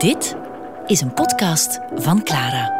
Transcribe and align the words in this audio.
Dit 0.00 0.36
is 0.86 1.00
een 1.00 1.14
podcast 1.14 1.80
van 1.94 2.22
Clara. 2.22 2.78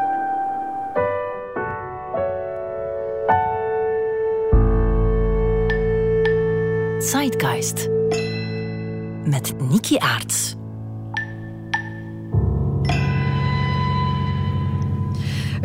Zeitgeist 6.99 7.89
met 9.25 9.53
Niki 9.71 9.97
Aarts. 9.99 10.57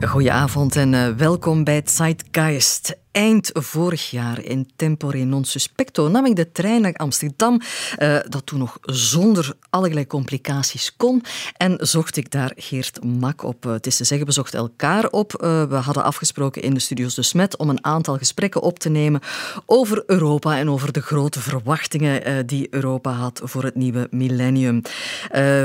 Goedenavond 0.08 0.76
en 0.76 0.94
uh, 0.94 1.08
welkom 1.08 1.64
bij 1.64 1.82
Zeitgeist. 1.86 3.05
Eind 3.16 3.50
vorig 3.54 4.10
jaar 4.10 4.44
in 4.44 4.70
tempore 4.76 5.24
non 5.24 5.46
suspecto 5.46 6.08
nam 6.08 6.26
ik 6.26 6.36
de 6.36 6.52
trein 6.52 6.82
naar 6.82 6.94
Amsterdam, 6.94 7.62
uh, 7.98 8.18
dat 8.30 8.46
toen 8.46 8.60
nog 8.60 8.78
zonder 8.82 9.54
allerlei 9.70 10.08
complicaties 10.08 10.94
kon, 10.98 11.24
en 11.58 11.78
zocht 11.80 12.18
ik 12.18 12.32
daar 12.32 12.52
Geert 12.56 13.04
Mak 13.04 13.44
op. 13.44 13.66
Uh, 13.66 13.72
het 13.72 13.88
is 13.88 13.96
te 13.96 14.04
zeggen, 14.04 14.28
we 14.28 14.34
zochten 14.34 14.60
elkaar 14.60 15.10
op. 15.10 15.32
we 15.70 15.76
hadden 15.84 16.04
afgesproken 16.04 16.62
in 16.62 16.74
de 16.74 16.80
studio's 16.80 17.16
de 17.16 17.22
Smet 17.22 17.58
om 17.58 17.70
een 17.70 17.86
aantal 17.86 18.18
gesprekken 18.18 18.62
op 18.62 18.80
te 18.80 18.90
nemen 18.90 19.22
over 19.66 20.04
Europa 20.06 20.58
en 20.58 20.70
over 20.70 20.92
de 20.92 21.02
grote 21.02 21.40
verwachtingen 21.40 22.48
die 22.48 22.68
Europa 22.70 23.12
had 23.12 23.42
voor 23.44 23.64
het 23.64 23.76
nieuwe 23.76 24.08
millennium. 24.12 24.82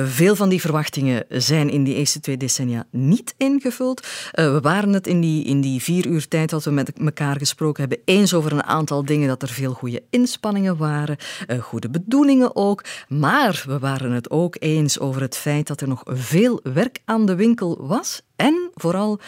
veel 0.05 0.37
van 0.37 0.49
die 0.49 0.61
verwachtingen 0.61 1.25
zijn 1.29 1.71
in 1.71 1.85
die 1.85 1.95
eerste 1.95 2.21
twee 2.21 2.37
decennia 2.37 2.87
niet 2.91 3.35
ingevuld. 3.37 4.07
we 4.33 4.59
waren 4.63 4.93
het 4.93 5.07
in 5.07 5.21
die, 5.21 5.45
in 5.45 5.61
die 5.61 5.83
vier 5.83 6.07
uur 6.07 6.29
tijd 6.29 6.51
dat 6.51 6.65
we 6.65 6.71
met 6.71 6.93
elkaar 6.99 7.39
gesproken 7.41 7.81
hebben, 7.89 8.05
eens 8.05 8.35
over 8.35 8.53
een 8.53 8.65
aantal 8.65 9.05
dingen, 9.05 9.29
dat 9.29 9.43
er 9.43 9.49
veel 9.49 9.73
goede 9.73 10.03
inspanningen 10.11 10.77
waren, 10.77 11.17
uh, 11.47 11.59
goede 11.59 11.91
bedoelingen 11.91 12.57
ook. 12.57 12.85
Maar 13.09 13.65
we 13.67 13.79
waren 13.79 14.13
het 14.13 14.31
ook 14.31 14.57
eens 14.59 14.99
over 14.99 15.21
het 15.21 15.37
feit 15.37 15.67
dat 15.67 15.81
er 15.81 15.89
nog 15.89 16.03
veel 16.05 16.61
werk 16.63 16.99
aan 17.05 17.27
de 17.27 17.35
winkel 17.35 17.87
was. 17.87 18.23
En 18.37 18.71
vooral 18.75 19.21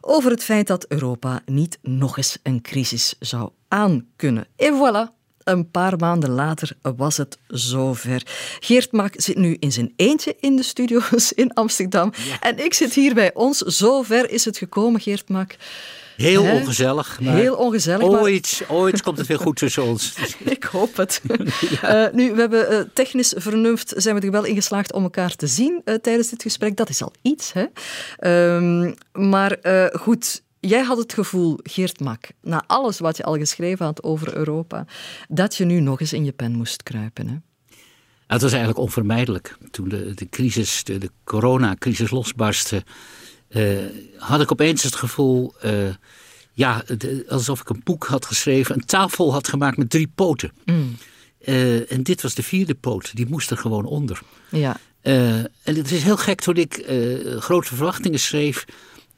over 0.00 0.30
het 0.30 0.42
feit 0.42 0.66
dat 0.66 0.86
Europa 0.88 1.40
niet 1.44 1.78
nog 1.82 2.16
eens 2.16 2.38
een 2.42 2.62
crisis 2.62 3.14
zou 3.18 3.50
aankunnen. 3.68 4.46
En 4.56 4.74
voilà, 4.74 5.14
een 5.44 5.70
paar 5.70 5.96
maanden 5.96 6.30
later 6.30 6.76
was 6.96 7.16
het 7.16 7.38
zover. 7.46 8.22
Geert 8.60 8.92
Mak 8.92 9.14
zit 9.16 9.36
nu 9.36 9.56
in 9.58 9.72
zijn 9.72 9.92
eentje 9.96 10.36
in 10.40 10.56
de 10.56 10.62
studio's 10.62 11.32
in 11.32 11.54
Amsterdam. 11.54 12.12
En 12.40 12.64
ik 12.64 12.74
zit 12.74 12.92
hier 12.92 13.14
bij 13.14 13.34
ons. 13.34 13.58
Zover 13.58 14.30
is 14.30 14.44
het 14.44 14.58
gekomen, 14.58 15.00
Geert 15.00 15.28
Mak. 15.28 15.56
Heel 16.16 16.42
ongezellig. 16.42 17.20
Maar 17.20 17.34
Heel 17.34 17.56
ongezellig. 17.56 18.06
Ooit, 18.06 18.62
ooit 18.68 19.02
komt 19.02 19.18
het 19.18 19.26
weer 19.26 19.38
goed 19.38 19.56
tussen 19.56 19.84
ons. 19.84 20.14
Ik 20.44 20.64
hoop 20.64 20.96
het. 20.96 21.20
ja. 21.80 22.06
uh, 22.06 22.14
nu, 22.14 22.32
we 22.32 22.40
hebben 22.40 22.72
uh, 22.72 22.80
technisch 22.92 23.34
vernuft, 23.36 23.92
zijn 23.96 24.14
we 24.14 24.26
er 24.26 24.30
wel 24.30 24.44
in 24.44 24.54
geslaagd 24.54 24.92
om 24.92 25.02
elkaar 25.02 25.36
te 25.36 25.46
zien 25.46 25.82
uh, 25.84 25.94
tijdens 25.94 26.28
dit 26.28 26.42
gesprek. 26.42 26.76
Dat 26.76 26.88
is 26.88 27.02
al 27.02 27.12
iets, 27.22 27.52
hè. 27.52 27.64
Um, 28.56 28.94
maar 29.12 29.58
goed, 29.92 30.44
Jij 30.60 30.82
had 30.82 30.98
het 30.98 31.12
gevoel, 31.12 31.58
Geert 31.62 32.00
Mak, 32.00 32.28
na 32.42 32.64
alles 32.66 32.98
wat 32.98 33.16
je 33.16 33.22
al 33.22 33.36
geschreven 33.36 33.86
had 33.86 34.02
over 34.02 34.36
Europa, 34.36 34.86
dat 35.28 35.56
je 35.56 35.64
nu 35.64 35.80
nog 35.80 36.00
eens 36.00 36.12
in 36.12 36.24
je 36.24 36.32
pen 36.32 36.52
moest 36.52 36.82
kruipen. 36.82 37.28
Hè? 37.28 37.36
Het 38.26 38.42
was 38.42 38.50
eigenlijk 38.50 38.80
onvermijdelijk. 38.80 39.56
Toen 39.70 39.88
de, 39.88 40.14
de 40.14 40.28
crisis, 40.28 40.84
de, 40.84 40.98
de 40.98 41.10
coronacrisis 41.24 42.10
losbarstte, 42.10 42.84
uh, 43.48 43.78
had 44.18 44.40
ik 44.40 44.52
opeens 44.52 44.82
het 44.82 44.94
gevoel, 44.94 45.54
uh, 45.64 45.88
ja, 46.52 46.84
de, 46.98 47.24
alsof 47.28 47.60
ik 47.60 47.68
een 47.68 47.80
boek 47.84 48.06
had 48.06 48.26
geschreven, 48.26 48.74
een 48.74 48.84
tafel 48.84 49.32
had 49.32 49.48
gemaakt 49.48 49.76
met 49.76 49.90
drie 49.90 50.10
poten. 50.14 50.52
Mm. 50.64 50.96
Uh, 51.44 51.92
en 51.92 52.02
dit 52.02 52.22
was 52.22 52.34
de 52.34 52.42
vierde 52.42 52.74
poot, 52.74 53.16
die 53.16 53.26
moest 53.28 53.50
er 53.50 53.56
gewoon 53.56 53.84
onder. 53.84 54.20
Ja. 54.48 54.76
en 55.02 55.50
het 55.62 55.90
is 55.90 56.02
heel 56.02 56.16
gek, 56.16 56.40
toen 56.40 56.56
ik 56.56 56.84
grote 57.38 57.68
verwachtingen 57.68 58.20
schreef, 58.20 58.64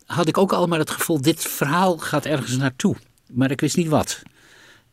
had 0.07 0.29
ik 0.29 0.39
ook 0.39 0.53
allemaal 0.53 0.79
het 0.79 0.91
gevoel, 0.91 1.21
dit 1.21 1.43
verhaal 1.45 1.99
gaat 1.99 2.25
ergens 2.25 2.57
naartoe. 2.57 2.97
Maar 3.33 3.51
ik 3.51 3.61
wist 3.61 3.77
niet 3.77 3.89
wat. 3.89 4.23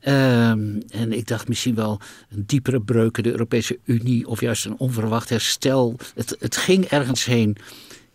Um, 0.07 0.83
en 0.89 1.13
ik 1.13 1.27
dacht 1.27 1.47
misschien 1.47 1.75
wel 1.75 1.99
een 2.29 2.43
diepere 2.45 2.81
breuk 2.81 3.17
in 3.17 3.23
de 3.23 3.31
Europese 3.31 3.79
Unie 3.83 4.27
of 4.27 4.41
juist 4.41 4.65
een 4.65 4.77
onverwacht 4.77 5.29
herstel. 5.29 5.95
Het, 6.15 6.35
het 6.39 6.57
ging 6.57 6.85
ergens 6.85 7.25
heen. 7.25 7.57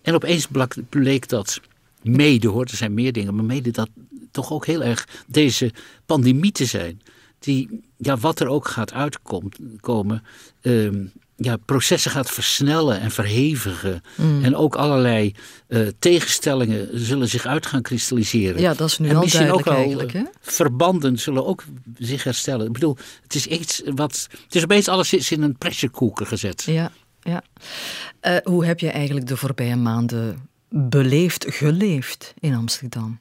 En 0.03 0.15
opeens 0.15 0.47
bleek 0.89 1.29
dat 1.29 1.61
mede, 2.03 2.49
hoor, 2.49 2.65
er 2.65 2.77
zijn 2.77 2.95
meer 2.95 3.13
dingen, 3.13 3.35
maar 3.35 3.45
mede 3.45 3.71
dat 3.71 3.89
toch 4.31 4.53
ook 4.53 4.67
heel 4.67 4.83
erg 4.83 5.09
deze 5.27 5.73
pandemie 6.07 6.53
te 6.53 6.65
zijn. 6.65 7.01
Die, 7.39 7.81
ja, 7.97 8.17
wat 8.17 8.41
er 8.41 8.49
ook 8.49 8.69
gaat 8.69 8.93
uitkomen, 8.93 10.23
um, 10.63 11.13
ja, 11.37 11.57
processen 11.57 12.11
gaat 12.11 12.31
versnellen 12.31 13.01
en 13.01 13.11
verhevigen. 13.11 14.03
Mm. 14.17 14.45
En 14.45 14.57
ook 14.57 14.75
allerlei 14.75 15.35
uh, 15.69 15.89
tegenstellingen 15.99 16.89
zullen 16.93 17.29
zich 17.29 17.47
uit 17.47 17.67
gaan 17.67 17.83
kristalliseren. 17.83 18.61
Ja, 18.61 18.75
dat 18.75 18.89
is 18.89 18.99
nu 18.99 19.09
en 19.09 19.17
al 19.17 19.23
misschien 19.23 19.47
duidelijk 19.47 19.69
ook 19.69 19.75
al, 19.75 19.83
eigenlijk. 19.83 20.13
Hè? 20.13 20.23
Verbanden 20.41 21.19
zullen 21.19 21.47
ook 21.47 21.65
zich 21.99 22.25
herstellen. 22.25 22.67
Ik 22.67 22.73
bedoel, 22.73 22.97
het 23.23 23.35
is 23.35 23.47
iets 23.47 23.83
wat. 23.85 24.29
Het 24.45 24.55
is 24.55 24.63
opeens 24.63 24.89
alles 24.89 25.13
is 25.13 25.31
in 25.31 25.43
een 25.43 25.57
pressure 25.57 25.93
cooker 25.93 26.27
gezet. 26.27 26.63
Ja, 26.63 26.93
ja. 27.23 27.43
Uh, 28.23 28.37
hoe 28.43 28.65
heb 28.65 28.81
je 28.81 28.91
eigenlijk 28.91 29.27
de 29.27 29.37
voorbije 29.37 29.77
maanden 29.77 30.49
beleefd, 30.69 31.47
geleefd 31.49 32.35
in 32.41 32.55
Amsterdam? 32.55 33.19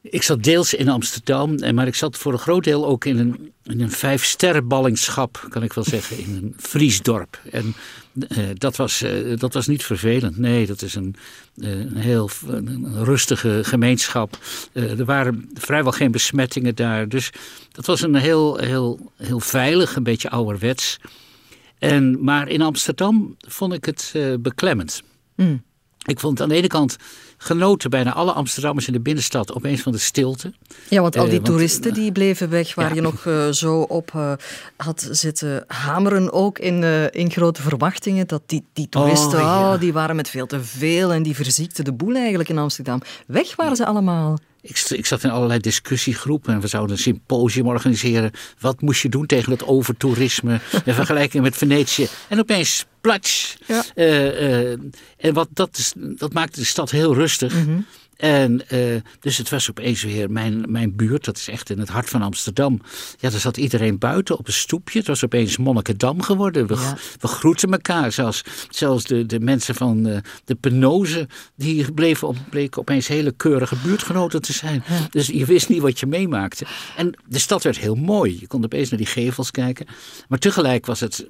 Ik 0.00 0.22
zat 0.22 0.42
deels 0.42 0.74
in 0.74 0.88
Amsterdam, 0.88 1.74
maar 1.74 1.86
ik 1.86 1.94
zat 1.94 2.18
voor 2.18 2.32
een 2.32 2.38
groot 2.38 2.64
deel 2.64 2.86
ook 2.86 3.04
in 3.04 3.18
een, 3.18 3.52
in 3.62 3.80
een 3.80 3.90
vijfsterrenballingschap, 3.90 5.46
kan 5.48 5.62
ik 5.62 5.72
wel 5.72 5.84
zeggen, 5.84 6.18
in 6.18 6.36
een 6.42 6.54
Friesdorp. 6.58 7.40
En 7.50 7.74
uh, 8.14 8.44
dat, 8.54 8.76
was, 8.76 9.04
dat 9.36 9.54
was 9.54 9.66
niet 9.66 9.84
vervelend. 9.84 10.38
Nee, 10.38 10.66
dat 10.66 10.82
is 10.82 10.94
een, 10.94 11.16
een 11.56 11.96
heel 11.96 12.30
een 12.46 13.04
rustige 13.04 13.60
gemeenschap. 13.62 14.38
er 14.72 15.04
waren 15.04 15.50
vrijwel 15.54 15.92
geen 15.92 16.10
besmettingen 16.10 16.74
daar. 16.74 17.08
Dus 17.08 17.30
dat 17.72 17.86
was 17.86 18.00
een 18.02 18.14
heel, 18.14 18.56
heel, 18.56 19.12
heel 19.16 19.40
veilig, 19.40 19.96
een 19.96 20.02
beetje 20.02 20.30
ouderwets. 20.30 20.98
En, 21.78 22.24
maar 22.24 22.48
in 22.48 22.62
Amsterdam 22.62 23.36
vond 23.38 23.72
ik 23.72 23.84
het 23.84 24.14
beklemmend. 24.40 25.02
Mm. 25.34 25.62
Ik 26.06 26.20
vond 26.20 26.40
aan 26.40 26.48
de 26.48 26.54
ene 26.54 26.66
kant 26.66 26.96
genoten 27.36 27.90
bijna 27.90 28.12
alle 28.12 28.32
Amsterdammers 28.32 28.86
in 28.86 28.92
de 28.92 29.00
binnenstad 29.00 29.54
opeens 29.54 29.80
van 29.80 29.92
de 29.92 29.98
stilte. 29.98 30.52
Ja, 30.88 31.00
want 31.00 31.16
al 31.16 31.28
die 31.28 31.38
uh, 31.38 31.44
toeristen 31.44 31.82
want, 31.82 31.94
die 31.94 32.12
bleven 32.12 32.50
weg 32.50 32.74
waar 32.74 32.88
ja. 32.88 32.94
je 32.94 33.00
nog 33.00 33.24
uh, 33.24 33.48
zo 33.48 33.80
op 33.80 34.12
uh, 34.16 34.32
had 34.76 35.08
zitten 35.10 35.64
hameren, 35.66 36.32
ook 36.32 36.58
in, 36.58 36.82
in 37.12 37.30
grote 37.30 37.62
verwachtingen. 37.62 38.26
Dat 38.26 38.42
die, 38.46 38.64
die 38.72 38.88
toeristen, 38.88 39.38
oh, 39.38 39.44
ja. 39.44 39.72
oh, 39.72 39.80
die 39.80 39.92
waren 39.92 40.16
met 40.16 40.30
veel 40.30 40.46
te 40.46 40.64
veel 40.64 41.12
en 41.12 41.22
die 41.22 41.34
verziekten 41.34 41.84
de 41.84 41.92
boel 41.92 42.14
eigenlijk 42.14 42.48
in 42.48 42.58
Amsterdam. 42.58 43.00
Weg 43.26 43.56
waren 43.56 43.76
ze 43.76 43.86
allemaal. 43.86 44.38
Ik, 44.66 44.78
ik, 44.88 45.06
zat 45.06 45.24
in 45.24 45.30
allerlei 45.30 45.60
discussiegroepen 45.60 46.54
en 46.54 46.60
we 46.60 46.66
zouden 46.66 46.96
een 46.96 47.02
symposium 47.02 47.66
organiseren. 47.66 48.30
Wat 48.60 48.80
moest 48.80 49.02
je 49.02 49.08
doen 49.08 49.26
tegen 49.26 49.52
het 49.52 49.64
overtoerisme 49.64 50.60
in 50.84 50.94
vergelijking 51.02 51.42
met 51.42 51.56
Venetië? 51.56 52.08
En 52.28 52.38
opeens, 52.38 52.84
plats. 53.00 53.56
Ja. 53.66 53.84
Uh, 53.94 54.70
uh, 54.70 54.78
en 55.16 55.34
wat, 55.34 55.48
dat, 55.50 55.76
is, 55.76 55.92
dat 55.96 56.32
maakte 56.32 56.60
de 56.60 56.66
stad 56.66 56.90
heel 56.90 57.14
rustig. 57.14 57.54
Mm 57.54 57.64
-hmm. 57.64 57.86
En 58.16 58.62
uh, 58.72 59.00
dus 59.20 59.38
het 59.38 59.50
was 59.50 59.70
opeens 59.70 60.02
weer 60.02 60.30
mijn, 60.30 60.64
mijn 60.68 60.96
buurt, 60.96 61.24
dat 61.24 61.36
is 61.36 61.48
echt 61.48 61.70
in 61.70 61.78
het 61.78 61.88
hart 61.88 62.08
van 62.08 62.22
Amsterdam. 62.22 62.80
Ja, 63.18 63.30
daar 63.30 63.40
zat 63.40 63.56
iedereen 63.56 63.98
buiten 63.98 64.38
op 64.38 64.46
een 64.46 64.52
stoepje. 64.52 64.98
Het 64.98 65.08
was 65.08 65.24
opeens 65.24 65.56
Monnikendam 65.56 66.22
geworden. 66.22 66.66
We, 66.66 66.74
ja. 66.74 66.96
we 67.20 67.28
groeten 67.28 67.72
elkaar. 67.72 68.12
Zelfs, 68.12 68.44
zelfs 68.70 69.04
de, 69.04 69.26
de 69.26 69.40
mensen 69.40 69.74
van 69.74 70.06
uh, 70.06 70.16
de 70.44 70.54
Penose, 70.54 71.28
die 71.56 71.92
bleven 71.92 72.28
op, 72.28 72.36
bleken 72.50 72.80
opeens 72.80 73.08
hele 73.08 73.32
keurige 73.32 73.76
buurtgenoten 73.82 74.42
te 74.42 74.52
zijn. 74.52 74.84
Ja. 74.88 75.06
Dus 75.10 75.26
je 75.26 75.44
wist 75.44 75.68
niet 75.68 75.82
wat 75.82 76.00
je 76.00 76.06
meemaakte. 76.06 76.66
En 76.96 77.18
de 77.26 77.38
stad 77.38 77.62
werd 77.62 77.78
heel 77.78 77.94
mooi. 77.94 78.36
Je 78.40 78.46
kon 78.46 78.64
opeens 78.64 78.90
naar 78.90 78.98
die 78.98 79.08
gevels 79.08 79.50
kijken. 79.50 79.86
Maar 80.28 80.38
tegelijk 80.38 80.86
was 80.86 81.00
het 81.00 81.26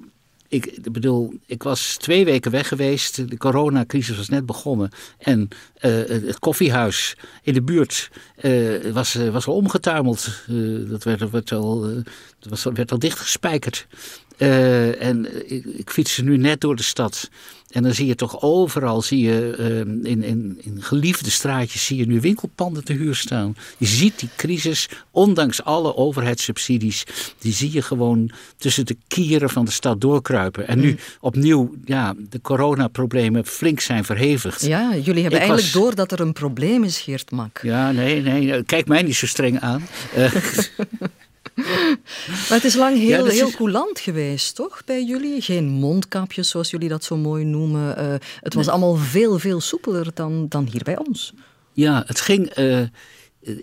ik 0.47 0.91
bedoel, 0.91 1.33
ik 1.45 1.63
was 1.63 1.97
twee 1.97 2.25
weken 2.25 2.51
weg 2.51 2.67
geweest. 2.67 3.29
De 3.29 3.37
coronacrisis 3.37 4.17
was 4.17 4.29
net 4.29 4.45
begonnen. 4.45 4.89
En 5.17 5.47
uh, 5.81 5.91
het 6.07 6.39
koffiehuis 6.39 7.17
in 7.41 7.53
de 7.53 7.61
buurt 7.61 8.09
uh, 8.41 8.91
was, 8.91 9.13
was 9.13 9.47
al 9.47 9.55
omgetuimeld. 9.55 10.43
Dat 10.89 11.03
werd, 11.03 11.29
werd, 11.29 11.51
al, 11.51 12.03
werd 12.73 12.91
al 12.91 12.99
dichtgespijkerd. 12.99 13.87
En 14.37 15.49
ik, 15.51 15.65
ik 15.65 15.89
fietste 15.89 16.23
nu 16.23 16.37
net 16.37 16.61
door 16.61 16.75
de 16.75 16.83
stad. 16.83 17.29
En 17.75 17.83
dan 17.83 17.93
zie 17.93 18.05
je 18.05 18.15
toch 18.15 18.41
overal, 18.41 19.01
zie 19.01 19.19
je, 19.19 19.55
uh, 19.59 20.11
in, 20.11 20.23
in, 20.23 20.59
in 20.61 20.77
geliefde 20.81 21.29
straatjes, 21.29 21.85
zie 21.85 21.97
je 21.97 22.07
nu 22.07 22.19
winkelpanden 22.19 22.83
te 22.83 22.93
huur 22.93 23.15
staan. 23.15 23.55
Je 23.77 23.85
ziet 23.85 24.19
die 24.19 24.29
crisis, 24.35 24.89
ondanks 25.11 25.63
alle 25.63 25.95
overheidssubsidies, 25.95 27.03
die 27.39 27.53
zie 27.53 27.71
je 27.71 27.81
gewoon 27.81 28.31
tussen 28.57 28.85
de 28.85 28.97
kieren 29.07 29.49
van 29.49 29.65
de 29.65 29.71
stad 29.71 30.01
doorkruipen. 30.01 30.67
En 30.67 30.79
nu 30.79 30.89
mm. 30.89 30.97
opnieuw, 31.19 31.73
ja, 31.85 32.13
de 32.29 32.41
coronaproblemen 32.41 33.45
flink 33.45 33.79
zijn 33.79 34.05
verhevigd. 34.05 34.65
Ja, 34.65 34.89
jullie 34.89 35.21
hebben 35.21 35.23
Ik 35.23 35.47
eigenlijk 35.47 35.61
was- 35.61 35.71
door 35.71 35.95
dat 35.95 36.11
er 36.11 36.19
een 36.19 36.33
probleem 36.33 36.83
is, 36.83 36.99
Geert 36.99 37.31
Mak. 37.31 37.59
Ja, 37.63 37.91
nee, 37.91 38.21
nee, 38.21 38.63
kijk 38.63 38.87
mij 38.87 39.01
niet 39.01 39.15
zo 39.15 39.27
streng 39.27 39.59
aan. 39.59 39.87
Maar 42.47 42.57
het 42.57 42.63
is 42.63 42.75
lang 42.75 42.97
heel, 42.97 43.25
heel 43.25 43.51
coulant 43.51 43.99
geweest, 43.99 44.55
toch, 44.55 44.81
bij 44.85 45.03
jullie? 45.03 45.41
Geen 45.41 45.65
mondkapjes, 45.65 46.49
zoals 46.49 46.69
jullie 46.69 46.89
dat 46.89 47.03
zo 47.03 47.17
mooi 47.17 47.43
noemen. 47.45 48.01
Uh, 48.03 48.15
het 48.39 48.53
was 48.53 48.67
allemaal 48.67 48.95
veel, 48.95 49.39
veel 49.39 49.61
soepeler 49.61 50.07
dan, 50.13 50.45
dan 50.49 50.67
hier 50.71 50.83
bij 50.83 50.97
ons. 50.97 51.33
Ja, 51.73 52.03
het 52.05 52.21
ging... 52.21 52.57
Uh, 52.57 52.81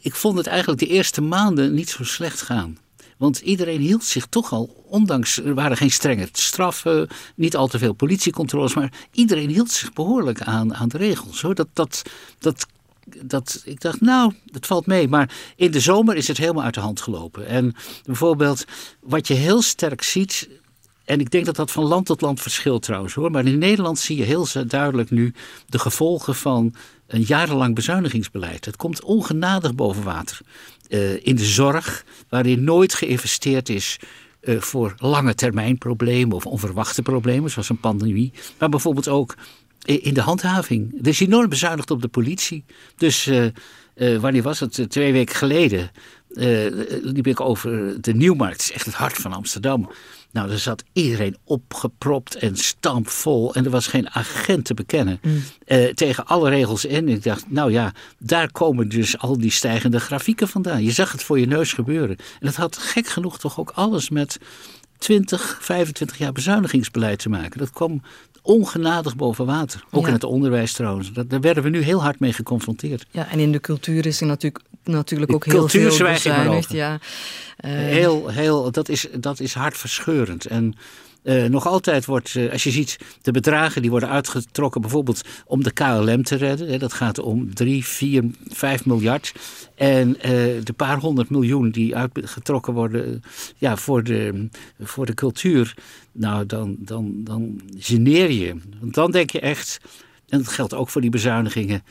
ik 0.00 0.15
vond 0.15 0.37
het 0.37 0.47
eigenlijk 0.47 0.81
de 0.81 0.87
eerste 0.87 1.21
maanden 1.21 1.75
niet 1.75 1.91
zo 1.91 2.05
slecht 2.05 2.43
gaan. 2.43 2.79
Want 3.23 3.39
iedereen 3.39 3.81
hield 3.81 4.05
zich 4.05 4.27
toch 4.27 4.53
al, 4.53 4.85
ondanks 4.87 5.37
er 5.37 5.55
waren 5.55 5.77
geen 5.77 5.91
strenge 5.91 6.29
straffen, 6.33 7.09
niet 7.35 7.56
al 7.56 7.67
te 7.67 7.79
veel 7.79 7.93
politiecontroles, 7.93 8.75
maar 8.75 8.93
iedereen 9.12 9.49
hield 9.49 9.71
zich 9.71 9.93
behoorlijk 9.93 10.43
aan, 10.43 10.75
aan 10.75 10.89
de 10.89 10.99
regels. 10.99 11.43
Hoor. 11.43 11.55
Dat, 11.55 11.69
dat, 11.73 12.03
dat, 12.39 12.67
dat, 13.05 13.63
ik 13.65 13.81
dacht, 13.81 14.01
nou, 14.01 14.33
dat 14.45 14.67
valt 14.67 14.87
mee. 14.87 15.09
Maar 15.09 15.35
in 15.57 15.71
de 15.71 15.81
zomer 15.81 16.17
is 16.17 16.29
het 16.29 16.39
helemaal 16.39 16.65
uit 16.65 16.75
de 16.75 16.81
hand 16.81 17.01
gelopen. 17.01 17.47
En 17.47 17.75
bijvoorbeeld, 18.05 18.65
wat 19.01 19.27
je 19.27 19.35
heel 19.35 19.63
sterk 19.63 20.03
ziet, 20.03 20.49
en 21.05 21.21
ik 21.21 21.31
denk 21.31 21.45
dat 21.45 21.57
dat 21.57 21.71
van 21.71 21.85
land 21.85 22.07
tot 22.07 22.21
land 22.21 22.41
verschilt 22.41 22.83
trouwens 22.83 23.15
hoor. 23.15 23.31
Maar 23.31 23.47
in 23.47 23.59
Nederland 23.59 23.99
zie 23.99 24.17
je 24.17 24.25
heel 24.25 24.47
duidelijk 24.67 25.11
nu 25.11 25.35
de 25.67 25.79
gevolgen 25.79 26.35
van 26.35 26.75
een 27.07 27.23
jarenlang 27.23 27.75
bezuinigingsbeleid. 27.75 28.65
Het 28.65 28.77
komt 28.77 29.03
ongenadig 29.03 29.75
boven 29.75 30.03
water. 30.03 30.41
Uh, 30.89 31.27
in 31.27 31.37
de 31.37 31.45
zorg, 31.45 32.05
waarin 32.29 32.65
nooit 32.65 32.95
geïnvesteerd 32.95 33.69
is 33.69 33.99
uh, 34.43 34.61
voor 34.61 34.95
lange 34.97 35.35
termijn 35.35 35.79
problemen 35.79 36.37
of 36.37 36.47
onverwachte 36.47 37.03
problemen, 37.03 37.51
zoals 37.51 37.69
een 37.69 37.81
pandemie. 37.81 38.33
Maar 38.59 38.69
bijvoorbeeld 38.69 39.09
ook 39.09 39.35
in 39.82 40.14
de 40.14 40.20
handhaving. 40.20 40.99
Er 41.00 41.08
is 41.08 41.20
enorm 41.20 41.49
bezuinigd 41.49 41.90
op 41.90 42.02
de 42.02 42.08
politie. 42.08 42.64
Dus 42.96 43.26
uh, 43.26 44.19
wanneer 44.19 44.43
was 44.43 44.61
het? 44.61 44.90
Twee 44.90 45.12
weken 45.12 45.34
geleden 45.34 45.90
liep 47.02 47.26
ik 47.26 47.40
over 47.40 48.00
de 48.00 48.14
Nieuwmarkt. 48.14 48.61
Het 48.61 48.62
is 48.62 48.73
echt 48.73 48.87
het 48.87 48.94
hart 48.94 49.17
van 49.17 49.32
Amsterdam. 49.32 49.90
Nou, 50.32 50.50
er 50.50 50.58
zat 50.58 50.84
iedereen 50.93 51.37
opgepropt 51.44 52.34
en 52.37 52.56
stampvol. 52.56 53.55
En 53.55 53.64
er 53.64 53.70
was 53.70 53.87
geen 53.87 54.11
agent 54.11 54.64
te 54.64 54.75
bekennen. 54.75 55.19
Mm. 55.23 55.43
Eh, 55.64 55.84
tegen 55.84 56.26
alle 56.26 56.50
regels 56.50 56.84
in. 56.84 57.08
Ik 57.08 57.23
dacht, 57.23 57.50
nou 57.50 57.73
ja, 57.73 57.93
daar 58.19 58.52
komen 58.52 58.88
dus 58.88 59.19
al 59.19 59.38
die 59.38 59.50
stijgende 59.50 60.00
grafieken 60.00 60.49
vandaan. 60.49 60.82
Je 60.82 60.90
zag 60.90 61.12
het 61.12 61.23
voor 61.23 61.38
je 61.38 61.46
neus 61.46 61.73
gebeuren. 61.73 62.17
En 62.17 62.46
dat 62.46 62.55
had 62.55 62.76
gek 62.76 63.06
genoeg 63.06 63.38
toch 63.38 63.58
ook 63.58 63.70
alles 63.70 64.11
met 64.11 64.38
20, 64.99 65.58
25 65.61 66.19
jaar 66.19 66.32
bezuinigingsbeleid 66.32 67.19
te 67.19 67.29
maken. 67.29 67.58
Dat 67.58 67.70
kwam 67.70 68.02
ongenadig 68.43 69.17
boven 69.17 69.47
water. 69.47 69.85
Ook 69.91 70.06
in 70.06 70.12
het 70.12 70.25
onderwijs 70.25 70.73
trouwens. 70.73 71.12
daar 71.12 71.41
werden 71.41 71.62
we 71.62 71.69
nu 71.69 71.81
heel 71.81 72.03
hard 72.03 72.21
mee 72.21 72.33
geconfronteerd. 72.33 73.06
Ja, 73.11 73.31
en 73.31 73.39
in 73.39 73.53
de 73.53 73.61
cultuur 73.61 74.06
is 74.06 74.21
er 74.21 74.27
natuurlijk, 74.27 74.65
natuurlijk 74.85 75.33
ook 75.33 75.44
heel 75.44 75.69
veel 75.69 75.89
bezuinigd. 75.89 76.73
Ja. 76.73 76.93
Uh, 76.93 77.71
heel, 77.71 78.29
heel, 78.29 78.71
dat, 78.71 78.89
is, 78.89 79.06
dat 79.15 79.41
is 79.41 79.55
hartverscheurend. 79.55 80.47
En 80.47 80.75
uh, 81.23 81.45
nog 81.45 81.67
altijd 81.67 82.05
wordt, 82.05 82.35
uh, 82.35 82.53
als 82.53 82.63
je 82.63 82.71
ziet, 82.71 82.99
de 83.23 83.31
bedragen 83.31 83.83
die 83.83 83.91
worden 83.91 84.09
uitgetrokken, 84.09 84.81
bijvoorbeeld 84.81 85.23
om 85.47 85.63
de 85.63 85.73
KLM 85.73 86.23
te 86.23 86.37
redden. 86.37 86.69
Hè, 86.69 86.79
dat 86.79 86.93
gaat 86.93 87.19
om 87.19 87.55
3, 87.55 87.85
4, 87.85 88.25
5 88.49 88.85
miljard. 88.85 89.35
En 89.75 90.09
uh, 90.09 90.23
de 90.63 90.73
paar 90.77 90.99
honderd 90.99 91.31
miljoen 91.31 91.71
die 91.71 91.97
uitgetrokken 91.97 92.73
worden 92.73 93.23
ja, 93.57 93.77
voor, 93.77 94.03
de, 94.03 94.49
voor 94.81 95.07
de 95.07 95.15
cultuur. 95.15 95.75
Nou, 96.13 96.47
dan, 96.47 96.77
dan, 96.79 97.13
dan 97.25 97.61
geneer 97.79 98.31
je. 98.31 98.57
Want 98.81 98.95
dan 98.95 99.11
denk 99.11 99.31
je 99.31 99.41
echt, 99.41 99.81
en 100.29 100.39
dat 100.39 100.49
geldt 100.49 100.75
ook 100.75 100.89
voor 100.89 101.01
die 101.01 101.11
bezuinigingen. 101.11 101.83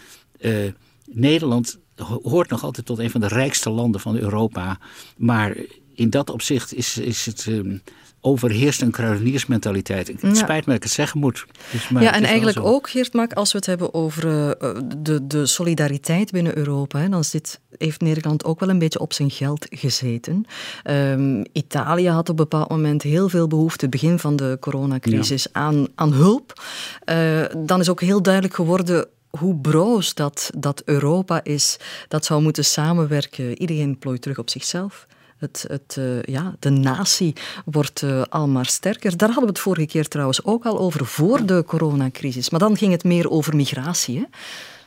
Nederland 1.05 1.79
hoort 2.23 2.49
nog 2.49 2.63
altijd 2.63 2.85
tot 2.85 2.99
een 2.99 3.09
van 3.09 3.21
de 3.21 3.27
rijkste 3.27 3.69
landen 3.69 4.01
van 4.01 4.17
Europa. 4.17 4.79
Maar 5.17 5.57
in 5.93 6.09
dat 6.09 6.29
opzicht 6.29 6.73
is, 6.73 6.97
is 6.97 7.25
het. 7.25 7.45
Uh, 7.45 7.79
overheerst 8.21 8.81
een 8.81 8.91
kruideniersmentaliteit. 8.91 10.07
Het 10.07 10.37
spijt 10.37 10.65
me 10.65 10.65
dat 10.65 10.75
ik 10.75 10.83
het 10.83 10.91
zeggen 10.91 11.19
moet. 11.19 11.45
Dus, 11.71 11.87
ja, 11.99 12.13
en 12.13 12.23
eigenlijk 12.23 12.59
ook, 12.59 12.89
Geert 12.89 13.13
Mak, 13.13 13.33
als 13.33 13.51
we 13.51 13.57
het 13.57 13.67
hebben 13.67 13.93
over 13.93 14.25
uh, 14.25 14.51
de, 14.97 15.27
de 15.27 15.45
solidariteit 15.45 16.31
binnen 16.31 16.57
Europa, 16.57 16.99
hè, 16.99 17.09
dan 17.09 17.23
zit, 17.23 17.59
heeft 17.77 18.01
Nederland 18.01 18.45
ook 18.45 18.59
wel 18.59 18.69
een 18.69 18.79
beetje 18.79 18.99
op 18.99 19.13
zijn 19.13 19.31
geld 19.31 19.67
gezeten. 19.69 20.45
Um, 20.89 21.43
Italië 21.51 22.09
had 22.09 22.29
op 22.29 22.29
een 22.29 22.35
bepaald 22.35 22.69
moment 22.69 23.01
heel 23.01 23.29
veel 23.29 23.47
behoefte, 23.47 23.89
begin 23.89 24.19
van 24.19 24.35
de 24.35 24.57
coronacrisis, 24.59 25.47
aan, 25.51 25.87
aan 25.95 26.13
hulp. 26.13 26.63
Uh, 27.05 27.41
dan 27.57 27.79
is 27.79 27.89
ook 27.89 28.01
heel 28.01 28.21
duidelijk 28.21 28.55
geworden 28.55 29.07
hoe 29.29 29.55
broos 29.55 30.13
dat, 30.13 30.49
dat 30.57 30.81
Europa 30.85 31.43
is, 31.43 31.77
dat 32.07 32.25
zou 32.25 32.41
moeten 32.41 32.65
samenwerken. 32.65 33.61
Iedereen 33.61 33.97
plooit 33.99 34.21
terug 34.21 34.37
op 34.37 34.49
zichzelf. 34.49 35.07
Het, 35.41 35.65
het, 35.67 35.95
uh, 35.99 36.23
ja, 36.23 36.55
de 36.59 36.69
natie 36.69 37.33
wordt 37.65 38.01
uh, 38.01 38.59
sterker. 38.61 39.17
Daar 39.17 39.27
hadden 39.27 39.45
we 39.45 39.53
het 39.53 39.59
vorige 39.59 39.87
keer 39.87 40.07
trouwens 40.07 40.43
ook 40.43 40.65
al 40.65 40.79
over, 40.79 41.05
voor 41.05 41.45
de 41.45 41.63
coronacrisis. 41.67 42.49
Maar 42.49 42.59
dan 42.59 42.77
ging 42.77 42.91
het 42.91 43.03
meer 43.03 43.29
over 43.29 43.55
migratie. 43.55 44.17
Hè? 44.17 44.25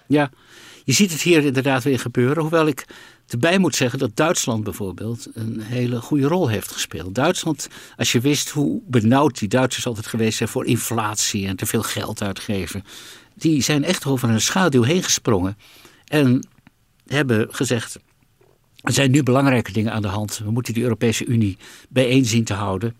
Ja, 0.07 0.31
je 0.85 0.93
ziet 0.93 1.13
het 1.13 1.23
hier 1.23 1.45
inderdaad 1.45 1.83
weer 1.83 1.99
gebeuren. 1.99 2.43
Hoewel 2.43 2.67
ik 2.67 2.87
erbij 3.29 3.59
moet 3.59 3.77
zeggen 3.77 3.99
dat 3.99 4.17
Duitsland 4.17 4.65
bijvoorbeeld 4.65 5.27
een 5.35 5.61
hele 5.61 6.01
goede 6.01 6.27
rol 6.27 6.49
heeft 6.49 6.73
gespeeld. 6.73 7.15
Duitsland, 7.15 7.69
als 7.97 8.13
je 8.13 8.21
wist 8.21 8.51
hoe 8.51 8.81
benauwd 8.87 9.39
die 9.39 9.49
Duitsers 9.49 9.87
altijd 9.87 10.07
geweest 10.07 10.37
zijn 10.37 10.49
voor 10.49 10.67
inflatie 10.67 11.47
en 11.47 11.57
te 11.57 11.67
veel 11.67 11.83
geld 11.83 12.23
uitgeven 12.23 12.85
die 13.35 13.63
zijn 13.63 13.85
echt 13.85 14.07
over 14.07 14.29
een 14.29 14.41
schaduw 14.41 14.83
heen 14.83 15.03
gesprongen. 15.03 15.57
En 16.05 16.47
hebben 17.07 17.49
gezegd, 17.51 17.99
er 18.85 18.93
zijn 18.93 19.11
nu 19.11 19.23
belangrijke 19.23 19.73
dingen 19.73 19.93
aan 19.93 20.03
de 20.03 20.09
hand. 20.09 20.39
We 20.45 20.51
moeten 20.51 20.75
die 20.75 20.83
Europese 20.83 21.25
Unie 21.25 21.57
bijeen 21.89 22.25
zien 22.25 22.45
te 22.45 22.55
houden. 22.55 22.95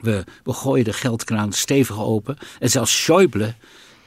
We, 0.00 0.24
we 0.44 0.52
gooien 0.52 0.84
de 0.84 0.92
geldkraan 0.92 1.52
stevig 1.52 2.00
open. 2.00 2.36
En 2.58 2.70
zelfs 2.70 3.02
Schäuble, 3.02 3.54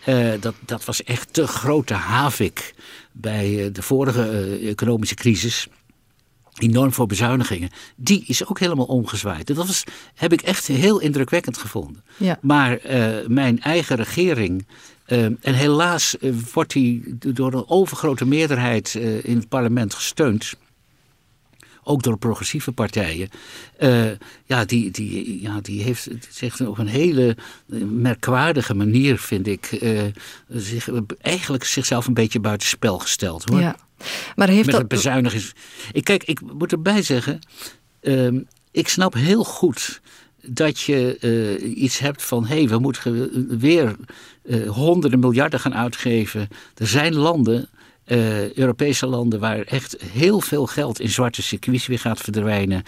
uh, 0.06 0.32
dat, 0.40 0.56
dat 0.66 0.86
was 0.86 1.04
echt 1.04 1.36
de 1.36 1.48
grote 1.48 1.94
havik 1.94 2.74
bij 3.12 3.66
uh, 3.66 3.74
de 3.74 3.82
vorige 3.82 4.60
uh, 4.60 4.70
economische 4.70 5.16
crisis. 5.16 5.68
Enorm 6.54 6.94
voor 6.94 7.08
bezuinigingen. 7.08 7.70
Die 7.96 8.24
is 8.28 8.46
ook 8.46 8.60
helemaal 8.60 8.86
omgezwaaid. 8.86 9.48
Dat 9.48 9.68
was, 9.68 9.84
heb 10.16 10.34
ik 10.34 10.42
echt 10.42 10.68
heel 10.68 11.00
indrukwekkend 11.00 11.58
gevonden. 11.58 12.04
Ja. 12.18 12.40
Maar 12.42 12.80
mijn 13.28 13.62
eigen 13.62 13.96
regering 13.96 14.66
uh, 15.12 15.24
en 15.24 15.54
helaas 15.54 16.16
uh, 16.20 16.34
wordt 16.54 16.74
hij 16.74 17.02
door 17.18 17.54
een 17.54 17.70
overgrote 17.70 18.26
meerderheid 18.26 18.94
uh, 18.94 19.24
in 19.24 19.38
het 19.38 19.50
parlement 19.50 19.94
gesteund. 19.94 20.54
Ook 21.90 22.04
door 22.04 22.18
progressieve 22.18 22.72
partijen. 22.72 23.30
ja, 24.46 24.66
die, 24.66 24.92
die, 24.92 25.42
ja, 25.42 25.60
die 25.62 25.84
heeft 25.84 26.08
zich 26.30 26.62
op 26.62 26.78
een 26.78 26.88
hele 26.88 27.38
merkwaardige 27.90 28.74
manier, 28.74 29.18
vind 29.18 29.48
ik, 29.48 29.80
zich, 30.48 30.90
eigenlijk 31.22 31.64
zichzelf 31.64 32.08
een 32.08 32.14
beetje 32.14 32.40
buitenspel 32.40 33.00
gesteld. 33.00 33.50
Hoor. 33.50 33.60
Ja. 33.60 33.76
Maar 34.36 34.48
heeft 34.48 34.66
Met 34.66 34.72
dat... 34.72 34.80
het 34.80 34.90
bezuinigings. 34.90 35.54
Ik, 35.92 36.04
kijk, 36.04 36.24
ik 36.24 36.42
moet 36.54 36.72
erbij 36.72 37.02
zeggen, 37.02 37.40
ehm, 38.02 38.40
ik 38.72 38.88
snap 38.88 39.14
heel 39.14 39.44
goed 39.44 40.02
dat 40.42 40.80
je 40.80 41.18
uh, 41.62 41.78
iets 41.82 42.00
hebt 42.00 42.24
van 42.24 42.46
hé, 42.46 42.56
hey, 42.56 42.68
we 42.68 42.80
moeten 42.80 43.30
weer 43.60 43.96
uh, 44.44 44.70
honderden 44.70 45.20
miljarden 45.20 45.60
gaan 45.60 45.76
uitgeven. 45.76 46.48
Er 46.76 46.88
zijn 46.88 47.16
landen, 47.16 47.70
uh, 48.12 48.54
Europese 48.54 49.08
landen, 49.08 49.40
waar 49.40 49.60
echt 49.60 49.98
heel 50.02 50.40
veel 50.40 50.66
geld 50.66 51.00
in 51.00 51.10
zwarte 51.10 51.42
circuits 51.42 51.88
weer 51.88 52.00
gaat 52.00 52.20
verdwijnen. 52.20 52.84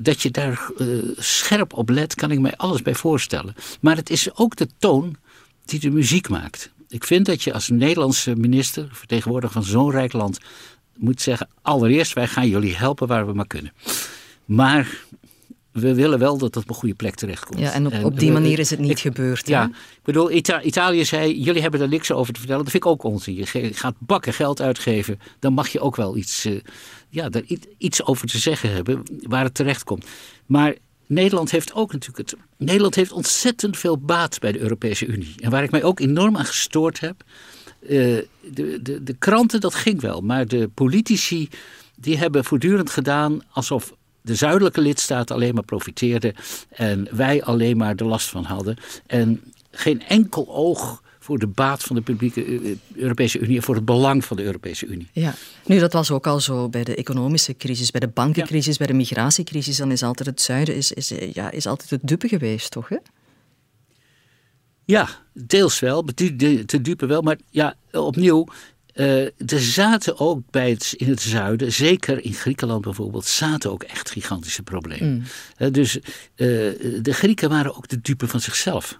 dat 0.00 0.22
je 0.22 0.30
daar 0.30 0.70
scherp 1.16 1.72
op 1.72 1.88
let, 1.88 2.14
kan 2.14 2.30
ik 2.30 2.38
mij 2.38 2.56
alles 2.56 2.82
bij 2.82 2.94
voorstellen. 2.94 3.54
Maar 3.80 3.96
het 3.96 4.10
is 4.10 4.36
ook 4.36 4.56
de 4.56 4.68
toon 4.78 5.16
die 5.64 5.80
de 5.80 5.90
muziek 5.90 6.28
maakt. 6.28 6.72
Ik 6.88 7.04
vind 7.04 7.26
dat 7.26 7.42
je 7.42 7.52
als 7.52 7.68
Nederlandse 7.68 8.36
minister, 8.36 8.88
vertegenwoordiger 8.92 9.62
van 9.62 9.70
zo'n 9.70 9.90
rijk 9.90 10.12
land, 10.12 10.38
moet 10.96 11.20
zeggen: 11.20 11.48
allereerst, 11.62 12.12
wij 12.12 12.26
gaan 12.26 12.48
jullie 12.48 12.76
helpen 12.76 13.06
waar 13.06 13.26
we 13.26 13.32
maar 13.32 13.46
kunnen. 13.46 13.72
Maar 14.44 15.04
we 15.74 15.94
willen 15.94 16.18
wel 16.18 16.38
dat 16.38 16.54
het 16.54 16.64
op 16.64 16.68
een 16.68 16.74
goede 16.74 16.94
plek 16.94 17.14
terechtkomt. 17.14 17.60
Ja, 17.60 17.72
en 17.72 17.86
op, 17.86 18.04
op 18.04 18.18
die 18.18 18.32
manier 18.32 18.58
is 18.58 18.70
het 18.70 18.78
niet 18.78 19.00
gebeurd. 19.00 19.48
Ja, 19.48 19.64
ik 19.66 20.02
bedoel, 20.02 20.30
Italië 20.62 21.04
zei, 21.04 21.40
jullie 21.40 21.62
hebben 21.62 21.80
er 21.80 21.88
niks 21.88 22.12
over 22.12 22.32
te 22.32 22.38
vertellen. 22.38 22.62
Dat 22.62 22.72
vind 22.72 22.84
ik 22.84 22.90
ook 22.90 23.02
onzin. 23.02 23.34
Je 23.34 23.74
gaat 23.74 23.94
bakken 23.98 24.32
geld 24.32 24.60
uitgeven, 24.60 25.20
dan 25.38 25.52
mag 25.52 25.68
je 25.68 25.80
ook 25.80 25.96
wel 25.96 26.16
iets, 26.16 26.46
uh, 26.46 26.60
ja, 27.08 27.28
daar 27.28 27.42
iets 27.78 28.04
over 28.04 28.26
te 28.26 28.38
zeggen 28.38 28.72
hebben 28.72 29.02
waar 29.22 29.44
het 29.44 29.54
terecht 29.54 29.84
komt. 29.84 30.06
Maar 30.46 30.74
Nederland 31.06 31.50
heeft 31.50 31.74
ook 31.74 31.92
natuurlijk 31.92 32.30
het. 32.30 32.40
Nederland 32.56 32.94
heeft 32.94 33.12
ontzettend 33.12 33.78
veel 33.78 33.98
baat 33.98 34.38
bij 34.38 34.52
de 34.52 34.58
Europese 34.60 35.06
Unie. 35.06 35.34
En 35.38 35.50
waar 35.50 35.62
ik 35.62 35.70
mij 35.70 35.82
ook 35.82 36.00
enorm 36.00 36.36
aan 36.36 36.44
gestoord 36.44 37.00
heb. 37.00 37.24
Uh, 37.82 37.88
de, 37.88 38.78
de, 38.82 39.02
de 39.02 39.14
kranten, 39.18 39.60
dat 39.60 39.74
ging 39.74 40.00
wel. 40.00 40.20
Maar 40.20 40.46
de 40.46 40.70
politici, 40.74 41.48
die 41.96 42.18
hebben 42.18 42.44
voortdurend 42.44 42.90
gedaan 42.90 43.40
alsof 43.50 43.94
de 44.24 44.34
zuidelijke 44.34 44.80
lidstaten 44.80 45.34
alleen 45.34 45.54
maar 45.54 45.64
profiteerden 45.64 46.34
en 46.68 47.08
wij 47.10 47.42
alleen 47.42 47.76
maar 47.76 47.96
de 47.96 48.04
last 48.04 48.28
van 48.28 48.44
hadden. 48.44 48.76
En 49.06 49.40
geen 49.70 50.02
enkel 50.02 50.48
oog 50.48 51.02
voor 51.18 51.38
de 51.38 51.46
baat 51.46 51.82
van 51.82 51.96
de 51.96 52.02
publieke 52.02 52.44
eh, 52.44 52.76
Europese 52.94 53.38
Unie 53.38 53.56
en 53.56 53.62
voor 53.62 53.74
het 53.74 53.84
belang 53.84 54.24
van 54.24 54.36
de 54.36 54.42
Europese 54.42 54.86
Unie. 54.86 55.08
Ja, 55.12 55.34
nu 55.66 55.78
dat 55.78 55.92
was 55.92 56.10
ook 56.10 56.26
al 56.26 56.40
zo 56.40 56.68
bij 56.68 56.84
de 56.84 56.94
economische 56.94 57.56
crisis, 57.56 57.90
bij 57.90 58.00
de 58.00 58.08
bankencrisis, 58.08 58.76
bij 58.76 58.86
de 58.86 58.92
migratiecrisis. 58.92 59.76
Dan 59.76 59.90
is 59.90 60.02
altijd 60.02 60.28
het 60.28 60.40
zuiden 60.40 60.76
is, 60.76 60.92
is, 60.92 61.12
ja, 61.32 61.50
is 61.50 61.66
altijd 61.66 61.90
het 61.90 62.00
dupe 62.02 62.28
geweest, 62.28 62.70
toch? 62.70 62.88
Hè? 62.88 62.96
Ja, 64.84 65.08
deels 65.32 65.78
wel, 65.78 66.04
te 66.66 66.80
dupe 66.80 67.06
wel. 67.06 67.22
Maar 67.22 67.38
ja, 67.50 67.74
opnieuw, 67.92 68.46
uh, 68.94 69.24
er 69.24 69.60
zaten 69.60 70.18
ook 70.18 70.40
bij 70.50 70.70
het, 70.70 70.94
in 70.96 71.08
het 71.08 71.20
zuiden, 71.20 71.72
zeker 71.72 72.24
in 72.24 72.32
Griekenland 72.32 72.80
bijvoorbeeld, 72.80 73.24
zaten 73.24 73.70
ook 73.70 73.82
echt 73.82 74.10
gigantische 74.10 74.62
problemen. 74.62 75.26
Mm. 75.58 75.72
dus 75.72 75.96
uh, 75.96 76.02
de 76.36 77.12
Grieken 77.12 77.48
waren 77.48 77.76
ook 77.76 77.88
de 77.88 78.00
dupe 78.00 78.28
van 78.28 78.40
zichzelf. 78.40 78.98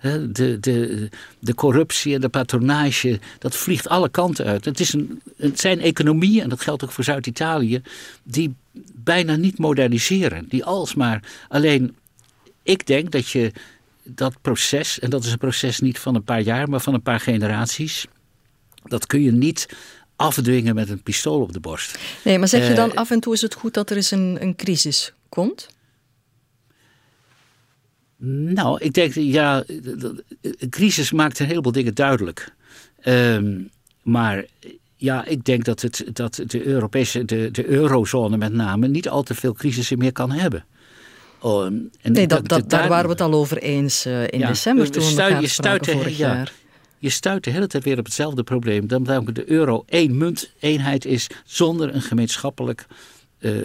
de, 0.00 0.56
de, 0.60 1.08
de 1.38 1.54
corruptie 1.54 2.14
en 2.14 2.20
de 2.20 2.28
patronage, 2.28 3.20
dat 3.38 3.56
vliegt 3.56 3.88
alle 3.88 4.08
kanten 4.08 4.44
uit. 4.44 4.64
Het, 4.64 4.80
is 4.80 4.92
een, 4.92 5.22
het 5.36 5.60
zijn 5.60 5.80
economieën, 5.80 6.42
en 6.42 6.48
dat 6.48 6.60
geldt 6.60 6.84
ook 6.84 6.92
voor 6.92 7.04
Zuid-Italië, 7.04 7.82
die 8.22 8.54
bijna 8.94 9.36
niet 9.36 9.58
moderniseren. 9.58 10.46
Die 10.48 10.64
alsmaar 10.64 11.22
alleen. 11.48 11.96
Ik 12.62 12.86
denk 12.86 13.10
dat 13.10 13.28
je 13.28 13.52
dat 14.02 14.34
proces, 14.40 14.98
en 14.98 15.10
dat 15.10 15.24
is 15.24 15.32
een 15.32 15.38
proces 15.38 15.80
niet 15.80 15.98
van 15.98 16.14
een 16.14 16.24
paar 16.24 16.40
jaar, 16.40 16.68
maar 16.68 16.80
van 16.80 16.94
een 16.94 17.02
paar 17.02 17.20
generaties 17.20 18.06
dat 18.88 19.06
kun 19.06 19.22
je 19.22 19.32
niet 19.32 19.68
afdwingen 20.16 20.74
met 20.74 20.88
een 20.88 21.02
pistool 21.02 21.40
op 21.40 21.52
de 21.52 21.60
borst. 21.60 21.98
Nee, 22.24 22.38
maar 22.38 22.48
zeg 22.48 22.68
je 22.68 22.74
dan 22.74 22.90
eh, 22.90 22.96
af 22.96 23.10
en 23.10 23.20
toe 23.20 23.32
is 23.32 23.40
het 23.40 23.54
goed 23.54 23.74
dat 23.74 23.90
er 23.90 23.96
eens 23.96 24.10
een, 24.10 24.36
een 24.40 24.56
crisis 24.56 25.12
komt? 25.28 25.68
Nou, 28.18 28.78
ik 28.80 28.92
denk, 28.92 29.14
ja, 29.14 29.64
een 29.66 30.70
crisis 30.70 31.12
maakt 31.12 31.38
een 31.38 31.46
heleboel 31.46 31.72
dingen 31.72 31.94
duidelijk. 31.94 32.54
Ehm, 33.00 33.60
maar 34.02 34.44
ja, 34.96 35.24
ik 35.24 35.44
denk 35.44 35.64
dat, 35.64 35.80
het, 35.80 36.04
dat 36.12 36.42
de 36.46 36.66
Europese, 36.66 37.24
de, 37.24 37.48
de 37.52 37.66
eurozone 37.66 38.36
met 38.36 38.52
name, 38.52 38.88
niet 38.88 39.08
al 39.08 39.22
te 39.22 39.34
veel 39.34 39.52
crisissen 39.52 39.98
meer 39.98 40.12
kan 40.12 40.30
hebben. 40.30 40.64
Oh, 41.40 41.64
en 41.64 41.90
nee, 42.02 42.26
dat, 42.26 42.48
dat, 42.48 42.70
daar 42.70 42.88
waren 42.88 43.04
we 43.04 43.10
het 43.10 43.20
al 43.20 43.32
over 43.32 43.58
eens 43.58 44.06
uh, 44.06 44.22
in 44.22 44.40
december 44.40 44.90
toen 44.90 45.14
we 45.14 45.22
elkaar 45.22 45.48
spraken 45.48 45.92
vorig 45.92 46.18
ja, 46.18 46.34
jaar 46.34 46.52
je 46.98 47.10
stuit 47.10 47.44
de 47.44 47.50
hele 47.50 47.66
tijd 47.66 47.84
weer 47.84 47.98
op 47.98 48.04
hetzelfde 48.04 48.42
probleem. 48.42 48.86
Dat 48.86 49.34
de 49.34 49.50
euro 49.50 49.84
één 49.88 50.18
munt, 50.18 50.50
eenheid 50.58 51.04
is 51.04 51.26
zonder 51.44 51.94
een 51.94 52.02
gemeenschappelijk 52.02 52.86
uh, 53.38 53.62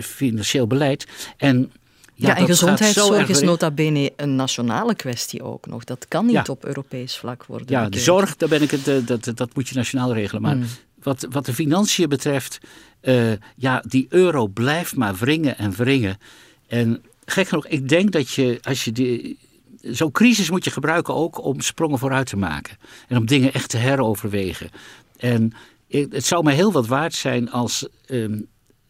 financieel 0.00 0.66
beleid. 0.66 1.06
En 1.36 1.72
ja, 2.14 2.36
en 2.36 2.46
gezondheidszorg 2.46 3.28
is 3.28 3.40
nota 3.40 3.70
bene 3.70 4.12
een 4.16 4.36
nationale 4.36 4.94
kwestie 4.94 5.42
ook 5.42 5.66
nog. 5.66 5.84
Dat 5.84 6.08
kan 6.08 6.26
niet 6.26 6.48
op 6.48 6.64
Europees 6.64 7.16
vlak 7.16 7.44
worden. 7.44 7.66
Ja, 7.70 7.88
de 7.88 7.98
zorg, 7.98 8.36
daar 8.36 8.48
ben 8.48 8.62
ik 8.62 8.70
het, 8.70 8.88
eh, 8.88 8.96
dat, 9.04 9.32
dat 9.34 9.54
moet 9.54 9.68
je 9.68 9.74
nationaal 9.74 10.14
regelen. 10.14 10.42
Maar 10.42 10.56
mm. 10.56 10.64
wat, 11.02 11.26
wat 11.30 11.46
de 11.46 11.54
financiën 11.54 12.08
betreft, 12.08 12.58
uh, 13.02 13.32
ja, 13.56 13.82
die 13.86 14.06
euro 14.08 14.46
blijft 14.46 14.96
maar 14.96 15.14
wringen 15.14 15.58
en 15.58 15.70
wringen. 15.70 16.18
En 16.66 17.02
gek 17.24 17.48
genoeg, 17.48 17.66
ik 17.66 17.88
denk 17.88 18.12
dat 18.12 18.30
je, 18.30 18.58
als 18.62 18.84
je 18.84 18.92
die, 18.92 19.38
zo'n 19.82 20.12
crisis 20.12 20.50
moet 20.50 20.64
je 20.64 20.70
gebruiken 20.70 21.14
ook 21.14 21.44
om 21.44 21.60
sprongen 21.60 21.98
vooruit 21.98 22.26
te 22.26 22.36
maken. 22.36 22.76
En 23.08 23.16
om 23.16 23.26
dingen 23.26 23.52
echt 23.52 23.68
te 23.68 23.76
heroverwegen. 23.76 24.70
En 25.16 25.52
het 25.88 26.24
zou 26.24 26.44
mij 26.44 26.54
heel 26.54 26.72
wat 26.72 26.86
waard 26.86 27.14
zijn 27.14 27.50
als 27.50 27.88
ehm, 28.06 28.40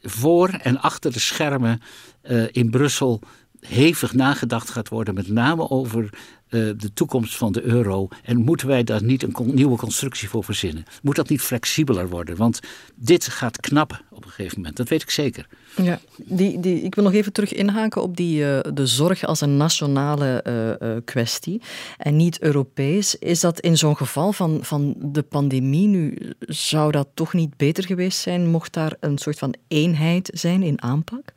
voor 0.02 0.49
en 0.49 0.80
achter 0.80 1.12
de 1.12 1.18
schermen 1.18 1.82
uh, 2.22 2.44
in 2.50 2.70
Brussel 2.70 3.20
hevig 3.66 4.12
nagedacht 4.12 4.71
gaat 4.71 4.88
worden, 4.88 5.14
met 5.14 5.28
name 5.28 5.71
over 5.71 6.11
eh, 6.49 6.61
de 6.76 6.92
toekomst 6.95 7.37
van 7.37 7.52
de 7.52 7.62
euro. 7.62 8.09
En 8.23 8.37
moeten 8.37 8.66
wij 8.66 8.85
daar 8.85 9.02
niet 9.02 9.23
een 9.23 9.35
nieuwe 9.45 9.76
constructie 9.76 10.28
voor 10.28 10.45
verzinnen? 10.45 10.85
Moet 11.02 11.16
dat 11.16 11.28
niet 11.28 11.40
flexibeler 11.40 12.09
worden? 12.09 12.37
Want 12.37 12.61
dit 12.95 13.26
gaat 13.26 13.61
knappen 13.61 14.00
op 14.11 14.25
een 14.25 14.31
gegeven 14.31 14.57
moment, 14.59 14.76
dat 14.76 14.88
weet 14.88 15.02
ik 15.02 15.11
zeker. 15.11 15.47
Ja, 15.83 16.00
die, 16.16 16.61
die, 16.61 16.81
ik 16.81 16.95
wil 16.95 17.04
nog 17.04 17.12
even 17.12 17.33
terug 17.33 17.52
inhaken 17.52 18.02
op 18.02 18.16
die, 18.16 18.40
uh, 18.40 18.59
de 18.75 18.87
zorg 18.87 19.25
als 19.25 19.40
een 19.40 19.57
nationale 19.57 20.45
uh, 20.83 20.97
kwestie 21.04 21.62
en 21.99 22.16
niet 22.16 22.40
Europees. 22.40 23.19
Is 23.19 23.40
dat 23.40 23.61
in 23.61 23.78
zo'n 23.78 23.97
geval 23.97 24.33
van, 24.33 24.59
van 24.62 24.95
de 24.99 25.23
pandemie 25.23 25.88
nu, 25.88 26.19
zou 26.40 26.90
dat 26.90 27.09
toch 27.14 27.33
niet 27.33 27.57
beter 27.57 27.85
geweest 27.85 28.19
zijn 28.19 28.47
mocht 28.47 28.73
daar 28.73 28.97
een 29.00 29.19
soort 29.19 29.38
van 29.38 29.54
eenheid 29.69 30.31
zijn 30.35 30.62
in 30.62 30.83
aanpak, 30.83 31.33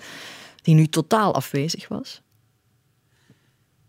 die 0.65 0.75
nu 0.75 0.87
totaal 0.87 1.33
afwezig 1.33 1.87
was? 1.87 2.21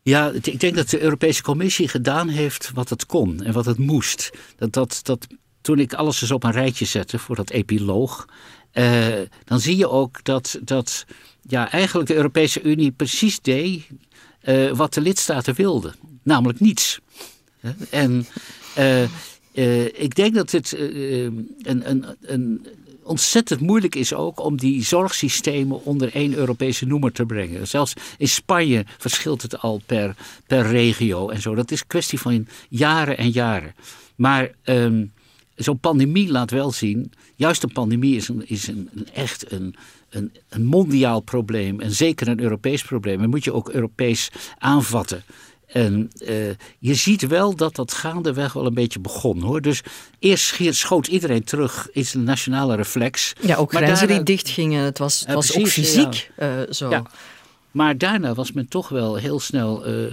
Ja, 0.02 0.30
ik 0.42 0.60
denk 0.60 0.76
dat 0.76 0.90
de 0.90 1.00
Europese 1.00 1.42
Commissie 1.42 1.88
gedaan 1.88 2.28
heeft 2.28 2.70
wat 2.74 2.88
het 2.88 3.06
kon 3.06 3.42
en 3.42 3.52
wat 3.52 3.64
het 3.64 3.78
moest. 3.78 4.30
Dat, 4.56 4.72
dat, 4.72 5.00
dat, 5.02 5.26
toen 5.60 5.78
ik 5.78 5.94
alles 5.94 6.22
eens 6.22 6.30
op 6.30 6.44
een 6.44 6.52
rijtje 6.52 6.84
zette 6.84 7.18
voor 7.18 7.36
dat 7.36 7.50
epiloog, 7.50 8.28
eh, 8.70 9.06
dan 9.44 9.60
zie 9.60 9.76
je 9.76 9.88
ook 9.88 10.24
dat, 10.24 10.58
dat 10.62 11.04
ja, 11.42 11.70
eigenlijk 11.70 12.08
de 12.08 12.14
Europese 12.14 12.62
Unie 12.62 12.92
precies 12.92 13.40
deed 13.40 13.86
uh, 14.44 14.72
wat 14.72 14.94
de 14.94 15.00
lidstaten 15.00 15.54
wilden, 15.54 15.94
namelijk 16.22 16.60
niets. 16.60 17.00
En 17.90 18.26
uh, 18.78 19.84
ik 19.84 20.14
denk 20.14 20.34
dat 20.34 20.50
het 20.50 20.72
een, 20.78 21.58
een, 21.62 22.04
een 22.20 22.66
ontzettend 23.06 23.60
moeilijk 23.60 23.94
is 23.94 24.14
ook 24.14 24.40
om 24.40 24.56
die 24.56 24.84
zorgsystemen 24.84 25.84
onder 25.84 26.14
één 26.14 26.34
Europese 26.34 26.86
noemer 26.86 27.12
te 27.12 27.26
brengen. 27.26 27.68
Zelfs 27.68 27.92
in 28.18 28.28
Spanje 28.28 28.84
verschilt 28.98 29.42
het 29.42 29.58
al 29.58 29.80
per, 29.86 30.14
per 30.46 30.66
regio 30.66 31.28
en 31.28 31.40
zo. 31.40 31.54
Dat 31.54 31.70
is 31.70 31.86
kwestie 31.86 32.20
van 32.20 32.46
jaren 32.68 33.18
en 33.18 33.30
jaren. 33.30 33.74
Maar 34.16 34.50
um, 34.64 35.12
zo'n 35.54 35.78
pandemie 35.78 36.30
laat 36.30 36.50
wel 36.50 36.72
zien, 36.72 37.12
juist 37.34 37.62
een 37.62 37.72
pandemie 37.72 38.16
is, 38.16 38.28
een, 38.28 38.48
is 38.48 38.68
een, 38.68 38.88
een 38.94 39.08
echt 39.12 39.52
een, 39.52 39.74
een, 40.08 40.32
een 40.48 40.64
mondiaal 40.64 41.20
probleem 41.20 41.80
en 41.80 41.92
zeker 41.92 42.28
een 42.28 42.40
Europees 42.40 42.82
probleem. 42.82 43.22
En 43.22 43.30
moet 43.30 43.44
je 43.44 43.52
ook 43.52 43.68
Europees 43.68 44.30
aanvatten. 44.58 45.24
En 45.76 46.10
uh, 46.18 46.50
je 46.78 46.94
ziet 46.94 47.26
wel 47.26 47.56
dat 47.56 47.74
dat 47.74 47.92
gaandeweg 47.92 48.52
wel 48.52 48.66
een 48.66 48.74
beetje 48.74 49.00
begon 49.00 49.42
hoor. 49.42 49.60
Dus 49.60 49.82
eerst 50.18 50.54
schoot 50.70 51.06
iedereen 51.06 51.44
terug, 51.44 51.88
is 51.92 52.14
een 52.14 52.24
nationale 52.24 52.76
reflex. 52.76 53.32
Ja, 53.40 53.56
ook 53.56 53.72
grenzen 53.74 54.08
die 54.08 54.22
dicht 54.22 54.48
gingen. 54.48 54.84
Het 54.84 54.98
was, 54.98 55.20
het 55.20 55.34
was 55.34 55.56
ook 55.56 55.66
fysiek 55.66 56.30
ja. 56.36 56.58
uh, 56.58 56.72
zo. 56.72 56.90
Ja. 56.90 57.02
Maar 57.70 57.98
daarna 57.98 58.34
was 58.34 58.52
men 58.52 58.68
toch 58.68 58.88
wel 58.88 59.16
heel 59.16 59.40
snel. 59.40 59.88
Uh, 59.88 60.10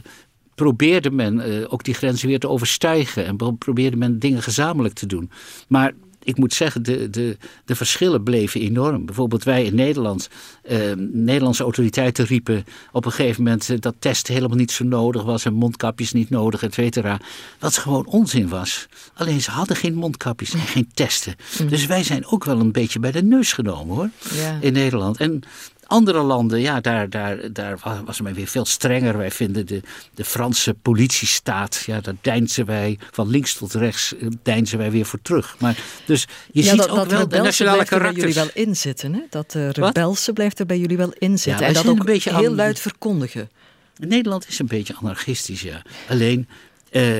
probeerde 0.55 1.12
men 1.12 1.70
ook 1.70 1.84
die 1.84 1.93
grenzen 1.93 2.27
weer 2.27 2.39
te 2.39 2.50
overstijgen. 2.50 3.25
En 3.25 3.58
probeerde 3.58 3.98
men 3.98 4.20
dingen 4.20 4.41
gezamenlijk 4.41 4.93
te 4.93 5.05
doen. 5.05 5.32
Maar 5.67 5.93
ik 6.24 6.38
moet 6.38 6.53
zeggen, 6.53 6.84
de, 6.84 7.10
de, 7.10 7.38
de 7.65 7.75
verschillen 7.75 8.24
bleven 8.24 8.62
enorm. 8.62 9.06
Bijvoorbeeld 9.06 9.44
wij 9.44 9.63
in 9.63 9.75
Nederland, 9.75 10.30
eh, 10.63 10.92
Nederlandse 11.12 11.63
autoriteiten 11.63 12.25
riepen 12.25 12.65
op 12.92 13.06
een 13.06 13.12
gegeven 13.12 13.44
moment 13.44 13.70
eh, 13.70 13.80
dat 13.80 13.96
testen 14.00 14.34
helemaal 14.34 14.58
niet 14.58 14.72
zo 14.72 14.84
nodig 14.84 15.24
was 15.24 15.46
en 15.46 15.53
mondkapjes 15.53 16.12
niet 16.12 16.30
nodig, 16.30 16.63
et 16.63 16.74
cetera. 16.74 17.20
Wat 17.60 17.77
gewoon 17.77 18.06
onzin 18.06 18.50
was. 18.50 18.88
Alleen 19.13 19.42
ze 19.42 19.51
hadden 19.51 19.75
geen 19.75 19.94
mondkapjes 19.94 20.53
en 20.53 20.60
geen 20.60 20.89
testen. 20.94 21.36
Mm. 21.60 21.68
Dus 21.68 21.86
wij 21.86 22.03
zijn 22.03 22.25
ook 22.25 22.44
wel 22.44 22.60
een 22.60 22.72
beetje 22.72 23.00
bij 23.00 23.12
de 23.12 23.24
neus 23.24 23.53
genomen 23.53 23.96
hoor, 23.96 24.10
ja. 24.34 24.58
in 24.62 24.74
Nederland. 24.74 25.18
En 25.18 25.42
andere 25.87 26.21
landen, 26.21 26.59
ja, 26.59 26.81
daar, 26.81 27.09
daar, 27.09 27.53
daar 27.53 27.79
was 28.05 28.21
men 28.21 28.33
weer 28.33 28.47
veel 28.47 28.65
strenger. 28.65 29.17
Wij 29.17 29.31
vinden 29.31 29.65
de, 29.65 29.81
de 30.13 30.25
Franse 30.25 30.73
politiestaat, 30.73 31.83
ja, 31.85 32.01
daar 32.01 32.15
deinzen 32.21 32.65
wij 32.65 32.99
van 33.11 33.29
links 33.29 33.53
tot 33.53 33.73
rechts, 33.73 34.15
eh, 34.17 34.27
deinzen 34.43 34.77
wij 34.77 34.91
weer 34.91 35.05
voor 35.05 35.21
terug. 35.21 35.55
Maar 35.59 35.77
dus 36.05 36.27
je 36.51 36.63
ziet 36.63 36.87
ook 36.87 37.05
wel 37.05 37.27
de 37.27 37.37
nationale 37.37 37.85
karakters. 37.85 38.23
bij 38.23 38.33
jullie 38.33 38.51
wel 38.53 38.65
inzitten, 38.65 39.13
hè? 39.13 39.21
Dat 39.29 39.53
uh, 39.53 39.69
rebelse 39.69 40.33
blijft 40.33 40.59
er 40.59 40.65
bij 40.65 40.79
jullie 40.79 40.97
wel 40.97 41.13
inzitten. 41.17 41.61
Ja, 41.61 41.67
en 41.67 41.73
dat 41.73 41.87
ook 41.87 41.99
een 41.99 42.05
beetje 42.05 42.35
heel 42.35 42.55
luid 42.55 42.79
verkondigen. 42.79 43.49
Nederland 43.97 44.47
is 44.47 44.59
een 44.59 44.67
beetje 44.67 44.95
anarchistisch, 44.95 45.61
ja. 45.61 45.81
Alleen, 46.09 46.47
uh, 46.91 47.17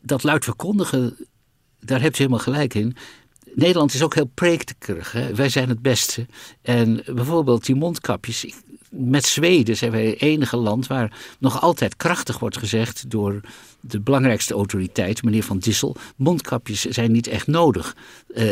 dat 0.00 0.22
luid 0.22 0.44
verkondigen, 0.44 1.16
daar 1.80 2.00
hebt 2.00 2.14
u 2.14 2.18
helemaal 2.18 2.44
gelijk 2.44 2.74
in. 2.74 2.96
Nederland 3.54 3.94
is 3.94 4.02
ook 4.02 4.14
heel 4.14 4.30
preekterig. 4.34 5.14
Wij 5.34 5.48
zijn 5.48 5.68
het 5.68 5.82
beste. 5.82 6.26
En 6.62 7.02
bijvoorbeeld 7.06 7.66
die 7.66 7.74
mondkapjes. 7.74 8.46
Met 8.90 9.26
Zweden 9.26 9.76
zijn 9.76 9.90
wij 9.90 10.06
het 10.06 10.20
enige 10.20 10.56
land 10.56 10.86
waar 10.86 11.18
nog 11.38 11.60
altijd 11.60 11.96
krachtig 11.96 12.38
wordt 12.38 12.58
gezegd 12.58 13.10
door 13.10 13.40
de 13.80 14.00
belangrijkste 14.00 14.54
autoriteit, 14.54 15.22
meneer 15.22 15.42
Van 15.42 15.58
Dissel. 15.58 15.96
Mondkapjes 16.16 16.80
zijn 16.80 17.12
niet 17.12 17.26
echt 17.26 17.46
nodig. 17.46 17.96
Uh, 18.34 18.50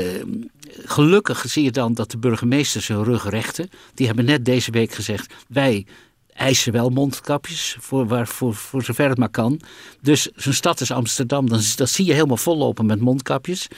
gelukkig 0.85 1.45
zie 1.49 1.65
je 1.65 1.71
dan 1.71 1.95
dat 1.95 2.11
de 2.11 2.19
burgemeesters 2.19 2.89
hun 2.89 3.05
rug 3.05 3.29
rechten. 3.29 3.71
Die 3.95 4.07
hebben 4.07 4.25
net 4.25 4.45
deze 4.45 4.71
week 4.71 4.93
gezegd: 4.93 5.35
wij 5.49 5.87
eisen 6.41 6.73
wel 6.73 6.91
mondkapjes, 6.91 7.77
voor, 7.81 8.07
waar, 8.07 8.27
voor, 8.27 8.55
voor 8.55 8.83
zover 8.83 9.09
het 9.09 9.19
maar 9.19 9.29
kan. 9.29 9.61
Dus 10.01 10.31
zo'n 10.35 10.53
stad 10.53 10.81
is 10.81 10.91
Amsterdam, 10.91 11.49
dan, 11.49 11.61
dat 11.77 11.89
zie 11.89 12.05
je 12.05 12.13
helemaal 12.13 12.37
vollopen 12.37 12.87
met 12.87 13.01
mondkapjes. 13.01 13.69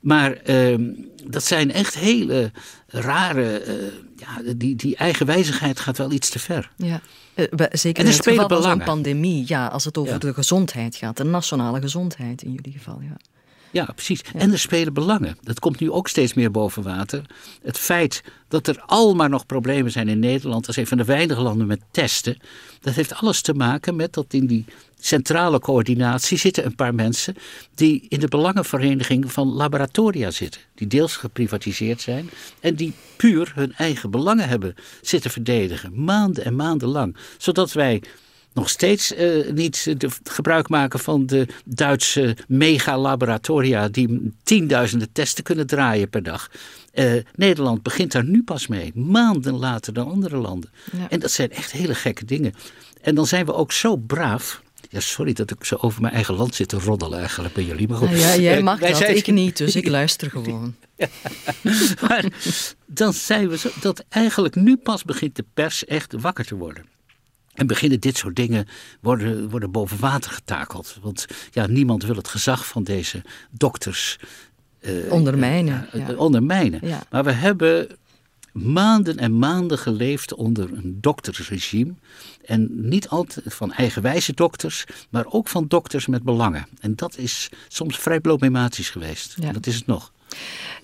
Maar 0.00 0.32
ehm, 0.32 0.90
dat 1.26 1.44
zijn 1.44 1.72
echt 1.72 1.94
hele 1.94 2.50
rare. 2.86 3.66
Uh, 3.66 3.74
ja, 4.16 4.54
die, 4.56 4.76
die 4.76 4.96
eigenwijzigheid 4.96 5.80
gaat 5.80 5.98
wel 5.98 6.12
iets 6.12 6.30
te 6.30 6.38
ver. 6.38 6.70
Ja. 6.76 7.00
Uh, 7.34 7.46
zeker 7.70 8.04
in 8.04 8.10
het 8.10 8.28
geval 8.28 8.48
van 8.48 8.62
zo'n 8.62 8.84
pandemie, 8.84 9.44
ja, 9.46 9.66
als 9.66 9.84
het 9.84 9.98
over 9.98 10.18
de 10.18 10.34
gezondheid 10.34 10.96
gaat, 10.96 11.16
de 11.16 11.24
nationale 11.24 11.80
gezondheid 11.80 12.42
in 12.42 12.52
jullie 12.52 12.72
geval. 12.72 13.00
Ja. 13.00 13.16
Ja, 13.72 13.84
precies. 13.84 14.20
En 14.34 14.52
er 14.52 14.58
spelen 14.58 14.92
belangen. 14.92 15.36
Dat 15.42 15.60
komt 15.60 15.80
nu 15.80 15.90
ook 15.90 16.08
steeds 16.08 16.34
meer 16.34 16.50
boven 16.50 16.82
water. 16.82 17.22
Het 17.62 17.78
feit 17.78 18.22
dat 18.48 18.66
er 18.66 18.82
al 18.86 19.14
maar 19.14 19.28
nog 19.28 19.46
problemen 19.46 19.92
zijn 19.92 20.08
in 20.08 20.18
Nederland, 20.18 20.66
als 20.66 20.76
een 20.76 20.86
van 20.86 20.98
de 20.98 21.04
weinige 21.04 21.40
landen 21.40 21.66
met 21.66 21.80
testen, 21.90 22.36
dat 22.80 22.94
heeft 22.94 23.14
alles 23.14 23.40
te 23.40 23.54
maken 23.54 23.96
met 23.96 24.12
dat 24.12 24.26
in 24.28 24.46
die 24.46 24.64
centrale 25.00 25.58
coördinatie 25.58 26.38
zitten 26.38 26.64
een 26.64 26.74
paar 26.74 26.94
mensen 26.94 27.36
die 27.74 28.06
in 28.08 28.20
de 28.20 28.28
belangenvereniging 28.28 29.32
van 29.32 29.48
laboratoria 29.48 30.30
zitten. 30.30 30.60
Die 30.74 30.86
deels 30.86 31.16
geprivatiseerd 31.16 32.00
zijn 32.00 32.30
en 32.60 32.74
die 32.74 32.92
puur 33.16 33.52
hun 33.54 33.72
eigen 33.72 34.10
belangen 34.10 34.48
hebben 34.48 34.74
zitten 35.00 35.30
verdedigen. 35.30 36.04
Maanden 36.04 36.44
en 36.44 36.56
maanden 36.56 36.88
lang. 36.88 37.16
Zodat 37.38 37.72
wij 37.72 38.02
nog 38.54 38.68
steeds 38.68 39.12
uh, 39.12 39.50
niet 39.50 40.00
de, 40.00 40.08
gebruik 40.24 40.68
maken 40.68 40.98
van 40.98 41.26
de 41.26 41.46
Duitse 41.64 42.36
megalaboratoria 42.48 43.88
die 43.88 44.32
tienduizenden 44.42 45.12
testen 45.12 45.44
kunnen 45.44 45.66
draaien 45.66 46.08
per 46.08 46.22
dag. 46.22 46.50
Uh, 46.94 47.12
Nederland 47.34 47.82
begint 47.82 48.12
daar 48.12 48.24
nu 48.24 48.42
pas 48.42 48.66
mee, 48.66 48.92
maanden 48.94 49.54
later 49.54 49.92
dan 49.92 50.10
andere 50.10 50.36
landen. 50.36 50.70
En 51.08 51.20
dat 51.20 51.30
zijn 51.30 51.50
echt 51.50 51.72
hele 51.72 51.94
gekke 51.94 52.24
dingen. 52.24 52.54
En 53.00 53.14
dan 53.14 53.26
zijn 53.26 53.46
we 53.46 53.54
ook 53.54 53.72
zo 53.72 53.96
braaf. 53.96 54.62
Ja, 54.88 55.00
sorry 55.00 55.32
dat 55.32 55.50
ik 55.50 55.64
zo 55.64 55.76
over 55.80 56.00
mijn 56.02 56.14
eigen 56.14 56.34
land 56.34 56.54
zit 56.54 56.68
te 56.68 56.78
roddelen 56.78 57.18
eigenlijk 57.18 57.54
bij 57.54 57.64
jullie. 57.64 57.88
Maar 57.88 57.96
goed. 57.96 58.10
ja, 58.10 58.36
jij 58.36 58.56
eh, 58.56 58.62
mag 58.62 58.78
dat, 58.78 58.96
zijn... 58.96 59.16
ik 59.16 59.26
niet, 59.26 59.56
dus 59.56 59.76
ik 59.76 59.88
luister 59.88 60.30
gewoon. 60.30 60.74
maar 62.08 62.24
dan 62.86 63.12
zijn 63.12 63.48
we 63.48 63.58
zo, 63.58 63.70
dat 63.80 64.04
eigenlijk 64.08 64.54
nu 64.54 64.76
pas 64.76 65.04
begint 65.04 65.36
de 65.36 65.44
pers 65.54 65.84
echt 65.84 66.12
wakker 66.20 66.44
te 66.44 66.54
worden. 66.56 66.84
En 67.52 67.66
beginnen 67.66 68.00
dit 68.00 68.16
soort 68.16 68.36
dingen 68.36 68.66
worden, 69.00 69.50
worden 69.50 69.70
boven 69.70 69.98
water 69.98 70.30
getakeld. 70.30 70.98
Want 71.02 71.26
ja, 71.50 71.66
niemand 71.66 72.04
wil 72.04 72.16
het 72.16 72.28
gezag 72.28 72.66
van 72.66 72.84
deze 72.84 73.22
dokters 73.50 74.18
uh, 74.80 75.12
ondermijnen. 75.12 75.88
Uh, 75.94 76.08
ja. 76.08 76.14
ondermijnen. 76.14 76.80
Maar 77.10 77.24
we 77.24 77.32
hebben 77.32 77.88
maanden 78.52 79.18
en 79.18 79.38
maanden 79.38 79.78
geleefd 79.78 80.34
onder 80.34 80.72
een 80.72 80.98
doktersregime. 81.00 81.94
En 82.44 82.68
niet 82.88 83.08
altijd 83.08 83.54
van 83.54 83.72
eigenwijze 83.72 84.32
dokters, 84.32 84.84
maar 85.10 85.26
ook 85.26 85.48
van 85.48 85.68
dokters 85.68 86.06
met 86.06 86.22
belangen. 86.22 86.66
En 86.80 86.96
dat 86.96 87.18
is 87.18 87.48
soms 87.68 87.98
vrij 87.98 88.20
problematisch 88.20 88.90
geweest. 88.90 89.36
En 89.40 89.52
dat 89.52 89.66
is 89.66 89.74
het 89.74 89.86
nog. 89.86 90.12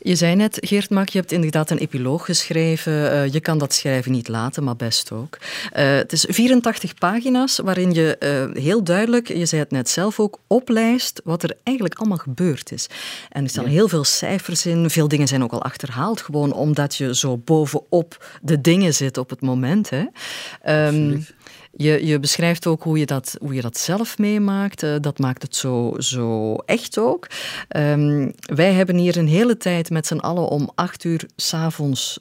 Je 0.02 0.16
zei 0.16 0.34
net, 0.34 0.58
Geert 0.60 0.90
Mak, 0.90 1.08
je 1.08 1.18
hebt 1.18 1.32
inderdaad 1.32 1.70
een 1.70 1.78
epiloog 1.78 2.24
geschreven. 2.24 2.92
Uh, 2.92 3.32
je 3.32 3.40
kan 3.40 3.58
dat 3.58 3.72
schrijven 3.72 4.12
niet 4.12 4.28
laten, 4.28 4.64
maar 4.64 4.76
best 4.76 5.12
ook. 5.12 5.38
Uh, 5.40 5.94
het 5.94 6.12
is 6.12 6.26
84 6.28 6.94
pagina's 6.94 7.58
waarin 7.58 7.92
je 7.92 8.16
uh, 8.54 8.62
heel 8.62 8.84
duidelijk, 8.84 9.28
je 9.28 9.46
zei 9.46 9.62
het 9.62 9.70
net 9.70 9.88
zelf 9.88 10.20
ook, 10.20 10.38
oplijst 10.46 11.20
wat 11.24 11.42
er 11.42 11.56
eigenlijk 11.62 11.98
allemaal 11.98 12.18
gebeurd 12.18 12.72
is. 12.72 12.86
En 13.30 13.44
er 13.44 13.50
staan 13.50 13.64
ja. 13.64 13.70
heel 13.70 13.88
veel 13.88 14.04
cijfers 14.04 14.66
in. 14.66 14.90
Veel 14.90 15.08
dingen 15.08 15.28
zijn 15.28 15.42
ook 15.42 15.52
al 15.52 15.62
achterhaald, 15.62 16.20
gewoon 16.20 16.52
omdat 16.52 16.96
je 16.96 17.14
zo 17.14 17.36
bovenop 17.36 18.26
de 18.42 18.60
dingen 18.60 18.94
zit 18.94 19.18
op 19.18 19.30
het 19.30 19.40
moment. 19.40 19.90
Hè. 19.90 20.04
Um, 20.86 21.26
je, 21.72 22.06
je 22.06 22.20
beschrijft 22.20 22.66
ook 22.66 22.82
hoe 22.82 22.98
je 22.98 23.06
dat, 23.06 23.36
hoe 23.40 23.54
je 23.54 23.60
dat 23.60 23.78
zelf 23.78 24.18
meemaakt. 24.18 24.82
Uh, 24.82 24.94
dat 25.00 25.18
maakt 25.18 25.42
het 25.42 25.56
zo, 25.56 25.94
zo 25.98 26.54
echt 26.54 26.98
ook. 26.98 27.26
Um, 27.76 28.32
wij 28.40 28.72
hebben 28.72 28.96
hier 28.96 29.16
een 29.16 29.28
hele 29.28 29.56
tijd 29.56 29.90
met 29.90 30.06
z'n 30.06 30.16
allen 30.16 30.48
om 30.48 30.70
acht 30.74 31.04
uur 31.04 31.26
s'avonds 31.36 32.18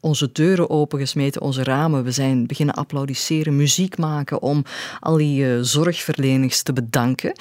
onze 0.00 0.32
deuren 0.32 0.70
opengesmeten, 0.70 1.40
onze 1.42 1.64
ramen. 1.64 2.04
We 2.04 2.10
zijn 2.10 2.46
beginnen 2.46 2.74
applaudisseren, 2.74 3.56
muziek 3.56 3.98
maken 3.98 4.42
om 4.42 4.64
al 5.00 5.16
die 5.16 5.44
uh, 5.44 5.58
zorgverleners 5.60 6.62
te 6.62 6.72
bedanken. 6.72 7.32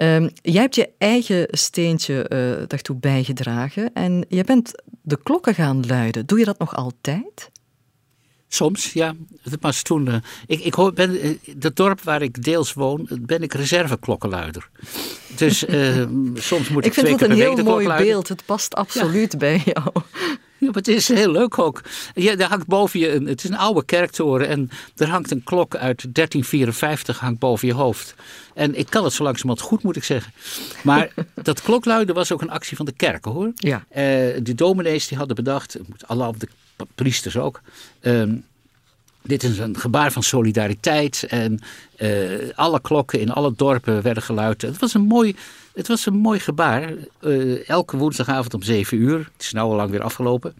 Um, 0.00 0.30
jij 0.42 0.62
hebt 0.62 0.74
je 0.74 0.90
eigen 0.98 1.46
steentje 1.50 2.14
uh, 2.28 2.66
daartoe 2.66 2.96
bijgedragen 2.96 3.92
en 3.92 4.24
je 4.28 4.44
bent 4.44 4.72
de 5.02 5.22
klokken 5.22 5.54
gaan 5.54 5.86
luiden. 5.86 6.26
Doe 6.26 6.38
je 6.38 6.44
dat 6.44 6.58
nog 6.58 6.74
altijd? 6.74 7.50
Soms, 8.48 8.92
ja. 8.92 9.14
Het 9.42 9.56
was 9.60 9.82
toen. 9.82 10.06
Uh, 10.06 10.14
ik, 10.46 10.60
ik 10.60 10.74
hoor, 10.74 10.92
ben, 10.92 11.26
uh, 11.26 11.38
het 11.60 11.76
dorp 11.76 12.00
waar 12.00 12.22
ik 12.22 12.42
deels 12.42 12.72
woon, 12.72 13.08
ben 13.20 13.42
ik 13.42 13.52
reserveklokkenluider. 13.52 14.68
Dus 15.36 15.64
uh, 15.64 16.06
soms 16.34 16.68
moet 16.68 16.84
ik, 16.84 16.96
ik 16.96 16.98
twee 16.98 17.02
keer 17.02 17.02
per 17.02 17.02
week 17.02 17.02
Ik 17.02 17.16
vind 17.16 17.20
het 17.20 17.30
een 17.30 17.36
heel 17.36 17.64
mooi 17.64 17.96
beeld. 17.96 18.28
Het 18.28 18.44
past 18.44 18.74
absoluut 18.74 19.32
ja. 19.32 19.38
bij 19.38 19.62
jou. 19.64 19.90
Ja, 20.58 20.66
maar 20.66 20.74
het 20.74 20.88
is 20.88 21.08
heel 21.08 21.30
leuk 21.30 21.58
ook. 21.58 21.82
Ja, 22.14 22.36
daar 22.36 22.48
hangt 22.48 22.66
boven 22.66 23.00
je, 23.00 23.12
een, 23.12 23.26
het 23.26 23.44
is 23.44 23.50
een 23.50 23.56
oude 23.56 23.84
kerktoren 23.84 24.48
en 24.48 24.70
er 24.96 25.08
hangt 25.08 25.30
een 25.30 25.44
klok 25.44 25.76
uit 25.76 26.14
1354 26.14 27.18
hangt 27.18 27.38
boven 27.38 27.68
je 27.68 27.74
hoofd. 27.74 28.14
En 28.54 28.74
ik 28.78 28.90
kan 28.90 29.04
het 29.04 29.12
zo 29.12 29.22
langzamerhand 29.22 29.68
goed, 29.68 29.82
moet 29.82 29.96
ik 29.96 30.04
zeggen. 30.04 30.32
Maar 30.82 31.12
dat 31.42 31.62
klokluiden 31.62 32.14
was 32.14 32.32
ook 32.32 32.42
een 32.42 32.50
actie 32.50 32.76
van 32.76 32.86
de 32.86 32.92
kerken, 32.92 33.32
hoor. 33.32 33.52
Ja. 33.54 33.84
Uh, 33.90 33.96
de 34.42 34.54
dominees 34.54 35.08
die 35.08 35.18
hadden 35.18 35.36
bedacht, 35.36 35.78
alle 36.06 36.32
de 36.38 36.48
priesters 36.94 37.36
ook. 37.36 37.60
Um, 38.00 38.44
dit 39.22 39.42
is 39.42 39.58
een 39.58 39.78
gebaar 39.78 40.12
van 40.12 40.22
solidariteit 40.22 41.24
en 41.28 41.60
uh, 41.98 42.50
alle 42.54 42.80
klokken 42.80 43.20
in 43.20 43.30
alle 43.30 43.52
dorpen 43.56 44.02
werden 44.02 44.22
geluid. 44.22 44.62
Het 44.62 44.78
was 44.78 44.94
een 44.94 45.02
mooi, 45.02 45.36
het 45.74 45.88
was 45.88 46.06
een 46.06 46.16
mooi 46.16 46.40
gebaar. 46.40 46.92
Uh, 47.20 47.68
elke 47.68 47.96
woensdagavond 47.96 48.54
om 48.54 48.62
zeven 48.62 48.98
uur. 48.98 49.18
Het 49.18 49.42
is 49.42 49.52
nou 49.52 49.70
al 49.70 49.76
lang 49.76 49.90
weer 49.90 50.02
afgelopen. 50.02 50.54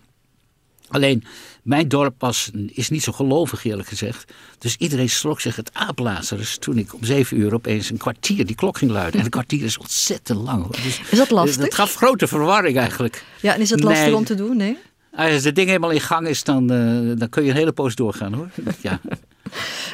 Alleen, 0.89 1.25
mijn 1.63 1.89
dorp 1.89 2.15
was, 2.19 2.51
is 2.67 2.89
niet 2.89 3.03
zo 3.03 3.13
gelovig 3.13 3.65
eerlijk 3.65 3.89
gezegd. 3.89 4.33
Dus 4.59 4.77
iedereen 4.77 5.11
slok 5.11 5.41
zich 5.41 5.57
het 5.57 5.71
aaplazerus 5.73 6.59
toen 6.59 6.79
ik 6.79 6.95
om 6.95 7.05
zeven 7.05 7.37
uur 7.37 7.55
opeens 7.55 7.91
een 7.91 7.97
kwartier 7.97 8.47
die 8.47 8.57
klok 8.57 8.79
ging 8.79 8.91
luiden. 8.91 9.19
En 9.19 9.25
een 9.25 9.31
kwartier 9.31 9.65
is 9.65 9.79
ontzettend 9.79 10.39
lang. 10.39 10.67
Dus, 10.67 11.01
is 11.11 11.19
dat 11.19 11.31
lastig? 11.31 11.65
Dat 11.65 11.75
gaf 11.75 11.95
grote 11.95 12.27
verwarring 12.27 12.77
eigenlijk. 12.77 13.25
Ja, 13.41 13.55
en 13.55 13.61
is 13.61 13.71
het 13.71 13.83
lastig 13.83 14.07
nee. 14.07 14.17
om 14.17 14.25
te 14.25 14.35
doen? 14.35 14.57
Nee? 14.57 14.79
Als 15.13 15.45
het 15.45 15.55
ding 15.55 15.67
helemaal 15.67 15.91
in 15.91 16.01
gang 16.01 16.27
is, 16.27 16.45
dan, 16.45 16.73
uh, 16.73 17.17
dan 17.19 17.29
kun 17.29 17.45
je 17.45 17.51
een 17.51 17.57
hele 17.57 17.73
poos 17.73 17.95
doorgaan 17.95 18.33
hoor. 18.35 18.49
Ja. 18.81 19.01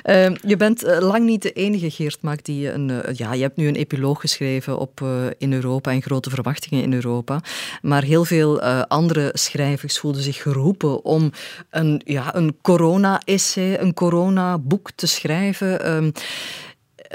Uh, 0.05 0.37
je 0.50 0.57
bent 0.57 0.85
uh, 0.85 0.98
lang 0.98 1.24
niet 1.24 1.42
de 1.42 1.53
enige 1.53 1.90
Geert 1.90 2.22
Maak 2.22 2.44
die 2.44 2.72
een. 2.72 2.88
Uh, 2.88 2.98
ja, 3.12 3.33
je 3.33 3.42
hebt 3.42 3.57
nu 3.57 3.68
een 3.68 3.74
epiloog 3.74 4.20
geschreven 4.20 4.79
op 4.79 5.05
in 5.38 5.53
Europa 5.53 5.90
en 5.90 6.03
grote 6.03 6.31
verwachtingen 6.31 6.85
in 6.85 6.92
Europa. 6.92 7.40
Maar 7.83 8.03
heel 8.03 8.24
veel 8.24 8.62
andere 8.83 9.31
schrijvers 9.33 9.98
voelden 9.98 10.22
zich 10.22 10.42
geroepen 10.42 11.05
om 11.05 11.31
een, 11.70 12.00
ja, 12.05 12.35
een 12.35 12.57
corona-essay, 12.62 13.79
een 13.79 13.94
corona-boek 13.94 14.90
te 14.90 15.07
schrijven. 15.07 16.12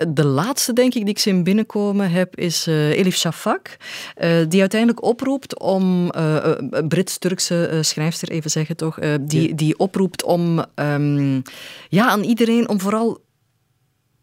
De 0.08 0.26
laatste, 0.26 0.74
denk 0.74 0.94
ik, 0.94 1.02
die 1.02 1.14
ik 1.14 1.20
zien 1.20 1.44
binnenkomen 1.44 2.12
heb, 2.12 2.36
is 2.36 2.68
uh, 2.68 2.90
Elif 2.90 3.18
Shafak. 3.18 3.78
Uh, 4.18 4.46
die 4.48 4.60
uiteindelijk 4.60 5.04
oproept 5.04 5.60
om, 5.60 6.12
uh, 6.16 6.52
Brits-Turkse 6.88 7.80
schrijfster 7.82 8.30
even 8.30 8.52
zeggen 8.52 8.78
toch, 8.78 9.00
die, 9.22 9.56
die 9.56 9.78
oproept 9.78 10.24
om 10.24 10.66
um, 10.76 11.42
ja, 11.90 12.08
aan 12.10 12.24
iedereen 12.24 12.70
om 12.70 12.80
vooral 12.80 13.22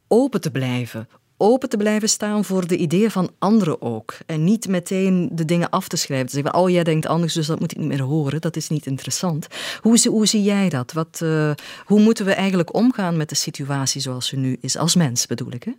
open 0.08 0.40
te 0.40 0.50
blijven 0.50 1.08
open 1.36 1.68
te 1.68 1.76
blijven 1.76 2.08
staan 2.08 2.44
voor 2.44 2.66
de 2.66 2.76
ideeën 2.76 3.10
van 3.10 3.30
anderen 3.38 3.82
ook. 3.82 4.18
En 4.26 4.44
niet 4.44 4.68
meteen 4.68 5.28
de 5.32 5.44
dingen 5.44 5.70
af 5.70 5.88
te 5.88 5.96
schrijven. 5.96 6.26
Te 6.26 6.32
zeggen, 6.32 6.54
oh, 6.54 6.70
jij 6.70 6.84
denkt 6.84 7.06
anders, 7.06 7.34
dus 7.34 7.46
dat 7.46 7.60
moet 7.60 7.72
ik 7.72 7.78
niet 7.78 7.88
meer 7.88 8.02
horen. 8.02 8.40
Dat 8.40 8.56
is 8.56 8.68
niet 8.68 8.86
interessant. 8.86 9.46
Hoe, 9.80 10.08
hoe 10.08 10.26
zie 10.26 10.42
jij 10.42 10.68
dat? 10.68 10.92
Wat, 10.92 11.20
uh, 11.22 11.52
hoe 11.84 12.00
moeten 12.00 12.24
we 12.24 12.32
eigenlijk 12.32 12.74
omgaan 12.74 13.16
met 13.16 13.28
de 13.28 13.34
situatie 13.34 14.00
zoals 14.00 14.26
ze 14.26 14.36
nu 14.36 14.56
is? 14.60 14.76
Als 14.76 14.94
mens 14.94 15.26
bedoel 15.26 15.52
ik, 15.52 15.62
hè? 15.62 15.72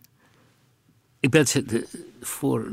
Ik 1.20 1.30
ben 1.30 1.42
het 1.42 1.86
voor 2.22 2.72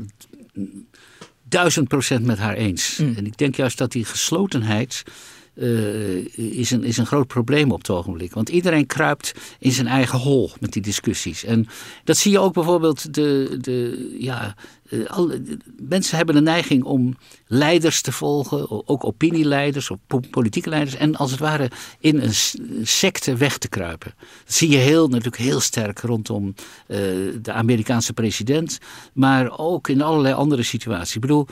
duizend 1.43 1.87
procent 1.87 2.25
met 2.25 2.37
haar 2.37 2.55
eens. 2.55 2.97
Mm. 2.97 3.13
En 3.15 3.25
ik 3.25 3.37
denk 3.37 3.55
juist 3.55 3.77
dat 3.77 3.91
die 3.91 4.05
geslotenheid 4.05 5.03
is, 6.35 6.71
een, 6.71 6.83
is 6.83 6.97
een 6.97 7.05
groot 7.05 7.27
probleem 7.27 7.71
op 7.71 7.77
het 7.77 7.89
ogenblik. 7.89 8.33
Want 8.33 8.49
iedereen 8.49 8.85
kruipt 8.85 9.33
in 9.59 9.71
zijn 9.71 9.87
eigen 9.87 10.19
hol 10.19 10.51
met 10.59 10.73
die 10.73 10.81
discussies. 10.81 11.43
En 11.43 11.67
dat 12.03 12.17
zie 12.17 12.31
je 12.31 12.39
ook 12.39 12.53
bijvoorbeeld 12.53 13.13
de, 13.13 13.57
de 13.61 14.15
ja, 14.19 14.55
alle, 15.07 15.41
mensen 15.87 16.17
hebben 16.17 16.35
de 16.35 16.41
neiging 16.41 16.83
om 16.83 17.17
leiders 17.47 18.01
te 18.01 18.11
volgen, 18.11 18.87
ook 18.87 19.03
opinieleiders 19.03 19.89
of 19.89 19.97
politieke 20.29 20.69
leiders, 20.69 20.95
en 20.95 21.15
als 21.15 21.31
het 21.31 21.39
ware 21.39 21.71
in 21.99 22.19
een 22.19 22.33
secte 22.87 23.35
weg 23.35 23.57
te 23.57 23.67
kruipen. 23.67 24.13
Dat 24.17 24.53
zie 24.53 24.69
je 24.69 24.77
heel, 24.77 25.07
natuurlijk 25.07 25.37
heel 25.37 25.59
sterk 25.59 25.99
rondom 25.99 26.45
uh, 26.87 26.97
de 27.41 27.51
Amerikaanse 27.51 28.13
president, 28.13 28.77
maar 29.13 29.57
ook 29.57 29.87
in 29.87 30.01
allerlei 30.01 30.33
andere 30.33 30.63
situaties. 30.63 31.15
Ik 31.15 31.21
bedoel, 31.21 31.47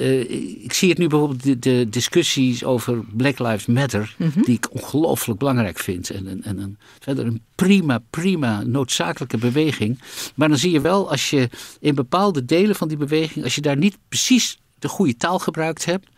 eh, 0.00 0.30
ik 0.64 0.72
zie 0.72 0.88
het 0.88 0.98
nu 0.98 1.06
bijvoorbeeld 1.06 1.42
de, 1.42 1.58
de 1.58 1.86
discussies 1.90 2.64
over 2.64 3.04
Black 3.12 3.38
Lives 3.38 3.66
Matter, 3.66 4.14
Mhm. 4.18 4.42
die 4.42 4.54
ik 4.56 4.68
ongelooflijk 4.74 5.38
belangrijk 5.38 5.78
vind. 5.78 6.10
En, 6.10 6.26
en, 6.26 6.42
en 6.42 6.58
een, 6.58 6.78
verder 6.98 7.26
een 7.26 7.42
prima, 7.54 8.02
prima 8.10 8.62
noodzakelijke 8.62 9.38
beweging. 9.38 9.98
Maar 10.34 10.48
dan 10.48 10.58
zie 10.58 10.70
je 10.70 10.80
wel, 10.80 11.10
als 11.10 11.30
je 11.30 11.48
in 11.80 11.94
bepaalde 11.94 12.44
delen 12.44 12.76
van 12.76 12.88
die 12.88 12.96
beweging, 12.96 13.44
als 13.44 13.54
je 13.54 13.60
daar 13.60 13.76
niet 13.76 13.98
precies 14.08 14.58
de 14.78 14.88
goede 14.88 15.16
taal 15.16 15.38
gebruikt 15.38 15.84
hebt, 15.84 16.08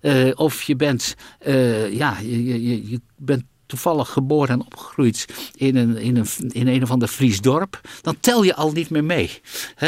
eh, 0.00 0.30
of 0.34 0.62
je 0.62 0.76
bent, 0.76 1.14
eh, 1.38 1.92
ja, 1.94 2.18
je, 2.20 2.44
je- 2.62 2.90
je 2.90 3.00
bent 3.16 3.42
toevallig 3.68 4.08
geboren 4.08 4.48
en 4.48 4.60
opgegroeid 4.60 5.24
in 5.54 5.76
een, 5.76 5.96
in 5.96 6.16
een, 6.16 6.26
in 6.48 6.68
een 6.68 6.82
of 6.82 6.90
ander 6.90 7.08
Fries 7.08 7.40
dorp, 7.40 7.80
dan 8.02 8.20
tel 8.20 8.42
je 8.42 8.54
al 8.54 8.72
niet 8.72 8.90
meer 8.90 9.04
mee. 9.04 9.40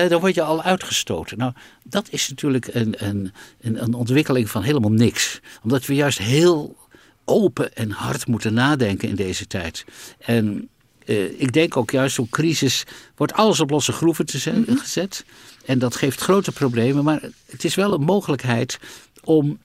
Dan 0.09 0.21
word 0.21 0.35
je 0.35 0.43
al 0.43 0.63
uitgestoten. 0.63 1.39
Nou, 1.39 1.53
dat 1.85 2.07
is 2.11 2.29
natuurlijk 2.29 2.75
een, 2.75 2.95
een, 3.07 3.33
een, 3.61 3.83
een 3.83 3.95
ontwikkeling 3.95 4.51
van 4.51 4.63
helemaal 4.63 4.93
niks. 4.93 5.41
Omdat 5.63 5.87
we 5.87 5.95
juist 5.95 6.19
heel 6.19 6.77
open 7.25 7.75
en 7.75 7.91
hard 7.91 8.27
moeten 8.27 8.55
nadenken 8.55 9.09
in 9.09 9.15
deze 9.15 9.47
tijd. 9.47 9.85
En 10.19 10.69
eh, 11.07 11.41
ik 11.41 11.53
denk 11.53 11.77
ook 11.77 11.91
juist 11.91 12.15
zo'n 12.15 12.29
crisis 12.29 12.85
wordt 13.17 13.33
alles 13.33 13.61
op 13.61 13.71
losse 13.71 13.93
groeven 13.93 14.27
te 14.27 14.39
zet- 14.39 14.65
gezet. 14.67 15.25
En 15.65 15.79
dat 15.79 15.97
geeft 15.97 16.21
grote 16.21 16.53
problemen. 16.53 17.05
Maar 17.05 17.21
het 17.47 17.65
is 17.65 17.75
wel 17.75 17.93
een 17.93 18.05
mogelijkheid 18.05 18.79
om 19.25 19.59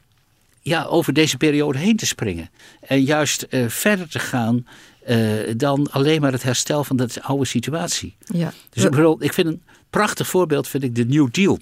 ja, 0.67 0.83
over 0.83 1.13
deze 1.13 1.37
periode 1.37 1.77
heen 1.77 1.95
te 1.95 2.05
springen. 2.05 2.49
En 2.79 3.03
juist 3.03 3.41
eh, 3.41 3.67
verder 3.67 4.09
te 4.09 4.19
gaan 4.19 4.67
eh, 5.03 5.17
dan 5.57 5.91
alleen 5.91 6.21
maar 6.21 6.31
het 6.31 6.43
herstel 6.43 6.83
van 6.83 6.95
de 6.95 7.09
oude 7.21 7.45
situatie. 7.45 8.15
Ja. 8.19 8.53
Dus 8.69 8.83
ik, 8.83 8.91
bedoel, 8.91 9.23
ik 9.23 9.33
vind 9.33 9.47
een 9.47 9.63
prachtig 9.89 10.27
voorbeeld 10.27 10.67
vind 10.67 10.83
ik 10.83 10.95
de 10.95 11.05
New 11.05 11.31
Deal. 11.31 11.59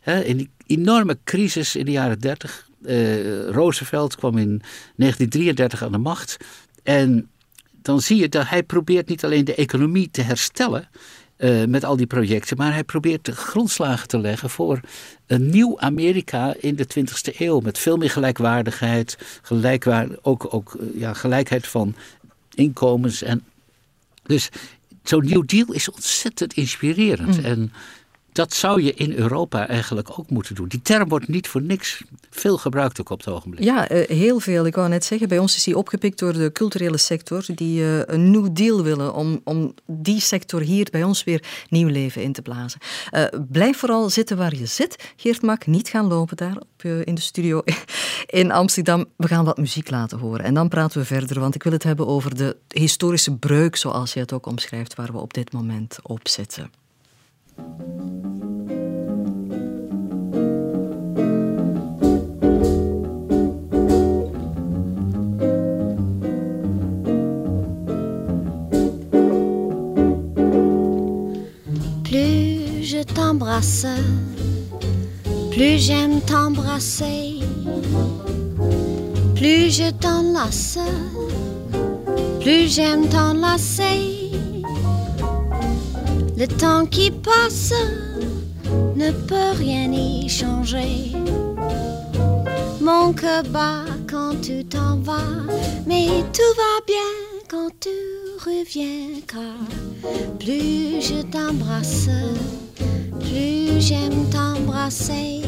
Hè, 0.00 0.20
in 0.20 0.36
die 0.36 0.50
enorme 0.66 1.18
crisis 1.24 1.76
in 1.76 1.84
de 1.84 1.90
jaren 1.90 2.18
30. 2.18 2.68
eh, 2.84 3.48
Roosevelt 3.48 4.16
kwam 4.16 4.38
in 4.38 4.62
1933 4.96 5.82
aan 5.82 5.92
de 5.92 5.98
macht. 5.98 6.36
En 6.82 7.30
dan 7.82 8.00
zie 8.00 8.16
je 8.16 8.28
dat 8.28 8.48
hij 8.48 8.62
probeert 8.62 9.08
niet 9.08 9.24
alleen 9.24 9.44
de 9.44 9.54
economie 9.54 10.10
te 10.10 10.22
herstellen 10.22 10.88
eh, 11.40 11.64
met 11.64 11.84
al 11.84 11.96
die 11.96 12.06
projecten, 12.06 12.56
maar 12.56 12.72
hij 12.72 12.84
probeert 12.84 13.24
de 13.24 13.32
grondslagen 13.32 14.08
te 14.08 14.18
leggen 14.18 14.50
voor 14.50 14.80
een 15.26 15.50
nieuw 15.50 15.80
Amerika 15.80 16.54
in 16.58 16.76
de 16.76 16.86
20e 16.98 17.38
eeuw. 17.38 17.60
Met 17.60 17.78
veel 17.78 17.96
meer 17.96 18.10
gelijkwaardigheid, 18.10 19.18
gelijkwaar, 19.42 20.08
ook, 20.22 20.54
ook 20.54 20.74
eh, 20.74 21.00
ja, 21.00 21.12
gelijkheid 21.12 21.66
van 21.66 21.94
inkomens. 22.54 23.22
En 23.22 23.44
dus 24.22 24.48
zo'n 25.02 25.24
New 25.24 25.46
Deal 25.46 25.72
is 25.72 25.90
ontzettend 25.90 26.54
inspirerend. 26.54 27.42
En 27.42 27.72
dat 28.32 28.54
zou 28.54 28.82
je 28.82 28.94
in 28.94 29.12
Europa 29.12 29.68
eigenlijk 29.68 30.18
ook 30.18 30.30
moeten 30.30 30.54
doen. 30.54 30.68
Die 30.68 30.82
term 30.82 31.08
wordt 31.08 31.28
niet 31.28 31.48
voor 31.48 31.62
niks 31.62 32.02
veel 32.30 32.58
gebruikt 32.58 33.00
ook 33.00 33.10
op 33.10 33.18
het 33.18 33.28
ogenblik. 33.28 33.64
Ja, 33.64 33.88
eh, 33.88 34.08
heel 34.16 34.40
veel. 34.40 34.66
Ik 34.66 34.74
wou 34.74 34.88
net 34.88 35.04
zeggen, 35.04 35.28
bij 35.28 35.38
ons 35.38 35.56
is 35.56 35.64
die 35.64 35.76
opgepikt 35.76 36.18
door 36.18 36.32
de 36.32 36.52
culturele 36.52 36.98
sector 36.98 37.44
die 37.54 37.82
eh, 37.82 38.00
een 38.06 38.30
New 38.30 38.48
Deal 38.52 38.82
willen 38.82 39.14
om, 39.14 39.40
om 39.44 39.74
die 39.86 40.20
sector 40.20 40.60
hier 40.60 40.88
bij 40.90 41.04
ons 41.04 41.24
weer 41.24 41.44
nieuw 41.68 41.88
leven 41.88 42.22
in 42.22 42.32
te 42.32 42.42
blazen. 42.42 42.80
Eh, 43.10 43.24
blijf 43.48 43.78
vooral 43.78 44.10
zitten 44.10 44.36
waar 44.36 44.56
je 44.56 44.66
zit. 44.66 45.12
Geert 45.16 45.42
Mak, 45.42 45.66
niet 45.66 45.88
gaan 45.88 46.06
lopen 46.06 46.36
daar 46.36 46.56
op, 46.56 46.84
in 46.84 47.14
de 47.14 47.20
studio 47.20 47.62
in 48.26 48.50
Amsterdam. 48.50 49.04
We 49.16 49.26
gaan 49.26 49.44
wat 49.44 49.58
muziek 49.58 49.90
laten 49.90 50.18
horen 50.18 50.44
en 50.44 50.54
dan 50.54 50.68
praten 50.68 51.00
we 51.00 51.06
verder, 51.06 51.40
want 51.40 51.54
ik 51.54 51.62
wil 51.62 51.72
het 51.72 51.82
hebben 51.82 52.06
over 52.06 52.36
de 52.36 52.56
historische 52.68 53.36
breuk, 53.36 53.76
zoals 53.76 54.12
je 54.12 54.20
het 54.20 54.32
ook 54.32 54.46
omschrijft, 54.46 54.94
waar 54.94 55.12
we 55.12 55.18
op 55.18 55.34
dit 55.34 55.52
moment 55.52 55.98
op 56.02 56.28
zitten. 56.28 56.79
Plus 72.10 72.82
je 72.82 73.04
t'embrasse, 73.04 73.86
plus 75.52 75.78
j'aime 75.78 76.20
t'embrasser. 76.22 77.38
Plus 79.36 79.70
je 79.70 79.90
t'enlace, 79.92 80.76
plus 82.40 82.66
j'aime 82.66 83.08
t'enlacer. 83.08 84.09
Le 86.40 86.48
temps 86.48 86.86
qui 86.86 87.10
passe 87.10 87.74
ne 88.96 89.10
peut 89.10 89.52
rien 89.58 89.92
y 89.92 90.26
changer. 90.26 91.12
Mon 92.80 93.12
cœur 93.12 93.42
bat 93.50 93.84
quand 94.10 94.40
tu 94.40 94.64
t'en 94.64 94.96
vas, 95.00 95.36
mais 95.86 96.06
tout 96.32 96.54
va 96.56 96.74
bien 96.86 97.12
quand 97.46 97.68
tu 97.78 97.90
reviens. 98.38 99.20
Car 99.26 99.60
plus 100.38 101.02
je 101.02 101.20
t'embrasse, 101.24 102.08
plus 103.18 103.78
j'aime 103.78 104.24
t'embrasser. 104.30 105.42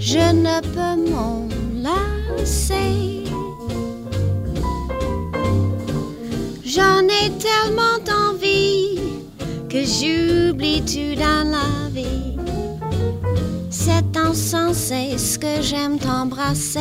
Je 0.00 0.32
ne 0.44 0.60
peux 0.74 1.08
m'en 1.08 1.46
lasser. 1.72 3.22
J'en 6.64 7.02
ai 7.06 7.30
tellement 7.38 7.97
que 9.78 9.84
j'oublie 9.84 10.82
tout 10.82 11.14
dans 11.14 11.50
la 11.50 11.88
vie? 11.92 12.36
C'est 13.70 14.16
insensé 14.16 15.16
ce 15.18 15.38
que 15.38 15.62
j'aime 15.62 15.98
t'embrasser? 15.98 16.80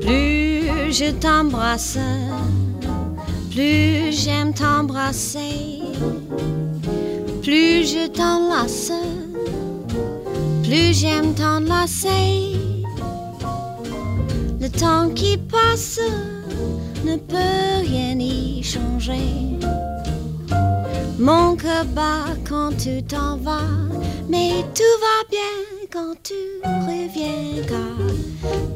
Plus 0.00 0.92
je 0.92 1.10
t'embrasse, 1.12 1.98
plus 3.50 4.12
j'aime 4.12 4.54
t'embrasser. 4.54 5.80
Plus 7.42 7.84
je 7.92 8.06
t'enlace, 8.08 8.92
plus 10.62 10.94
j'aime 10.94 11.34
t'enlacer. 11.34 12.56
Le 14.60 14.68
temps 14.68 15.10
qui 15.10 15.36
passe 15.36 15.98
ne 17.04 17.16
peut 17.16 17.82
rien 17.82 18.18
y 18.18 18.41
changer. 18.62 19.58
Mon 21.18 21.56
cœur 21.56 21.84
bat 21.94 22.34
quand 22.48 22.76
tu 22.76 23.02
t'en 23.02 23.36
vas, 23.36 23.76
mais 24.28 24.64
tout 24.74 24.96
va 25.00 25.18
bien 25.30 25.86
quand 25.90 26.14
tu 26.22 26.34
reviens. 26.64 27.62
Car 27.68 27.96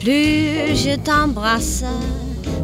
plus 0.01 0.77
je 0.77 0.97
t'embrasse, 0.97 1.85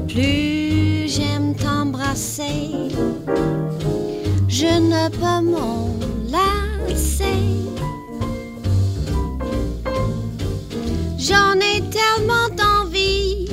plus 0.08 1.08
j'aime 1.08 1.54
t'embrasser. 1.54 2.90
Je 4.48 4.66
ne 4.66 5.08
peux 5.08 5.44
m'en 5.50 5.88
lasser. 6.28 7.24
J'en 11.18 11.54
ai 11.54 11.80
tellement 11.90 12.50
envie 12.80 13.48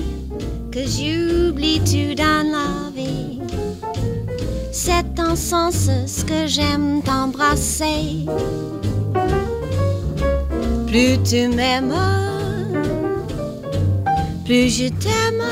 que 0.71 0.81
j'oublie 0.81 1.79
tout 1.81 2.15
vie. 2.15 2.88
C'est 4.91 5.19
en 5.19 5.35
sens 5.35 5.87
ce 6.07 6.25
que 6.25 6.47
j'aime 6.47 7.03
t'embrasser. 7.03 8.25
Plus 10.87 11.21
tu 11.23 11.47
m'aimes, 11.47 11.93
plus 14.45 14.67
je 14.69 14.89
t'aime. 15.03 15.45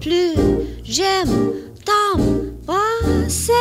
Plus 0.00 0.34
j'aime 0.82 1.52
t'embrasser. 1.84 3.52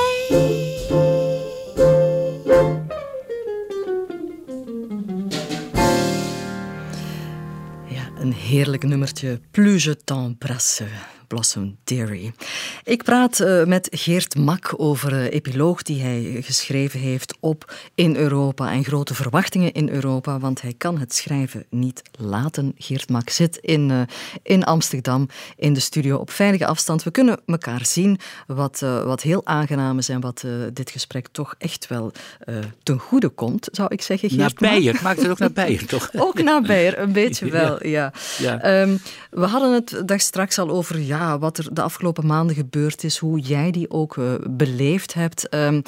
Een 8.21 8.33
heerlijk 8.33 8.83
nummertje. 8.83 9.39
Plus 9.51 9.79
je 9.79 9.93
t'embrasse. 10.03 10.83
Blossom 11.31 11.77
Theory. 11.83 12.33
Ik 12.83 13.03
praat 13.03 13.39
uh, 13.39 13.63
met 13.63 13.87
Geert 13.91 14.37
Mak 14.37 14.73
over 14.77 15.13
uh, 15.13 15.33
epiloog 15.33 15.81
die 15.81 16.01
hij 16.01 16.41
geschreven 16.41 16.99
heeft 16.99 17.37
op 17.39 17.73
In 17.95 18.15
Europa 18.15 18.71
en 18.71 18.83
grote 18.83 19.13
verwachtingen 19.13 19.71
in 19.71 19.89
Europa, 19.89 20.39
want 20.39 20.61
hij 20.61 20.73
kan 20.77 20.99
het 20.99 21.13
schrijven 21.13 21.65
niet 21.69 22.01
laten. 22.11 22.73
Geert 22.77 23.09
Mak 23.09 23.29
zit 23.29 23.57
in, 23.57 23.89
uh, 23.89 24.01
in 24.43 24.63
Amsterdam 24.63 25.27
in 25.55 25.73
de 25.73 25.79
studio 25.79 26.17
op 26.17 26.31
veilige 26.31 26.65
afstand. 26.65 27.03
We 27.03 27.11
kunnen 27.11 27.39
elkaar 27.45 27.85
zien, 27.85 28.19
wat, 28.47 28.79
wat 28.79 29.21
heel 29.21 29.45
aangenaam 29.45 29.97
is 29.97 30.09
en 30.09 30.19
wat 30.19 30.45
dit 30.73 30.89
gesprek 30.89 31.27
toch 31.31 31.55
echt 31.57 31.87
wel 31.87 32.11
ten 32.83 32.99
goede 32.99 33.29
komt, 33.29 33.67
zou 33.71 33.87
ik 33.91 34.01
zeggen. 34.01 34.29
Geert 34.29 34.59
naar 34.59 34.71
Beier, 34.71 34.99
maakt 35.03 35.21
het 35.21 35.31
ook 35.31 35.39
naar 35.39 35.51
Beier, 35.51 35.85
toch? 35.85 36.09
ook 36.27 36.43
naar 36.43 36.61
Beier, 36.61 36.99
een 36.99 37.11
beetje 37.13 37.49
wel, 37.59 37.87
ja. 37.87 38.13
ja. 38.37 38.59
ja. 38.63 38.81
Um, 38.81 39.01
we 39.29 39.45
hadden 39.45 39.73
het 39.73 40.01
daar 40.05 40.19
straks 40.19 40.59
al 40.59 40.69
over 40.69 40.99
ja, 40.99 41.20
wat 41.39 41.57
er 41.57 41.73
de 41.73 41.81
afgelopen 41.81 42.25
maanden 42.25 42.55
gebeurd 42.55 43.03
is, 43.03 43.17
hoe 43.17 43.39
jij 43.39 43.71
die 43.71 43.89
ook 43.89 44.15
uh, 44.15 44.33
beleefd 44.49 45.13
hebt. 45.13 45.49
Ehm, 45.49 45.81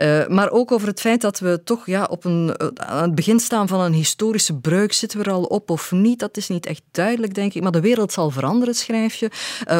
uh, 0.00 0.26
maar 0.26 0.50
ook 0.50 0.72
over 0.72 0.88
het 0.88 1.00
feit 1.00 1.20
dat 1.20 1.38
we 1.38 1.60
toch 1.64 1.86
ja, 1.86 2.04
op 2.04 2.24
een, 2.24 2.54
aan 2.74 3.02
het 3.02 3.14
begin 3.14 3.40
staan 3.40 3.68
van 3.68 3.80
een 3.80 3.92
historische 3.92 4.58
breuk. 4.58 4.92
Zitten 4.92 5.18
we 5.18 5.24
er 5.24 5.32
al 5.32 5.42
op 5.42 5.70
of 5.70 5.92
niet? 5.92 6.18
Dat 6.18 6.36
is 6.36 6.48
niet 6.48 6.66
echt 6.66 6.82
duidelijk, 6.90 7.34
denk 7.34 7.54
ik. 7.54 7.62
Maar 7.62 7.72
de 7.72 7.80
wereld 7.80 8.12
zal 8.12 8.30
veranderen, 8.30 8.74
schrijf 8.74 9.14
je, 9.14 9.30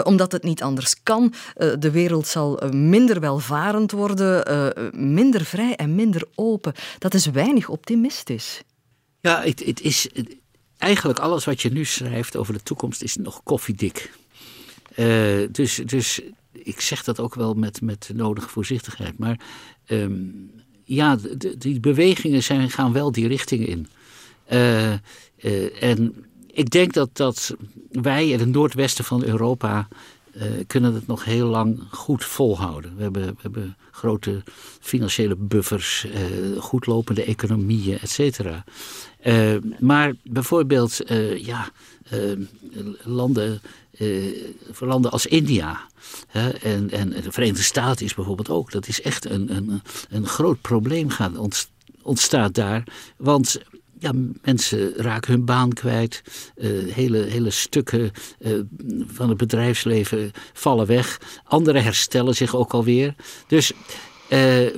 omdat 0.05 0.33
het 0.33 0.43
niet 0.43 0.63
anders 0.63 1.03
kan. 1.03 1.33
de 1.79 1.91
wereld 1.91 2.27
zal 2.27 2.61
minder 2.71 3.21
welvarend 3.21 3.93
worden, 3.93 4.45
minder 4.95 5.45
vrij 5.45 5.77
en 5.77 5.95
minder 5.95 6.25
open. 6.35 6.73
Dat 6.99 7.15
is 7.15 7.27
weinig 7.27 7.69
optimistisch. 7.69 8.63
Ja, 9.21 9.43
het 9.43 9.81
is 9.81 10.09
eigenlijk 10.79 11.19
alles 11.19 11.45
wat 11.45 11.63
je 11.63 11.71
nu 11.71 11.85
schrijft 11.85 12.37
over 12.37 12.53
de 12.53 12.63
toekomst 12.63 13.03
is 13.03 13.17
nog 13.17 13.43
koffiedik. 13.43 14.11
Uh, 14.96 15.48
dus, 15.50 15.81
dus 15.85 16.20
ik 16.53 16.81
zeg 16.81 17.05
dat 17.05 17.20
ook 17.20 17.35
wel 17.35 17.55
met, 17.55 17.83
met 17.83 18.11
nodige 18.14 18.48
voorzichtigheid. 18.48 19.18
Maar 19.18 19.40
um, 19.87 20.50
ja, 20.85 21.18
die 21.59 21.81
bewegingen 21.81 22.42
zijn, 22.42 22.70
gaan 22.70 22.92
wel 22.92 23.12
die 23.12 23.29
richting 23.29 23.66
in. 23.66 23.87
Uh, 24.53 24.92
uh, 24.92 25.83
en 25.83 26.24
ik 26.46 26.70
denk 26.70 26.92
dat, 26.92 27.11
dat 27.12 27.57
wij 27.90 28.29
in 28.29 28.38
het 28.38 28.48
noordwesten 28.48 29.05
van 29.05 29.24
Europa 29.24 29.88
kunnen 30.66 30.94
het 30.94 31.07
nog 31.07 31.24
heel 31.24 31.46
lang 31.46 31.83
goed 31.90 32.24
volhouden. 32.24 32.96
We 32.96 33.03
hebben, 33.03 33.26
we 33.26 33.37
hebben 33.42 33.76
grote 33.90 34.42
financiële 34.81 35.37
buffers, 35.37 36.07
goed 36.59 36.87
lopende 36.87 37.24
economieën, 37.24 37.98
et 37.98 38.11
cetera. 38.11 38.64
Maar 39.79 40.14
bijvoorbeeld, 40.24 41.00
ja, 41.37 41.70
landen, 43.05 43.61
voor 44.70 44.87
landen 44.87 45.11
als 45.11 45.27
India 45.27 45.81
hè, 46.27 46.51
en, 46.51 46.90
en 46.90 47.11
de 47.11 47.33
Verenigde 47.33 47.62
Staten 47.62 48.05
is 48.05 48.14
bijvoorbeeld 48.14 48.51
ook. 48.51 48.73
Dat 48.73 48.88
is 48.88 49.03
echt 49.03 49.25
een, 49.25 49.57
een, 49.57 49.83
een 50.11 50.27
groot 50.27 50.61
probleem 50.61 51.09
gaan 51.09 51.51
ontstaat 52.03 52.55
daar. 52.55 52.85
Want 53.16 53.61
ja, 53.99 54.12
mensen 54.42 54.92
raken 54.96 55.33
hun 55.33 55.44
baan 55.44 55.73
kwijt. 55.73 56.23
Uh, 56.57 56.94
hele, 56.94 57.18
hele 57.18 57.51
stukken 57.51 58.11
van 59.07 59.29
het 59.29 59.38
bedrijfsleven 59.38 60.31
vallen 60.53 60.87
weg. 60.87 61.20
Andere 61.44 61.79
herstellen 61.79 62.35
zich 62.35 62.55
ook 62.55 62.73
alweer. 62.73 63.14
Dus, 63.46 63.73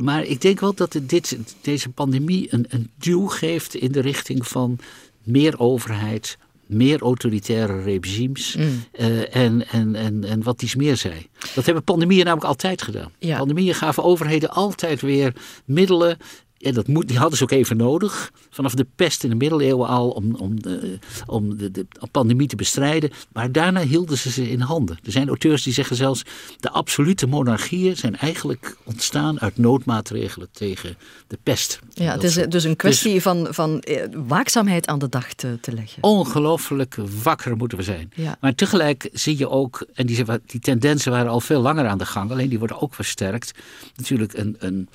maar 0.00 0.24
ik 0.24 0.40
denk 0.40 0.60
wel 0.60 0.74
dat 0.74 1.00
dit, 1.02 1.38
deze 1.60 1.88
pandemie 1.88 2.46
een, 2.50 2.66
een 2.68 2.90
duw 2.98 3.26
geeft 3.26 3.74
in 3.74 3.92
de 3.92 4.00
richting 4.00 4.48
van 4.48 4.78
meer 5.22 5.58
overheid, 5.58 6.38
meer 6.66 7.02
autoritaire 7.02 7.82
regimes 7.82 8.56
mm. 8.56 8.84
uh, 9.00 9.36
en, 9.36 9.68
en, 9.68 9.94
en, 9.94 10.24
en 10.24 10.42
wat 10.42 10.62
iets 10.62 10.74
meer 10.74 10.96
zei. 10.96 11.26
Dat 11.54 11.64
hebben 11.64 11.84
pandemieën 11.84 12.24
namelijk 12.24 12.48
altijd 12.48 12.82
gedaan. 12.82 13.12
Ja. 13.18 13.38
Pandemieën 13.38 13.74
gaven 13.74 14.04
overheden 14.04 14.50
altijd 14.50 15.00
weer 15.00 15.32
middelen 15.64 16.16
ja, 16.62 16.72
dat 16.72 16.86
moet, 16.86 17.08
die 17.08 17.18
hadden 17.18 17.38
ze 17.38 17.42
ook 17.42 17.50
even 17.50 17.76
nodig. 17.76 18.32
Vanaf 18.50 18.74
de 18.74 18.86
pest 18.96 19.24
in 19.24 19.30
de 19.30 19.36
middeleeuwen 19.36 19.88
al 19.88 20.10
om, 20.10 20.34
om, 20.34 20.62
de, 20.62 20.98
om 21.26 21.56
de, 21.56 21.70
de 21.70 21.86
pandemie 22.10 22.48
te 22.48 22.56
bestrijden. 22.56 23.10
Maar 23.32 23.52
daarna 23.52 23.80
hielden 23.80 24.18
ze 24.18 24.30
ze 24.30 24.50
in 24.50 24.60
handen. 24.60 24.98
Er 25.04 25.12
zijn 25.12 25.28
auteurs 25.28 25.62
die 25.62 25.72
zeggen 25.72 25.96
zelfs... 25.96 26.22
de 26.60 26.70
absolute 26.70 27.26
monarchieën 27.26 27.96
zijn 27.96 28.16
eigenlijk 28.16 28.76
ontstaan 28.84 29.40
uit 29.40 29.58
noodmaatregelen 29.58 30.48
tegen 30.52 30.96
de 31.26 31.38
pest. 31.42 31.78
Ja, 31.88 32.12
het 32.12 32.22
is 32.22 32.34
dus 32.34 32.64
een 32.64 32.76
kwestie 32.76 33.14
dus, 33.14 33.22
van, 33.22 33.46
van 33.50 33.80
eh, 33.80 34.06
waakzaamheid 34.26 34.86
aan 34.86 34.98
de 34.98 35.08
dag 35.08 35.34
te, 35.34 35.58
te 35.60 35.72
leggen. 35.72 36.02
Ongelooflijk 36.02 36.96
wakker 37.22 37.56
moeten 37.56 37.78
we 37.78 37.84
zijn. 37.84 38.12
Ja. 38.14 38.36
Maar 38.40 38.54
tegelijk 38.54 39.08
zie 39.12 39.38
je 39.38 39.48
ook... 39.48 39.86
en 39.94 40.06
die, 40.06 40.24
die 40.46 40.60
tendensen 40.60 41.12
waren 41.12 41.30
al 41.30 41.40
veel 41.40 41.60
langer 41.60 41.86
aan 41.86 41.98
de 41.98 42.06
gang... 42.06 42.30
alleen 42.30 42.48
die 42.48 42.58
worden 42.58 42.80
ook 42.80 42.94
versterkt. 42.94 43.52
Natuurlijk 43.96 44.32
een... 44.32 44.56
een 44.58 44.88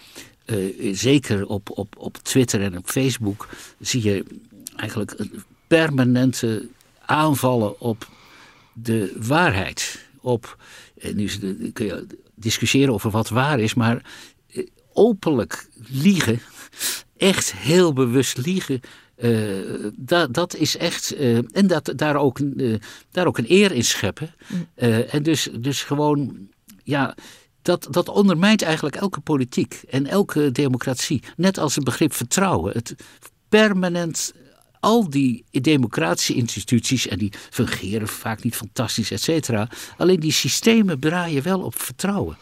uh, 0.51 0.95
zeker 0.95 1.45
op, 1.45 1.69
op, 1.69 1.95
op 1.97 2.17
Twitter 2.17 2.61
en 2.61 2.77
op 2.77 2.89
Facebook 2.89 3.47
zie 3.79 4.03
je 4.03 4.25
eigenlijk 4.75 5.13
een 5.17 5.43
permanente 5.67 6.67
aanvallen 7.05 7.79
op 7.81 8.07
de 8.73 9.15
waarheid. 9.19 10.05
Op, 10.21 10.57
en 10.99 11.15
nu 11.15 11.29
kun 11.73 11.85
je 11.85 12.07
discussiëren 12.35 12.93
over 12.93 13.11
wat 13.11 13.29
waar 13.29 13.59
is, 13.59 13.73
maar 13.73 14.01
eh, 14.47 14.67
openlijk 14.93 15.69
liegen, 15.87 16.39
echt 17.17 17.53
heel 17.53 17.93
bewust 17.93 18.37
liegen. 18.37 18.81
Uh, 19.21 19.89
dat, 19.95 20.33
dat 20.33 20.55
is 20.55 20.77
echt. 20.77 21.19
Uh, 21.19 21.37
en 21.51 21.67
dat, 21.67 21.93
daar, 21.95 22.15
ook, 22.15 22.39
uh, 22.39 22.75
daar 23.11 23.27
ook 23.27 23.37
een 23.37 23.51
eer 23.51 23.71
in 23.71 23.83
scheppen. 23.83 24.33
Mm. 24.47 24.67
en 25.09 25.23
dus, 25.23 25.49
dus 25.59 25.83
gewoon. 25.83 26.47
Ja, 26.83 27.15
dat, 27.67 27.87
dat 27.89 28.09
ondermijnt 28.09 28.61
eigenlijk 28.61 28.95
elke 28.95 29.19
politiek 29.19 29.81
en 29.89 30.05
elke 30.05 30.51
democratie. 30.51 31.23
Net 31.35 31.57
als 31.57 31.75
het 31.75 31.83
begrip 31.83 32.13
vertrouwen. 32.13 32.73
Het 32.73 32.95
permanent 33.49 34.33
al 34.79 35.09
die 35.09 35.45
democratische 35.51 36.33
instituties, 36.33 37.07
en 37.07 37.17
die 37.17 37.33
fungeren 37.49 38.07
vaak 38.07 38.43
niet 38.43 38.55
fantastisch, 38.55 39.11
et 39.11 39.21
cetera. 39.21 39.69
Alleen 39.97 40.19
die 40.19 40.31
systemen 40.31 40.99
draaien 40.99 41.43
wel 41.43 41.61
op 41.61 41.81
vertrouwen. 41.81 42.37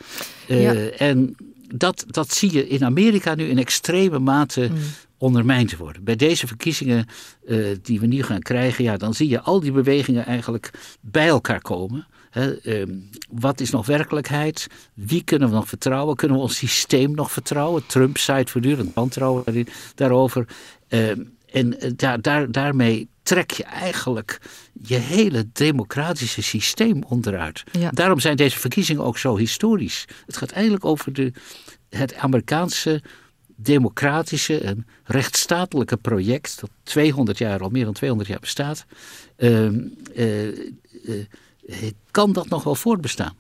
Uh, 0.48 1.02
en 1.02 1.36
dat, 1.74 2.06
dat 2.08 2.34
zie 2.34 2.52
je 2.54 2.68
in 2.68 2.84
Amerika 2.84 3.36
nu 3.36 3.46
in 3.46 3.58
extreme 3.58 4.20
mate 4.20 4.70
mm. 4.72 4.78
ondermijnd 5.18 5.78
worden. 5.78 6.04
Bij 6.04 6.16
deze 6.16 6.48
verkiezingen 6.48 7.08
uh, 7.48 7.76
die 7.82 8.00
we 8.00 8.06
nu 8.06 8.24
gaan 8.24 8.42
krijgen, 8.42 8.84
ja, 8.84 8.98
dan 8.98 9.14
zie 9.14 9.30
je 9.30 9.42
al 9.42 9.60
die 9.60 9.72
bewegingen 9.72 10.26
eigenlijk 10.26 10.72
bij 11.02 11.28
elkaar 11.28 11.62
komen. 11.62 12.08
He, 12.36 12.80
um, 12.82 13.10
wat 13.30 13.60
is 13.60 13.70
nog 13.70 13.86
werkelijkheid? 13.86 14.68
Wie 14.94 15.24
kunnen 15.24 15.50
we 15.50 15.56
nog 15.56 15.68
vertrouwen? 15.68 16.16
Kunnen 16.16 16.38
we 16.38 16.44
ons 16.44 16.58
systeem 16.58 17.12
nog 17.12 17.32
vertrouwen? 17.32 17.86
Trump 17.86 18.18
zei 18.18 18.44
voortdurend 18.48 18.94
wantrouwen 18.94 19.68
daarover. 19.96 20.48
Um, 20.90 21.34
en 21.52 21.78
daar, 21.96 22.22
daar, 22.22 22.52
daarmee 22.52 23.10
trek 23.24 23.52
je 23.52 23.64
eigenlijk 23.64 24.40
je 24.82 24.96
hele 24.96 25.48
democratische 25.54 26.42
systeem 26.42 27.04
onderuit. 27.04 27.64
Ja. 27.72 27.90
Daarom 27.90 28.20
zijn 28.20 28.36
deze 28.36 28.60
verkiezingen 28.60 29.04
ook 29.04 29.18
zo 29.18 29.38
historisch. 29.38 30.06
Het 30.26 30.38
gaat 30.38 30.52
eigenlijk 30.52 30.86
over 30.86 31.14
de, 31.14 31.32
het 31.90 32.16
Amerikaanse 32.16 33.02
democratische 33.56 34.60
en 34.60 34.88
rechtsstatelijke 35.04 35.98
project, 35.98 36.60
dat 36.60 36.70
200 36.84 37.38
jaar, 37.38 37.60
al 37.60 37.70
meer 37.70 37.86
dan 37.86 37.94
200 37.94 38.30
jaar 38.30 38.40
bestaat. 38.40 38.86
Uh, 39.38 39.70
uh, 40.16 40.58
kan 42.12 42.34
dat 42.34 42.50
nog 42.50 42.64
wel 42.64 42.76
voortbestaan? 42.76 43.34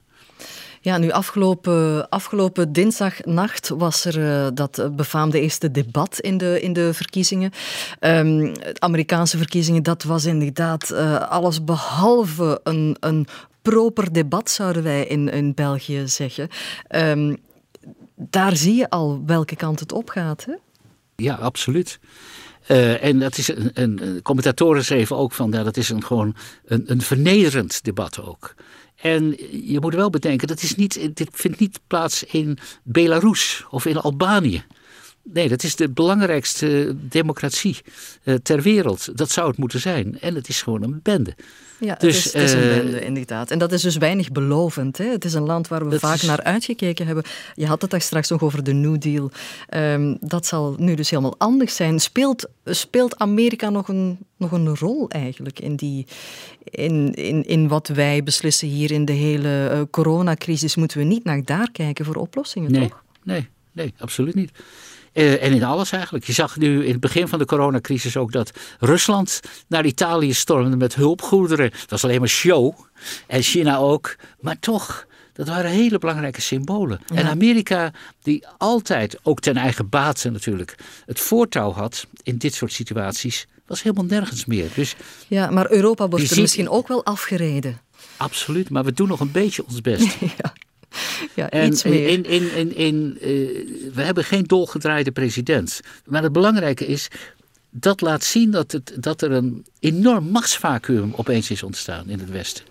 Ja, 0.81 0.97
nu 0.97 1.11
afgelopen, 1.11 2.09
afgelopen 2.09 2.73
dinsdagnacht 2.73 3.69
was 3.69 4.05
er 4.05 4.17
uh, 4.17 4.47
dat 4.53 4.95
befaamde 4.95 5.41
eerste 5.41 5.71
debat 5.71 6.19
in 6.19 6.37
de, 6.37 6.61
in 6.61 6.73
de 6.73 6.93
verkiezingen. 6.93 7.51
Um, 7.99 8.51
Amerikaanse 8.79 9.37
verkiezingen, 9.37 9.83
dat 9.83 10.03
was 10.03 10.25
inderdaad 10.25 10.91
uh, 10.91 11.29
alles 11.29 11.63
behalve 11.63 12.59
een, 12.63 12.97
een 12.99 13.27
proper 13.61 14.13
debat, 14.13 14.49
zouden 14.49 14.83
wij 14.83 15.05
in, 15.05 15.29
in 15.29 15.53
België 15.53 16.07
zeggen. 16.07 16.49
Um, 16.95 17.37
daar 18.15 18.55
zie 18.55 18.75
je 18.75 18.89
al 18.89 19.21
welke 19.25 19.55
kant 19.55 19.79
het 19.79 19.91
op 19.91 20.09
gaat, 20.09 20.45
hè? 20.45 20.53
Ja, 21.15 21.33
absoluut. 21.35 21.99
Uh, 22.67 23.03
en 23.03 23.19
dat 23.19 23.37
is 23.37 23.47
een, 23.47 23.71
een, 23.73 24.19
commentatoren 24.21 24.85
schreven 24.85 25.17
ook 25.17 25.31
van, 25.31 25.51
ja, 25.51 25.63
dat 25.63 25.77
is 25.77 25.89
een, 25.89 26.03
gewoon 26.03 26.35
een, 26.65 26.83
een 26.85 27.01
vernederend 27.01 27.83
debat 27.83 28.21
ook. 28.21 28.55
En 28.95 29.35
je 29.67 29.79
moet 29.79 29.93
wel 29.93 30.09
bedenken, 30.09 30.47
dat 30.47 30.61
is 30.61 30.75
niet, 30.75 31.15
dit 31.15 31.29
vindt 31.31 31.59
niet 31.59 31.79
plaats 31.87 32.23
in 32.23 32.57
Belarus 32.83 33.65
of 33.69 33.85
in 33.85 33.97
Albanië. 33.97 34.63
Nee, 35.33 35.49
dat 35.49 35.63
is 35.63 35.75
de 35.75 35.89
belangrijkste 35.89 36.95
democratie 36.99 37.77
uh, 38.23 38.35
ter 38.35 38.61
wereld. 38.61 39.17
Dat 39.17 39.31
zou 39.31 39.47
het 39.47 39.57
moeten 39.57 39.79
zijn. 39.79 40.19
En 40.19 40.35
het 40.35 40.47
is 40.47 40.61
gewoon 40.61 40.83
een 40.83 40.99
bende. 41.03 41.35
Ja, 41.79 41.95
dus, 41.95 42.23
het, 42.23 42.25
is, 42.25 42.33
het 42.33 42.43
is 42.43 42.53
een 42.53 42.83
bende, 42.83 43.05
inderdaad. 43.05 43.51
En 43.51 43.59
dat 43.59 43.71
is 43.71 43.81
dus 43.81 43.97
weinig 43.97 44.31
belovend. 44.31 44.97
Hè? 44.97 45.05
Het 45.05 45.25
is 45.25 45.33
een 45.33 45.45
land 45.45 45.67
waar 45.67 45.89
we 45.89 45.99
vaak 45.99 46.21
naar 46.21 46.43
uitgekeken 46.43 47.05
hebben. 47.05 47.23
Je 47.53 47.65
had 47.65 47.81
het 47.81 47.91
daar 47.91 48.01
straks 48.01 48.29
nog 48.29 48.43
over 48.43 48.63
de 48.63 48.73
New 48.73 49.01
Deal. 49.01 49.31
Um, 49.69 50.17
dat 50.19 50.45
zal 50.45 50.75
nu 50.77 50.95
dus 50.95 51.09
helemaal 51.09 51.35
anders 51.37 51.75
zijn. 51.75 51.99
Speelt, 51.99 52.49
speelt 52.65 53.17
Amerika 53.17 53.69
nog 53.69 53.87
een, 53.87 54.17
nog 54.37 54.51
een 54.51 54.75
rol 54.75 55.09
eigenlijk 55.09 55.59
in, 55.59 55.75
die, 55.75 56.05
in, 56.63 57.13
in, 57.13 57.45
in 57.45 57.67
wat 57.67 57.87
wij 57.87 58.23
beslissen 58.23 58.67
hier 58.67 58.91
in 58.91 59.05
de 59.05 59.13
hele 59.13 59.69
uh, 59.71 59.81
coronacrisis? 59.91 60.75
Moeten 60.75 60.97
we 60.97 61.03
niet 61.03 61.23
naar 61.23 61.43
daar 61.43 61.71
kijken 61.71 62.05
voor 62.05 62.15
oplossingen, 62.15 62.71
nee, 62.71 62.87
toch? 62.87 63.03
Nee, 63.23 63.47
nee, 63.71 63.93
absoluut 63.97 64.35
niet. 64.35 64.51
Uh, 65.15 65.43
en 65.43 65.51
in 65.53 65.63
alles 65.63 65.91
eigenlijk. 65.91 66.25
Je 66.25 66.33
zag 66.33 66.57
nu 66.57 66.85
in 66.85 66.91
het 66.91 66.99
begin 66.99 67.27
van 67.27 67.39
de 67.39 67.45
coronacrisis 67.45 68.17
ook 68.17 68.31
dat 68.31 68.51
Rusland 68.79 69.39
naar 69.67 69.85
Italië 69.85 70.33
stormde 70.33 70.77
met 70.77 70.95
hulpgoederen. 70.95 71.69
Dat 71.71 71.89
was 71.89 72.03
alleen 72.03 72.19
maar 72.19 72.29
show. 72.29 72.73
En 73.27 73.41
China 73.41 73.77
ook. 73.77 74.15
Maar 74.39 74.59
toch, 74.59 75.05
dat 75.33 75.47
waren 75.47 75.71
hele 75.71 75.97
belangrijke 75.97 76.41
symbolen. 76.41 76.99
Ja. 77.05 77.15
En 77.15 77.25
Amerika, 77.25 77.91
die 78.21 78.45
altijd, 78.57 79.19
ook 79.23 79.39
ten 79.39 79.57
eigen 79.57 79.89
bate 79.89 80.29
natuurlijk, 80.29 80.75
het 81.05 81.19
voortouw 81.19 81.71
had 81.71 82.07
in 82.23 82.37
dit 82.37 82.53
soort 82.53 82.73
situaties, 82.73 83.47
was 83.67 83.83
helemaal 83.83 84.05
nergens 84.05 84.45
meer. 84.45 84.69
Dus 84.75 84.95
ja, 85.27 85.49
maar 85.49 85.71
Europa 85.71 86.07
wordt 86.07 86.23
er 86.23 86.29
ziet... 86.29 86.41
misschien 86.41 86.69
ook 86.69 86.87
wel 86.87 87.05
afgereden. 87.05 87.81
Absoluut, 88.17 88.69
maar 88.69 88.83
we 88.83 88.93
doen 88.93 89.07
nog 89.07 89.19
een 89.19 89.31
beetje 89.31 89.65
ons 89.65 89.81
best. 89.81 90.17
ja. 90.41 90.53
Ja, 91.35 91.49
En 91.49 91.67
iets 91.67 91.83
meer. 91.83 92.07
in, 92.07 92.23
in, 92.25 92.55
in, 92.55 92.75
in, 92.75 93.17
eh, 93.21 93.27
we 93.93 94.01
hebben 94.01 94.23
geen 94.23 94.43
dolgedraaide 94.43 95.11
president. 95.11 95.79
Maar 96.05 96.23
het 96.23 96.31
belangrijke 96.31 96.85
is, 96.87 97.07
dat 97.69 98.01
laat 98.01 98.23
zien 98.23 98.51
dat, 98.51 98.71
het, 98.71 98.93
dat 98.99 99.21
er 99.21 99.31
een 99.31 99.65
enorm 99.79 100.25
machtsvacuum 100.29 101.13
opeens 101.15 101.51
is 101.51 101.63
ontstaan 101.63 102.09
in 102.09 102.19
het 102.19 102.29
Westen. 102.29 102.63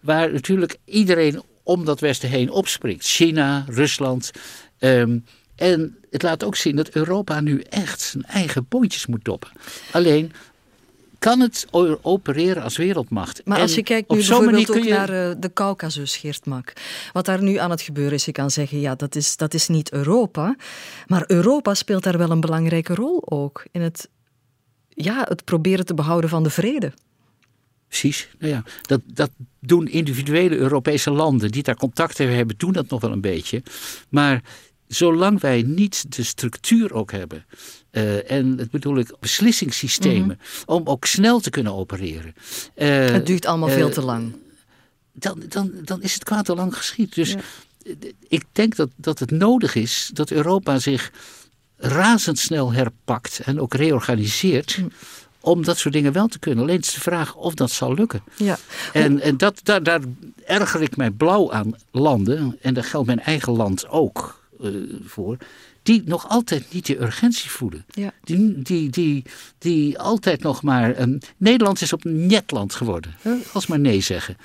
Waar 0.00 0.32
natuurlijk 0.32 0.76
iedereen 0.84 1.42
om 1.62 1.84
dat 1.84 2.00
Westen 2.00 2.28
heen 2.28 2.50
opspringt. 2.50 3.04
China, 3.04 3.64
Rusland. 3.68 4.30
ehm, 4.78 5.18
en 5.56 5.96
het 6.10 6.22
laat 6.22 6.44
ook 6.44 6.56
zien 6.56 6.76
dat 6.76 6.88
Europa 6.88 7.40
nu 7.40 7.60
echt 7.60 8.00
zijn 8.00 8.24
eigen 8.24 8.66
boontjes 8.68 9.06
moet 9.06 9.24
doppen. 9.24 9.50
Alleen 9.92 10.32
kan 11.18 11.40
het 11.40 11.66
opereren 12.02 12.62
als 12.62 12.76
wereldmacht. 12.76 13.40
Maar 13.44 13.56
En 13.56 13.62
als 13.62 13.74
je 13.74 13.82
kijkt 13.82 14.10
nu 14.10 14.16
bijvoorbeeld 14.16 14.70
ook 14.70 14.84
je- 14.84 14.90
naar 14.90 15.28
eh, 15.30 15.34
de 15.38 15.52
Caucasus, 15.52 16.16
Geert 16.16 16.46
Mak. 16.46 16.72
Wat 17.12 17.24
daar 17.24 17.42
nu 17.42 17.56
aan 17.56 17.70
het 17.70 17.80
gebeuren 17.82 18.12
is, 18.14 18.24
je 18.24 18.32
kan 18.32 18.50
zeggen, 18.50 18.80
ja, 18.80 18.94
dat 18.94 19.14
is, 19.16 19.36
dat 19.36 19.54
is 19.54 19.68
niet 19.68 19.92
Europa. 19.92 20.56
Maar 21.06 21.24
Europa 21.26 21.74
speelt 21.74 22.02
daar 22.02 22.18
wel 22.18 22.30
een 22.30 22.40
belangrijke 22.40 22.94
rol 22.94 23.30
ook. 23.30 23.64
In 23.72 23.80
het, 23.80 24.08
ja, 24.88 25.24
het 25.28 25.44
proberen 25.44 25.86
te 25.86 25.94
behouden 25.94 26.30
van 26.30 26.42
de 26.42 26.50
vrede. 26.50 26.92
Precies. 27.88 28.28
Nou 28.38 28.52
ja, 28.52 28.62
dat, 28.82 29.00
dat 29.06 29.30
doen 29.60 29.88
individuele 29.88 30.56
Europese 30.56 31.10
landen 31.10 31.50
die 31.50 31.62
daar 31.62 31.76
contact 31.76 32.18
mee 32.18 32.28
hebben, 32.28 32.56
doen 32.58 32.72
dat 32.72 32.88
nog 32.88 33.00
wel 33.00 33.12
een 33.12 33.20
beetje. 33.20 33.62
Maar 34.08 34.42
zolang 34.88 35.40
wij 35.40 35.62
niet 35.62 36.16
de 36.16 36.22
structuur 36.22 36.94
ook 36.94 37.12
hebben, 37.12 37.44
eh, 37.90 38.30
en 38.30 38.56
dat 38.56 38.70
bedoel 38.70 38.98
ik 38.98 39.16
beslissingssystemen, 39.20 40.40
om 40.66 40.82
ook 40.84 41.04
snel 41.04 41.40
te 41.40 41.50
kunnen 41.50 41.74
opereren. 41.74 42.34
eh, 42.74 43.10
het 43.10 43.26
duurt 43.26 43.46
allemaal 43.46 43.68
veel 43.68 43.88
eh, 43.88 43.92
te 43.92 44.02
lang. 44.02 44.32
dan, 45.12 45.42
dan, 45.48 45.72
dan 45.84 46.02
is 46.02 46.14
het 46.14 46.24
kwaad 46.24 46.48
al 46.48 46.56
lang 46.56 46.76
geschied. 46.76 47.14
Dus 47.14 47.34
ik 48.28 48.44
denk 48.52 48.76
dat, 48.76 48.90
dat 48.96 49.18
het 49.18 49.30
nodig 49.30 49.74
is 49.74 50.10
dat 50.12 50.30
Europa 50.30 50.78
zich 50.78 51.12
razendsnel 51.76 52.72
herpakt 52.72 53.40
en 53.44 53.60
ook 53.60 53.74
reorganiseert. 53.74 54.72
Hm. 54.72 54.86
Om 55.40 55.64
dat 55.64 55.78
soort 55.78 55.94
dingen 55.94 56.12
wel 56.12 56.28
te 56.28 56.38
kunnen. 56.38 56.64
Alleen 56.64 56.78
is 56.78 56.92
de 56.92 57.00
vraag 57.00 57.34
of 57.34 57.54
dat 57.54 57.70
zal 57.70 57.94
lukken. 57.94 58.22
Ja. 58.36 58.58
En, 58.92 59.20
en 59.20 59.36
dat, 59.36 59.60
daar, 59.62 59.82
daar 59.82 60.00
erger 60.44 60.82
ik 60.82 60.96
mij 60.96 61.10
blauw 61.10 61.52
aan 61.52 61.74
landen, 61.90 62.58
en 62.62 62.74
daar 62.74 62.84
geldt 62.84 63.06
mijn 63.06 63.20
eigen 63.20 63.52
land 63.52 63.88
ook 63.88 64.47
eh, 64.62 64.70
voor, 65.04 65.36
die 65.82 66.02
nog 66.04 66.28
altijd 66.28 66.72
niet 66.72 66.86
de 66.86 67.00
urgentie 67.00 67.50
voelen. 67.50 67.84
Ja. 67.90 68.12
Die, 68.24 68.62
die, 68.62 68.90
die, 68.90 69.24
die 69.58 69.98
altijd 69.98 70.42
nog 70.42 70.62
maar. 70.62 70.98
een 70.98 71.22
Nederland 71.36 71.80
is 71.80 71.92
op 71.92 72.04
netland 72.04 72.74
geworden, 72.74 73.14
hè, 73.20 73.34
als 73.52 73.66
maar 73.66 73.80
nee 73.80 74.00
zeggen. 74.00 74.36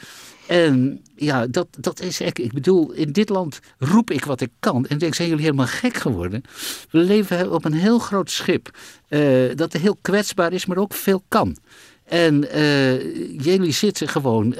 En 0.47 1.01
ja, 1.15 1.47
dat, 1.47 1.67
dat 1.79 2.01
is 2.01 2.19
echt. 2.19 2.37
Ik 2.37 2.53
bedoel, 2.53 2.91
in 2.91 3.11
dit 3.11 3.29
land 3.29 3.59
roep 3.77 4.11
ik 4.11 4.25
wat 4.25 4.41
ik 4.41 4.49
kan. 4.59 4.85
En 4.85 4.97
denk, 4.97 5.15
zijn 5.15 5.27
jullie 5.27 5.43
helemaal 5.43 5.67
gek 5.67 5.95
geworden? 5.95 6.43
We 6.91 6.97
leven 6.97 7.51
op 7.51 7.65
een 7.65 7.73
heel 7.73 7.99
groot 7.99 8.31
schip. 8.31 8.77
eh, 9.07 9.19
dat 9.55 9.73
heel 9.73 9.97
kwetsbaar 10.01 10.53
is, 10.53 10.65
maar 10.65 10.77
ook 10.77 10.93
veel 10.93 11.23
kan. 11.27 11.57
En 12.03 12.51
eh, 12.51 13.01
jullie 13.43 13.71
zitten 13.71 14.07
gewoon 14.07 14.55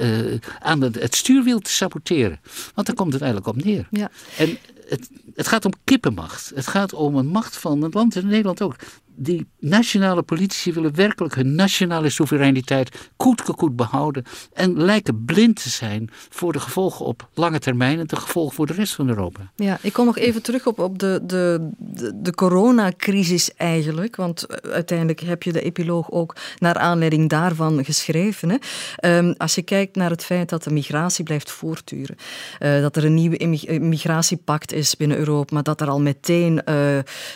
aan 0.60 0.80
het, 0.80 0.94
het 0.94 1.14
stuurwiel 1.14 1.58
te 1.58 1.70
saboteren. 1.70 2.40
Want 2.74 2.86
daar 2.86 2.96
komt 2.96 3.12
het 3.12 3.22
eigenlijk 3.22 3.56
op 3.56 3.64
neer. 3.64 3.86
Ja. 3.90 4.10
En 4.36 4.58
het, 4.88 5.10
het 5.34 5.48
gaat 5.48 5.64
om 5.64 5.72
kippenmacht. 5.84 6.52
Het 6.54 6.66
gaat 6.66 6.92
om 6.92 7.16
een 7.16 7.26
macht 7.26 7.56
van 7.56 7.82
het 7.82 7.94
land 7.94 8.16
en 8.16 8.26
Nederland 8.26 8.62
ook. 8.62 8.76
Die 9.16 9.46
nationale 9.58 10.22
politici 10.22 10.72
willen 10.72 10.94
werkelijk 10.94 11.34
hun 11.34 11.54
nationale 11.54 12.10
soevereiniteit 12.10 13.10
koet 13.16 13.76
behouden. 13.76 14.24
En 14.52 14.82
lijken 14.82 15.24
blind 15.24 15.62
te 15.62 15.68
zijn 15.68 16.10
voor 16.28 16.52
de 16.52 16.60
gevolgen 16.60 17.04
op 17.04 17.28
lange 17.34 17.58
termijn 17.58 17.98
en 17.98 18.06
de 18.06 18.16
gevolgen 18.16 18.54
voor 18.54 18.66
de 18.66 18.72
rest 18.72 18.94
van 18.94 19.08
Europa. 19.08 19.52
Ja, 19.56 19.78
ik 19.80 19.92
kom 19.92 20.04
nog 20.04 20.18
even 20.18 20.42
terug 20.42 20.66
op, 20.66 20.78
op 20.78 20.98
de, 20.98 21.20
de, 21.22 21.70
de, 22.14 22.34
coronacrisis 22.34 23.54
eigenlijk. 23.54 24.16
Want 24.16 24.46
eh, 24.46 24.70
uiteindelijk 24.70 25.20
heb 25.20 25.42
je 25.42 25.52
de 25.52 25.62
epiloog 25.62 26.10
ook 26.10 26.36
naar 26.58 26.78
aanleiding 26.78 27.28
daarvan 27.28 27.84
geschreven. 27.84 28.50
Hè. 28.50 28.56
Ehm, 28.96 29.34
als 29.36 29.54
je 29.54 29.62
kijkt 29.62 29.96
naar 29.96 30.10
het 30.10 30.24
feit 30.24 30.48
dat 30.48 30.62
de 30.62 30.72
migratie 30.72 31.24
blijft 31.24 31.50
voortduren. 31.50 32.16
eh, 32.58 32.80
dat 32.80 32.96
er 32.96 33.04
een 33.04 33.14
nieuwe 33.14 33.36
eh, 33.36 33.80
migratiepact 33.80 34.72
is 34.72 34.96
binnen 34.96 35.16
Europa. 35.18 35.54
Maar 35.54 35.62
dat 35.62 35.80
er 35.80 35.88
al 35.88 36.00
meteen 36.00 36.62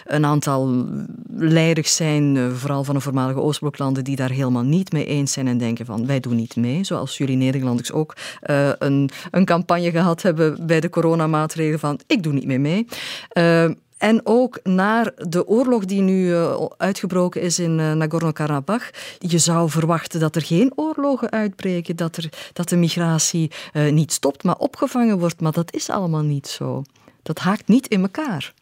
een 0.04 0.24
aantal 0.24 0.86
leiders 1.28 1.67
zijn, 1.76 2.37
eh, 2.37 2.50
vooral 2.52 2.85
van 2.85 2.94
de 2.94 3.00
voormalige 3.00 3.40
Oostbloklanden, 3.40 4.04
die 4.04 4.16
daar 4.16 4.31
helemaal 4.31 4.62
niet 4.62 4.92
mee 4.92 5.07
eens 5.07 5.33
zijn 5.33 5.48
en 5.48 5.59
denken 5.59 5.87
van 5.87 6.07
wij 6.07 6.20
doen 6.20 6.37
niet 6.37 6.57
mee. 6.57 6.85
Zoals 6.85 7.18
jullie 7.18 7.37
Nederlanders 7.37 7.92
ook 7.92 8.16
eh, 8.40 8.70
een, 8.78 9.11
een 9.31 9.44
campagne 9.44 9.90
gehad 9.90 10.22
hebben 10.22 10.66
bij 10.66 10.81
de 10.81 10.90
coronamaatregelen 10.90 11.78
van 11.78 12.00
ik 12.07 12.22
doe 12.22 12.33
niet 12.33 12.46
meer 12.46 12.61
mee. 12.61 12.87
Eh, 13.28 13.64
en 13.98 14.20
ook 14.24 14.61
naar 14.62 15.12
de 15.16 15.46
oorlog 15.46 15.85
die 15.85 16.00
nu 16.00 16.35
uitgebroken 16.76 17.40
is 17.40 17.59
in 17.59 17.74
Nagorno-Karabakh. 17.74 18.90
Je 19.18 19.38
zou 19.38 19.70
verwachten 19.70 20.20
dat 20.20 20.37
er 20.37 20.42
geen 20.42 20.72
oorlogen 20.74 21.31
uitbreken, 21.31 21.96
dat, 21.96 22.16
er, 22.16 22.28
dat 22.52 22.68
de 22.68 22.76
migratie 22.76 23.50
niet 23.90 24.12
stopt, 24.12 24.42
maar 24.42 24.57
opgevangen 24.57 25.18
wordt. 25.18 25.40
Maar 25.40 25.52
dat 25.52 25.74
is 25.74 25.90
allemaal 25.90 26.22
niet 26.22 26.46
zo. 26.46 26.83
Dat 27.22 27.38
haakt 27.38 27.68
niet 27.68 27.87
in 27.87 28.00
elkaar. 28.00 28.52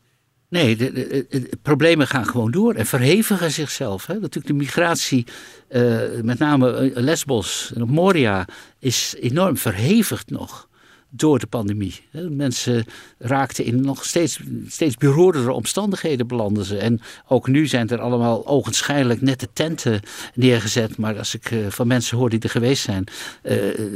Nee, 0.48 0.76
de, 0.76 1.48
problemen 1.62 2.06
gaan 2.06 2.26
gewoon 2.26 2.50
door 2.50 2.74
en 2.74 2.87
verhevigen 2.87 3.50
zichzelf. 3.50 4.06
Hè. 4.06 4.14
Natuurlijk 4.14 4.46
de 4.46 4.52
migratie, 4.52 5.26
eh, 5.68 6.00
met 6.22 6.38
name 6.38 6.72
eh, 6.72 7.02
Lesbos 7.02 7.72
en 7.74 7.82
op 7.82 7.88
Moria, 7.88 8.46
is 8.78 9.14
enorm 9.20 9.56
verhevigd 9.56 10.30
nog 10.30 10.68
door 11.11 11.38
de 11.38 11.46
pandemie. 11.46 12.00
Mensen 12.30 12.85
raakten 13.18 13.64
in 13.64 13.80
nog 13.80 14.04
steeds, 14.04 14.40
steeds 14.68 14.96
beroerdere 14.96 15.52
omstandigheden 15.52 16.26
belanden 16.26 16.64
ze. 16.64 16.78
En 16.78 17.00
ook 17.28 17.48
nu 17.48 17.66
zijn 17.66 17.88
er 17.88 18.00
allemaal 18.00 18.46
ogenschijnlijk 18.46 19.20
nette 19.20 19.48
tenten 19.52 20.00
neergezet. 20.35 20.96
Maar 20.96 21.18
als 21.18 21.35
ik 21.35 21.50
eh, 21.50 21.59
van 21.68 21.87
mensen 21.87 22.18
hoor 22.18 22.30
die 22.30 22.40
er 22.40 22.50
geweest 22.50 22.82
zijn, 22.82 23.04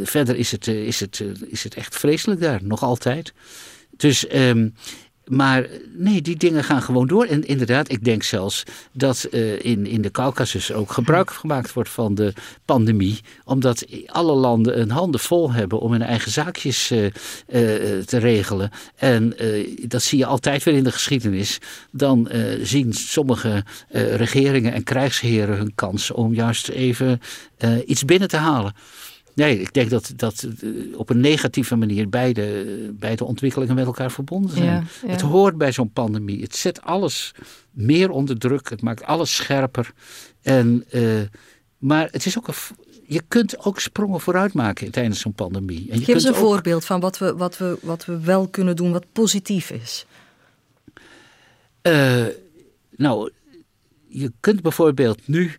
verder 0.03 0.37
is 0.37 0.51
het, 0.51 0.67
is, 0.67 1.01
het, 1.01 1.23
is 1.47 1.65
het 1.65 1.75
echt 1.75 1.97
vreselijk 1.97 2.41
daar, 2.41 2.61
nog 2.63 2.83
altijd. 2.83 3.33
Dus, 3.97 4.27
ehm, 4.27 4.69
maar 5.31 5.67
nee, 5.93 6.23
die 6.23 6.37
dingen 6.37 6.65
gaan 6.65 6.83
gewoon 6.83 7.07
door. 7.07 7.25
En 7.25 7.47
inderdaad, 7.47 7.91
ik 7.91 8.05
denk 8.05 8.23
zelfs 8.23 8.65
dat 8.93 9.25
eh, 9.25 9.65
in, 9.65 9.87
in 9.87 10.03
de 10.03 10.11
Caucasus 10.11 10.73
ook 10.73 10.93
gebruik 10.93 11.31
gemaakt 11.31 11.73
wordt 11.73 11.91
van 11.91 12.15
de 12.15 12.33
pandemie. 12.65 13.21
Omdat 13.45 13.87
alle 14.07 14.33
landen 14.33 14.81
een 14.81 14.91
handen 14.91 15.21
vol 15.21 15.53
hebben 15.53 15.81
om 15.81 15.93
hun 15.93 16.03
eigen 16.03 16.31
zaakjes 16.31 16.91
eh, 16.91 17.07
eh, 17.07 17.13
te 18.05 18.19
regelen. 18.19 18.71
En 18.97 19.35
dat 19.83 20.03
zie 20.03 20.19
je 20.19 20.27
altijd 20.27 20.63
weer 20.63 20.75
in 20.75 20.85
de 20.85 20.93
geschiedenis. 20.93 21.59
Dan 21.91 22.29
zien 22.63 22.93
sommige 22.93 23.65
regeringen 24.17 24.73
en 24.73 24.83
krijgsheren 24.83 25.57
hun 25.57 25.73
kans 25.75 26.11
om 26.11 26.35
juist 26.35 26.69
even 26.69 27.21
iets 27.87 28.05
binnen 28.05 28.29
te 28.29 28.37
halen. 28.37 28.75
Nee, 29.41 29.61
ik 29.61 29.73
denk 29.73 29.91
dat, 29.91 30.13
dat 30.17 30.47
eh, 30.63 30.69
op 30.99 31.11
een 31.11 31.21
negatieve 31.21 31.77
manier 31.77 32.09
beide, 32.09 32.65
beide 32.95 33.25
ontwikkelingen 33.25 33.75
met 33.75 33.87
elkaar 33.87 34.11
verbonden 34.11 34.51
zijn. 34.51 34.65
Ja, 34.65 34.83
ja. 35.03 35.09
Het 35.09 35.21
hoort 35.21 35.57
bij 35.59 35.73
zo'n 35.73 35.93
pandemie. 35.93 36.43
Het 36.43 36.57
zet 36.57 36.83
alles 36.83 37.33
meer 37.71 38.11
onder 38.11 38.39
druk. 38.39 38.69
Het 38.71 38.83
maakt 38.83 39.03
alles 39.05 39.37
scherper. 39.37 39.93
En, 40.43 40.85
eh, 40.91 41.03
maar 41.79 42.09
het 42.11 42.27
is 42.27 42.39
ook 42.39 42.49
een, 42.49 42.55
je 43.07 43.23
kunt 43.29 43.65
ook 43.65 43.81
sprongen 43.81 44.21
vooruit 44.21 44.53
maken 44.53 44.91
tijdens 44.91 45.21
zo'n 45.21 45.33
pandemie. 45.33 45.87
En 45.91 45.99
je 45.99 46.05
Geef 46.05 46.15
eens 46.15 46.25
een 46.25 46.31
ook- 46.31 46.37
voorbeeld 46.37 46.85
van 46.85 47.01
wat 47.01 47.19
we, 47.19 47.35
wat, 47.37 47.59
we, 47.59 47.79
wat 47.83 48.05
we 48.05 48.21
wel 48.21 48.49
kunnen 48.49 48.77
doen 48.77 48.93
wat 48.93 49.05
positief 49.13 49.71
is. 49.71 50.07
Eh, 51.83 52.25
nou, 52.97 53.31
je 54.09 54.33
kunt 54.41 54.63
bijvoorbeeld 54.63 55.29
nu 55.29 55.57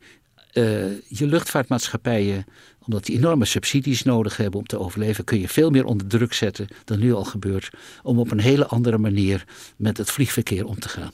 je 1.07 1.25
luchtvaartmaatschappijen, 1.27 2.45
omdat 2.85 3.05
die 3.05 3.17
enorme 3.17 3.45
subsidies 3.45 4.03
nodig 4.03 4.37
hebben 4.37 4.59
om 4.59 4.65
te 4.65 4.79
overleven, 4.79 5.23
kun 5.23 5.39
je 5.39 5.47
veel 5.47 5.69
meer 5.69 5.85
onder 5.85 6.07
druk 6.07 6.33
zetten 6.33 6.67
dan 6.85 6.99
nu 6.99 7.13
al 7.13 7.23
gebeurt, 7.23 7.69
om 8.03 8.19
op 8.19 8.31
een 8.31 8.39
hele 8.39 8.65
andere 8.65 8.97
manier 8.97 9.45
met 9.75 9.97
het 9.97 10.11
vliegverkeer 10.11 10.65
om 10.65 10.79
te 10.79 10.89
gaan. 10.89 11.11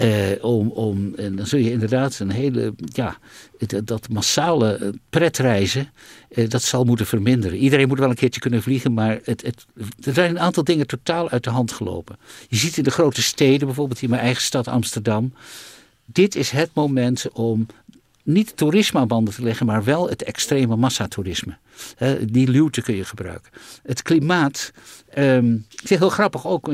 Eh, 0.00 0.44
om, 0.44 0.68
om, 0.68 1.14
en 1.14 1.36
dan 1.36 1.46
zul 1.46 1.58
je 1.58 1.70
inderdaad 1.70 2.18
een 2.18 2.30
hele, 2.30 2.74
ja, 2.92 3.18
dat 3.84 4.08
massale 4.08 4.74
eh, 4.74 4.88
pretreizen, 5.10 5.92
eh, 6.28 6.48
dat 6.48 6.62
zal 6.62 6.84
moeten 6.84 7.06
verminderen. 7.06 7.58
Iedereen 7.58 7.88
moet 7.88 7.98
wel 7.98 8.10
een 8.10 8.14
keertje 8.14 8.40
kunnen 8.40 8.62
vliegen, 8.62 8.94
maar 8.94 9.20
het, 9.24 9.42
het, 9.42 9.66
er 10.06 10.14
zijn 10.14 10.30
een 10.30 10.38
aantal 10.38 10.64
dingen 10.64 10.86
totaal 10.86 11.30
uit 11.30 11.44
de 11.44 11.50
hand 11.50 11.72
gelopen. 11.72 12.16
Je 12.48 12.56
ziet 12.56 12.76
in 12.76 12.84
de 12.84 12.90
grote 12.90 13.22
steden, 13.22 13.66
bijvoorbeeld 13.66 14.02
in 14.02 14.10
mijn 14.10 14.22
eigen 14.22 14.42
stad 14.42 14.68
Amsterdam, 14.68 15.32
dit 16.04 16.34
is 16.34 16.50
het 16.50 16.70
moment 16.74 17.30
om 17.32 17.66
niet 18.24 18.56
toerisme 18.56 19.00
aan 19.00 19.08
banden 19.08 19.34
te 19.34 19.42
leggen, 19.42 19.66
maar 19.66 19.84
wel 19.84 20.08
het 20.08 20.22
extreme 20.22 20.76
massatoerisme. 20.76 21.56
Die 22.22 22.48
luwte 22.48 22.82
kun 22.82 22.94
je 22.96 23.04
gebruiken. 23.04 23.50
Het 23.82 24.02
klimaat, 24.02 24.72
ehm, 25.08 25.54
ik 25.54 25.88
heel 25.98 26.08
grappig 26.10 26.46
ook, 26.46 26.68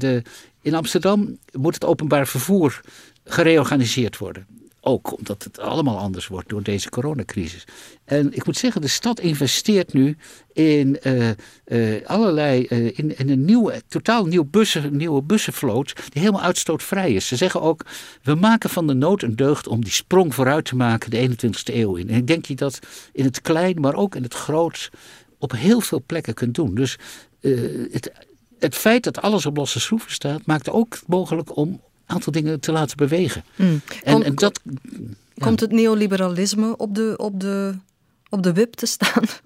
de- 0.00 0.22
in 0.62 0.74
Amsterdam 0.74 1.38
moet 1.52 1.74
het 1.74 1.84
openbaar 1.84 2.26
vervoer 2.26 2.80
gereorganiseerd 3.24 4.18
worden. 4.18 4.46
Ook 4.80 5.16
omdat 5.16 5.42
het 5.42 5.58
allemaal 5.58 5.98
anders 5.98 6.26
wordt 6.26 6.48
door 6.48 6.62
deze 6.62 6.88
coronacrisis. 6.88 7.64
En 8.04 8.34
ik 8.34 8.46
moet 8.46 8.56
zeggen, 8.56 8.80
de 8.80 8.88
stad 8.88 9.20
investeert 9.20 9.92
nu 9.92 10.16
in 10.52 10.98
uh, 11.02 11.28
uh, 11.66 12.06
allerlei, 12.06 12.66
uh, 12.68 12.86
in, 12.98 13.18
in, 13.18 13.30
een 13.30 13.44
nieuwe, 13.44 13.82
totaal 13.88 14.26
nieuw 14.26 14.44
bussen, 14.44 14.96
nieuwe 14.96 15.22
bussenvloot 15.22 15.94
die 15.94 16.22
helemaal 16.22 16.42
uitstootvrij 16.42 17.12
is. 17.12 17.26
Ze 17.26 17.36
zeggen 17.36 17.60
ook, 17.60 17.84
we 18.22 18.34
maken 18.34 18.70
van 18.70 18.86
de 18.86 18.94
nood 18.94 19.22
een 19.22 19.36
deugd 19.36 19.66
om 19.66 19.84
die 19.84 19.92
sprong 19.92 20.34
vooruit 20.34 20.64
te 20.64 20.76
maken 20.76 21.10
de 21.10 21.28
21ste 21.28 21.74
eeuw 21.74 21.96
in. 21.96 22.08
En 22.08 22.16
ik 22.16 22.26
denk 22.26 22.44
je 22.44 22.54
dat 22.54 22.78
in 23.12 23.24
het 23.24 23.40
klein, 23.40 23.80
maar 23.80 23.94
ook 23.94 24.14
in 24.14 24.22
het 24.22 24.34
groot 24.34 24.90
op 25.38 25.52
heel 25.52 25.80
veel 25.80 26.02
plekken 26.06 26.34
kunt 26.34 26.54
doen. 26.54 26.74
Dus 26.74 26.98
het, 27.90 28.12
het 28.58 28.74
feit 28.74 29.02
dat 29.02 29.20
alles 29.20 29.46
op 29.46 29.56
losse 29.56 29.80
schroeven 29.80 30.12
staat, 30.12 30.46
maakt 30.46 30.70
ook 30.70 31.00
mogelijk 31.06 31.56
om 31.56 31.80
aantal 32.08 32.32
dingen 32.32 32.60
te 32.60 32.72
laten 32.72 32.96
bewegen. 32.96 33.44
Mm. 33.56 33.80
En, 34.02 34.22
en, 34.22 34.34
dat, 34.34 34.60
Komt 35.38 35.60
het 35.60 35.72
neoliberalisme 35.72 36.76
op 36.76 36.94
de, 36.94 37.14
op, 37.16 37.40
de, 37.40 37.74
op 38.28 38.42
de 38.42 38.52
wip 38.52 38.74
te 38.74 38.86
staan? 38.86 39.24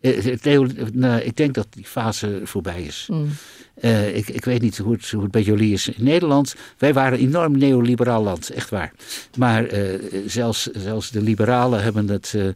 Eh, 0.00 0.60
nou, 0.92 1.20
ik 1.20 1.36
denk 1.36 1.54
dat 1.54 1.66
die 1.70 1.84
fase 1.84 2.40
voorbij 2.44 2.82
is. 2.82 3.08
Mm. 3.10 3.28
Uh, 3.82 4.16
ik, 4.16 4.28
ik, 4.28 4.44
weet 4.44 4.60
niet 4.60 4.78
hoe 4.78 4.92
het, 4.92 5.10
hoe 5.10 5.22
het, 5.22 5.30
bij 5.30 5.42
jullie 5.42 5.72
is 5.72 5.88
in 5.88 6.04
Nederland. 6.04 6.54
Wij 6.78 6.92
waren 6.92 7.18
een 7.18 7.26
enorm 7.26 7.58
neoliberaal 7.58 8.22
land, 8.22 8.50
echt 8.50 8.70
waar. 8.70 8.92
Maar 9.36 9.72
uh, 9.72 9.98
zelfs, 10.26 10.62
zelfs 10.62 11.10
de 11.10 11.20
liberalen 11.20 11.82
hebben 11.82 12.08
het 12.08 12.32
uh, 12.36 12.48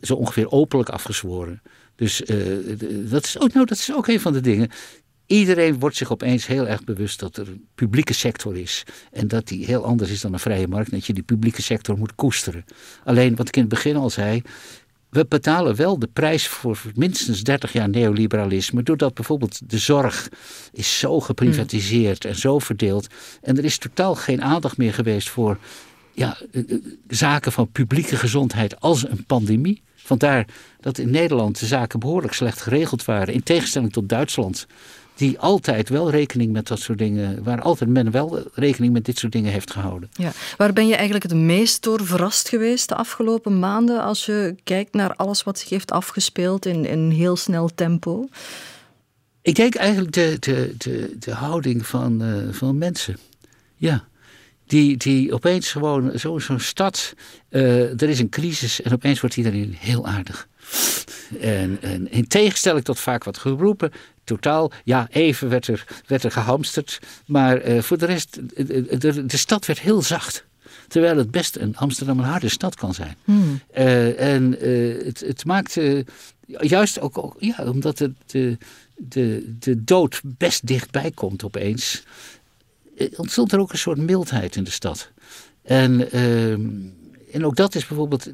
zo 0.00 0.14
ongeveer 0.14 0.50
openlijk 0.50 0.90
afgezworen. 0.90 1.62
Dus 1.96 2.22
dat, 3.10 3.24
is 3.24 3.38
ook, 3.38 3.52
nou, 3.52 3.66
dat 3.66 3.78
is 3.78 3.92
ook 3.92 4.08
een 4.08 4.20
van 4.20 4.32
de 4.32 4.40
dingen. 4.40 4.70
Iedereen 5.26 5.78
wordt 5.78 5.96
zich 5.96 6.12
opeens 6.12 6.46
heel 6.46 6.68
erg 6.68 6.84
bewust 6.84 7.20
dat 7.20 7.36
er 7.36 7.48
een 7.48 7.66
publieke 7.74 8.12
sector 8.12 8.56
is. 8.56 8.84
En 9.12 9.28
dat 9.28 9.48
die 9.48 9.64
heel 9.64 9.84
anders 9.84 10.10
is 10.10 10.20
dan 10.20 10.32
een 10.32 10.38
vrije 10.38 10.68
markt. 10.68 10.90
Dat 10.90 11.06
je 11.06 11.12
die 11.12 11.22
publieke 11.22 11.62
sector 11.62 11.98
moet 11.98 12.14
koesteren. 12.14 12.64
Alleen 13.04 13.36
wat 13.36 13.48
ik 13.48 13.56
in 13.56 13.62
het 13.62 13.70
begin 13.70 13.96
al 13.96 14.10
zei. 14.10 14.42
We 15.08 15.26
betalen 15.28 15.76
wel 15.76 15.98
de 15.98 16.08
prijs 16.12 16.48
voor 16.48 16.82
minstens 16.94 17.42
30 17.42 17.72
jaar 17.72 17.88
neoliberalisme. 17.88 18.82
Doordat 18.82 19.14
bijvoorbeeld 19.14 19.70
de 19.70 19.78
zorg 19.78 20.28
is 20.72 20.98
zo 20.98 21.20
geprivatiseerd 21.20 22.24
en 22.24 22.36
zo 22.36 22.58
verdeeld. 22.58 23.06
En 23.42 23.58
er 23.58 23.64
is 23.64 23.78
totaal 23.78 24.14
geen 24.14 24.42
aandacht 24.42 24.76
meer 24.76 24.94
geweest 24.94 25.28
voor 25.28 25.58
ja, 26.14 26.36
eh, 26.52 26.62
eh, 26.70 26.78
zaken 27.08 27.52
van 27.52 27.72
publieke 27.72 28.16
gezondheid 28.16 28.80
als 28.80 29.08
een 29.08 29.24
pandemie. 29.26 29.82
Vandaar 29.94 30.46
dat 30.80 30.98
in 30.98 31.10
Nederland 31.10 31.58
de 31.58 31.66
zaken 31.66 32.00
behoorlijk 32.00 32.34
slecht 32.34 32.60
geregeld 32.60 33.04
waren. 33.04 33.34
In 33.34 33.42
tegenstelling 33.42 33.92
tot 33.92 34.08
Duitsland 34.08 34.66
die 35.14 35.38
altijd 35.38 35.88
wel 35.88 36.10
rekening 36.10 36.52
met 36.52 36.66
dat 36.66 36.80
soort 36.80 36.98
dingen, 36.98 37.42
waar 37.42 37.60
altijd 37.60 37.90
men 37.90 38.10
wel 38.10 38.42
rekening 38.54 38.92
met 38.92 39.04
dit 39.04 39.18
soort 39.18 39.32
dingen 39.32 39.52
heeft 39.52 39.70
gehouden. 39.70 40.10
Ja. 40.12 40.32
Waar 40.56 40.72
ben 40.72 40.86
je 40.86 40.94
eigenlijk 40.94 41.24
het 41.24 41.34
meest 41.34 41.82
door 41.82 42.06
verrast 42.06 42.48
geweest 42.48 42.88
de 42.88 42.94
afgelopen 42.94 43.58
maanden 43.58 44.02
als 44.02 44.26
je 44.26 44.54
kijkt 44.64 44.94
naar 44.94 45.14
alles 45.14 45.42
wat 45.42 45.58
zich 45.58 45.68
heeft 45.68 45.90
afgespeeld 45.90 46.66
in, 46.66 46.86
in 46.86 47.10
heel 47.10 47.36
snel 47.36 47.70
tempo? 47.74 48.28
Ik 49.42 49.54
denk 49.54 49.74
eigenlijk 49.74 50.12
de, 50.12 50.36
de, 50.40 50.74
de, 50.78 51.16
de 51.18 51.32
houding 51.32 51.86
van, 51.86 52.22
uh, 52.22 52.52
van 52.52 52.78
mensen. 52.78 53.16
Ja. 53.76 54.04
Die, 54.66 54.96
die 54.96 55.32
opeens 55.32 55.70
gewoon, 55.70 56.10
zo'n 56.14 56.40
zo 56.40 56.58
stad, 56.58 57.14
uh, 57.50 58.02
er 58.02 58.08
is 58.08 58.18
een 58.18 58.28
crisis 58.28 58.82
en 58.82 58.92
opeens 58.92 59.20
wordt 59.20 59.36
iedereen 59.36 59.76
heel 59.78 60.06
aardig. 60.06 60.48
En, 61.40 61.78
en, 61.80 62.10
in 62.10 62.26
tegenstelling 62.26 62.84
tot 62.84 62.98
vaak 62.98 63.24
wat 63.24 63.38
geroepen, 63.38 63.92
totaal, 64.24 64.72
ja, 64.84 65.08
even 65.10 65.48
werd 65.48 65.66
er, 65.66 65.86
werd 66.06 66.22
er 66.22 66.30
gehamsterd. 66.30 67.00
Maar 67.26 67.68
uh, 67.68 67.82
voor 67.82 67.98
de 67.98 68.06
rest, 68.06 68.38
de, 68.54 68.98
de, 68.98 69.26
de, 69.26 69.36
stad 69.36 69.66
werd 69.66 69.80
heel 69.80 70.02
zacht. 70.02 70.44
Terwijl 70.88 71.16
het 71.16 71.30
best 71.30 71.56
een 71.56 71.76
Amsterdam 71.76 72.18
een 72.18 72.24
harde 72.24 72.48
stad 72.48 72.74
kan 72.74 72.94
zijn. 72.94 73.16
Hmm. 73.24 73.60
Uh, 73.78 74.34
en 74.34 74.66
uh, 74.66 75.04
het, 75.04 75.20
het 75.20 75.44
maakt, 75.44 75.78
juist 76.46 77.00
ook, 77.00 77.18
ook, 77.18 77.36
ja, 77.38 77.64
omdat 77.64 77.98
het, 77.98 78.12
de, 78.26 78.58
de, 78.96 79.54
de 79.58 79.84
dood 79.84 80.20
best 80.24 80.66
dichtbij 80.66 81.10
komt 81.10 81.44
opeens, 81.44 82.02
ontstond 83.16 83.52
er 83.52 83.58
ook 83.58 83.72
een 83.72 83.78
soort 83.78 83.98
mildheid 83.98 84.56
in 84.56 84.64
de 84.64 84.70
stad. 84.70 85.10
En, 85.62 86.12
ehm, 86.12 86.68
en 87.32 87.44
ook 87.44 87.56
dat 87.56 87.74
is 87.74 87.86
bijvoorbeeld 87.86 88.30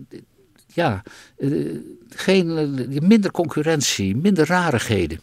ja, 0.79 1.03
geen, 2.09 2.47
minder 3.03 3.31
concurrentie, 3.31 4.17
minder 4.17 4.47
rarigheden. 4.47 5.21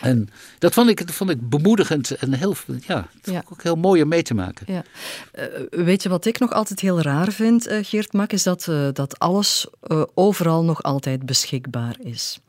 En 0.00 0.28
dat 0.58 0.74
vond 0.74 0.88
ik, 0.88 1.06
dat 1.06 1.14
vond 1.14 1.30
ik 1.30 1.48
bemoedigend 1.48 2.10
en 2.10 2.32
heel, 2.32 2.54
ja, 2.86 3.08
ja. 3.22 3.42
ook 3.50 3.62
heel 3.62 3.76
mooi 3.76 4.02
om 4.02 4.08
mee 4.08 4.22
te 4.22 4.34
maken. 4.34 4.66
Ja. 4.72 4.82
Uh, 5.38 5.44
weet 5.84 6.02
je 6.02 6.08
wat 6.08 6.24
ik 6.24 6.38
nog 6.38 6.52
altijd 6.52 6.80
heel 6.80 7.00
raar 7.00 7.32
vind, 7.32 7.68
uh, 7.68 7.78
Geert 7.82 8.12
Mak, 8.12 8.32
is 8.32 8.42
dat, 8.42 8.66
uh, 8.70 8.88
dat 8.92 9.18
alles 9.18 9.66
overal 10.14 10.64
nog 10.64 10.82
altijd 10.82 11.26
beschikbaar 11.26 11.96
is 11.98 12.40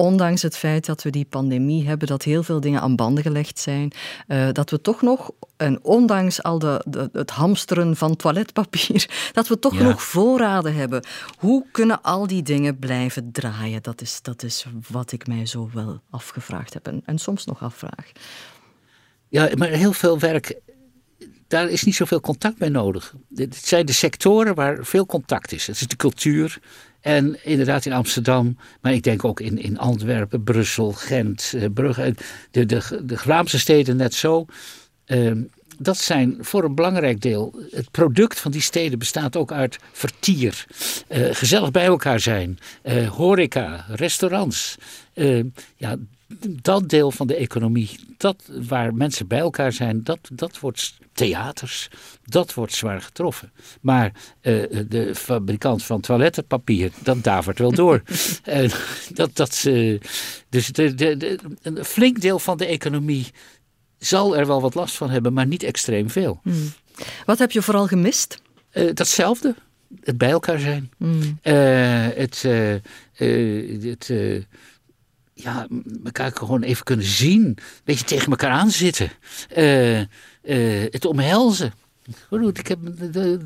ondanks 0.00 0.42
het 0.42 0.56
feit 0.56 0.86
dat 0.86 1.02
we 1.02 1.10
die 1.10 1.24
pandemie 1.24 1.86
hebben, 1.86 2.08
dat 2.08 2.22
heel 2.22 2.42
veel 2.42 2.60
dingen 2.60 2.80
aan 2.80 2.96
banden 2.96 3.22
gelegd 3.22 3.58
zijn, 3.58 3.92
uh, 4.28 4.48
dat 4.52 4.70
we 4.70 4.80
toch 4.80 5.02
nog, 5.02 5.30
en 5.56 5.78
ondanks 5.82 6.42
al 6.42 6.58
de, 6.58 6.84
de, 6.86 7.08
het 7.12 7.30
hamsteren 7.30 7.96
van 7.96 8.16
toiletpapier, 8.16 9.08
dat 9.32 9.48
we 9.48 9.58
toch 9.58 9.78
nog 9.78 10.02
voorraden 10.02 10.74
hebben. 10.74 11.04
Hoe 11.38 11.64
kunnen 11.72 12.02
al 12.02 12.26
die 12.26 12.42
dingen 12.42 12.78
blijven 12.78 13.32
draaien? 13.32 13.82
Dat 13.82 14.00
is, 14.00 14.22
dat 14.22 14.42
is 14.42 14.66
wat 14.88 15.12
ik 15.12 15.26
mij 15.26 15.46
zo 15.46 15.70
wel 15.72 16.00
afgevraagd 16.10 16.74
heb 16.74 16.86
en, 16.86 17.02
en 17.04 17.18
soms 17.18 17.44
nog 17.44 17.62
afvraag. 17.62 18.12
Ja, 19.28 19.48
maar 19.56 19.68
heel 19.68 19.92
veel 19.92 20.18
werk 20.18 20.60
daar 21.50 21.68
is 21.68 21.82
niet 21.82 21.94
zoveel 21.94 22.20
contact 22.20 22.58
bij 22.58 22.68
nodig. 22.68 23.14
Het 23.34 23.56
zijn 23.56 23.86
de 23.86 23.92
sectoren 23.92 24.54
waar 24.54 24.84
veel 24.84 25.06
contact 25.06 25.52
is. 25.52 25.66
Het 25.66 25.80
is 25.80 25.86
de 25.86 25.96
cultuur, 25.96 26.58
en 27.00 27.44
inderdaad 27.44 27.86
in 27.86 27.92
Amsterdam, 27.92 28.56
maar 28.80 28.92
ik 28.92 29.02
denk 29.02 29.24
ook 29.24 29.40
in, 29.40 29.58
in 29.58 29.78
Antwerpen, 29.78 30.42
Brussel, 30.42 30.92
Gent, 30.92 31.52
eh, 31.56 31.64
Brugge, 31.74 32.14
de, 32.50 32.66
de, 32.66 33.02
de 33.04 33.16
Vlaamse 33.16 33.58
steden 33.58 33.96
net 33.96 34.14
zo. 34.14 34.46
Ehm, 35.04 35.42
dat 35.78 35.98
zijn 35.98 36.36
voor 36.40 36.64
een 36.64 36.74
belangrijk 36.74 37.20
deel. 37.20 37.54
Het 37.70 37.90
product 37.90 38.40
van 38.40 38.50
die 38.50 38.60
steden 38.60 38.98
bestaat 38.98 39.36
ook 39.36 39.52
uit 39.52 39.78
vertier. 39.92 40.66
Uh, 41.08 41.28
gezellig 41.30 41.70
bij 41.70 41.84
elkaar 41.84 42.20
zijn. 42.20 42.58
Horeca, 43.08 43.84
restaurants. 43.88 44.76
Uh, 45.14 45.44
ja, 45.76 45.96
dat 46.62 46.88
deel 46.88 47.10
van 47.10 47.26
de 47.26 47.34
economie, 47.34 47.90
dat 48.16 48.42
waar 48.68 48.94
mensen 48.94 49.26
bij 49.26 49.38
elkaar 49.38 49.72
zijn, 49.72 50.04
dat, 50.04 50.18
dat 50.32 50.58
wordt 50.58 50.98
theaters, 51.20 51.88
dat 52.24 52.54
wordt 52.54 52.74
zwaar 52.74 53.00
getroffen. 53.00 53.52
Maar 53.80 54.12
uh, 54.42 54.64
de 54.88 55.14
fabrikant 55.14 55.82
van 55.82 56.00
toilettenpapier, 56.00 56.90
dat 57.02 57.24
davert 57.24 57.58
wel 57.58 57.72
door. 57.72 58.02
uh, 58.48 58.72
dat, 59.12 59.36
dat, 59.36 59.64
uh, 59.66 60.00
dus 60.48 60.66
de, 60.66 60.94
de, 60.94 61.16
de, 61.16 61.38
een 61.62 61.84
flink 61.84 62.20
deel 62.20 62.38
van 62.38 62.56
de 62.56 62.66
economie 62.66 63.26
zal 63.98 64.36
er 64.36 64.46
wel 64.46 64.60
wat 64.60 64.74
last 64.74 64.96
van 64.96 65.10
hebben, 65.10 65.32
maar 65.32 65.46
niet 65.46 65.62
extreem 65.62 66.10
veel. 66.10 66.40
Hmm. 66.42 66.72
Wat 67.24 67.38
heb 67.38 67.50
je 67.50 67.62
vooral 67.62 67.86
gemist? 67.86 68.42
datzelfde. 68.94 69.54
Het 70.00 70.18
bij 70.18 70.30
elkaar 70.30 70.58
zijn. 70.58 70.90
Hmm. 70.98 71.38
het, 71.42 72.42
het 73.82 74.10
ja, 75.34 75.66
elkaar 76.04 76.32
gewoon 76.32 76.62
even 76.62 76.84
kunnen 76.84 77.06
zien. 77.06 77.42
Een 77.42 77.58
beetje 77.84 78.04
tegen 78.04 78.30
elkaar 78.30 78.50
aanzitten. 78.50 79.10
Uh, 79.56 80.00
uh, 80.42 80.82
het 80.90 81.04
omhelzen. 81.04 81.72
Ik 82.52 82.66
heb, 82.66 82.78
de, 83.12 83.40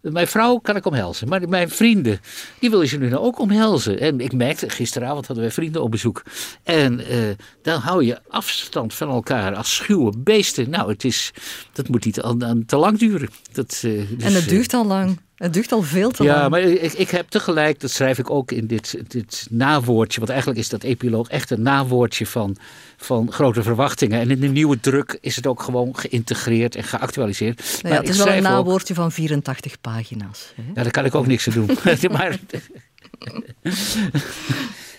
mijn 0.00 0.26
vrouw 0.26 0.58
kan 0.58 0.76
ik 0.76 0.86
omhelzen, 0.86 1.28
maar 1.28 1.48
mijn 1.48 1.70
vrienden, 1.70 2.20
die 2.58 2.70
wil 2.70 2.82
je 2.82 2.98
nu 2.98 3.08
nou 3.08 3.22
ook 3.22 3.38
omhelzen. 3.38 4.00
En 4.00 4.20
ik 4.20 4.32
merkte, 4.32 4.68
gisteravond 4.68 5.26
hadden 5.26 5.44
wij 5.44 5.54
vrienden 5.54 5.82
op 5.82 5.90
bezoek. 5.90 6.22
En 6.62 7.00
uh, 7.00 7.30
dan 7.62 7.80
hou 7.80 8.04
je 8.04 8.20
afstand 8.28 8.94
van 8.94 9.08
elkaar 9.08 9.54
als 9.54 9.74
schuwe 9.74 10.12
beesten. 10.18 10.70
Nou, 10.70 10.90
het 10.90 11.04
is, 11.04 11.32
dat 11.72 11.88
moet 11.88 12.04
niet 12.04 12.20
aan, 12.20 12.64
te 12.66 12.76
lang 12.76 12.98
duren. 12.98 13.28
Dat, 13.52 13.82
uh, 13.84 14.00
en 14.00 14.34
het 14.34 14.48
duurt 14.48 14.74
al 14.74 14.86
lang. 14.86 15.18
Het 15.40 15.52
duurt 15.52 15.72
al 15.72 15.82
veel 15.82 16.10
te 16.10 16.22
ja, 16.22 16.30
lang. 16.30 16.42
Ja, 16.42 16.48
maar 16.48 16.60
ik, 16.60 16.92
ik, 16.92 17.10
heb 17.10 17.28
tegelijk, 17.28 17.80
dat 17.80 17.90
schrijf 17.90 18.18
ik 18.18 18.30
ook 18.30 18.52
in 18.52 18.66
dit, 18.66 18.96
dit 19.08 19.46
nawoordje, 19.50 20.18
want 20.18 20.30
eigenlijk 20.30 20.60
is 20.60 20.68
dat 20.68 20.82
epiloog 20.82 21.28
echt 21.28 21.50
een 21.50 21.62
nawoordje 21.62 22.26
van, 22.26 22.56
van 22.96 23.32
grote 23.32 23.62
verwachtingen. 23.62 24.20
En 24.20 24.30
in 24.30 24.40
de 24.40 24.46
nieuwe 24.46 24.80
druk 24.80 25.18
is 25.20 25.36
het 25.36 25.46
ook 25.46 25.62
gewoon 25.62 25.96
geïntegreerd 25.96 26.76
en 26.76 26.84
geactualiseerd. 26.84 27.78
Nou 27.82 27.94
ja, 27.94 28.00
het 28.00 28.10
is 28.10 28.16
wel 28.16 28.28
een 28.28 28.42
nawoordje 28.42 28.94
van 28.94 29.12
84 29.12 29.80
pagina's. 29.80 30.52
Hè? 30.56 30.62
Ja, 30.74 30.82
daar 30.82 30.92
kan 30.92 31.04
ik 31.04 31.14
ook 31.14 31.26
niks 31.26 31.48
aan 31.48 31.54
doen. 31.54 31.78
maar, 32.16 32.38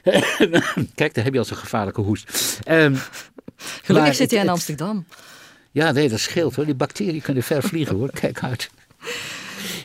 Kijk, 0.96 1.14
daar 1.14 1.24
heb 1.24 1.34
je 1.34 1.39
al 1.39 1.46
zo'n 1.46 1.58
gevaarlijke 1.58 2.02
hoest. 2.02 2.60
Um, 2.68 2.98
Gelukkig 3.84 4.16
zit 4.16 4.32
hij 4.32 4.39
in 4.39 4.50
Amsterdam. 4.50 5.06
Ja, 5.72 5.92
nee, 5.92 6.10
dat 6.10 6.20
scheelt 6.20 6.56
hoor. 6.56 6.66
Die 6.66 6.76
bacteriën 6.76 7.22
kunnen 7.22 7.44
ver 7.44 7.64
vliegen 7.64 7.96
hoor. 7.96 8.12
Kijk 8.12 8.44
uit. 8.44 8.70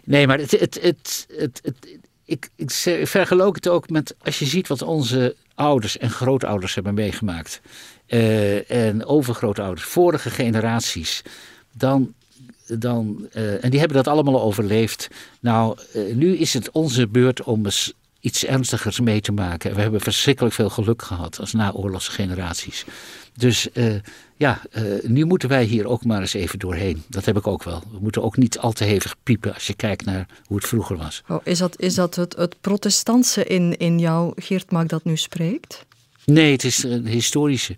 Nee, 0.07 0.26
maar 0.26 0.38
het, 0.38 0.50
het, 0.50 0.78
het, 0.82 1.26
het, 1.36 1.98
ik, 2.24 2.48
ik 2.57 2.70
het 3.54 3.68
ook 3.68 3.90
met 3.90 4.14
als 4.18 4.38
je 4.38 4.44
ziet 4.44 4.68
wat 4.68 4.82
onze 4.82 5.36
ouders 5.54 5.98
en 5.98 6.11
grootouders 6.11 6.74
hebben 6.74 6.94
meegemaakt. 6.94 7.61
Uh, 8.09 8.70
en 8.70 9.04
overgrootouders, 9.04 9.86
vorige 9.86 10.30
generaties. 10.30 11.22
Dan 11.72 12.14
dan, 12.66 13.26
eh, 13.32 13.64
en 13.64 13.70
die 13.70 13.78
hebben 13.78 13.96
dat 13.96 14.09
allemaal 14.09 14.42
overleefd. 14.42 15.09
Nou, 15.40 15.78
eh, 15.92 16.14
nu 16.14 16.36
is 16.36 16.54
het 16.54 16.70
onze 16.70 17.09
beurt 17.09 17.42
om 17.42 17.64
eens 17.64 17.92
iets 18.20 18.44
ernstigers 18.44 19.00
mee 19.00 19.20
te 19.20 19.32
maken. 19.32 19.74
We 19.74 19.80
hebben 19.80 20.00
verschrikkelijk 20.00 20.54
veel 20.54 20.70
geluk 20.70 21.02
gehad 21.02 21.40
als 21.40 21.52
naoorlogse 21.52 22.11
generaties. 22.11 22.84
Dus 23.37 23.68
uh, 23.72 23.95
ja, 24.37 24.61
nu 25.03 25.24
moeten 25.24 25.49
wij 25.49 25.64
hier 25.64 25.87
ook 25.87 26.05
maar 26.05 26.20
eens 26.20 26.34
even 26.34 26.59
doorheen. 26.59 27.03
Dat 27.09 27.24
heb 27.24 27.37
ik 27.37 27.47
ook 27.47 27.62
wel. 27.62 27.82
We 27.91 27.99
moeten 28.01 28.22
ook 28.22 28.37
niet 28.37 28.59
al 28.59 28.72
te 28.72 28.84
hevig 28.84 29.16
piepen 29.22 29.55
als 29.55 29.66
je 29.66 29.74
kijkt 29.74 30.05
naar 30.05 30.26
hoe 30.45 30.57
het 30.57 30.66
vroeger 30.66 30.97
was. 30.97 31.22
Oh, 31.28 31.41
is 31.45 31.59
dat, 31.59 31.80
is 31.80 31.95
dat 31.95 32.14
het, 32.14 32.37
het 32.37 32.61
protestantse 32.61 33.45
in, 33.45 33.76
in 33.76 33.99
jou, 33.99 34.32
Geert 34.37 34.70
Maak, 34.70 34.89
dat 34.89 35.05
nu 35.05 35.16
spreekt? 35.16 35.84
Nee, 36.24 36.53
het 36.53 36.64
is 36.64 36.82
een 36.82 37.07
historische. 37.07 37.76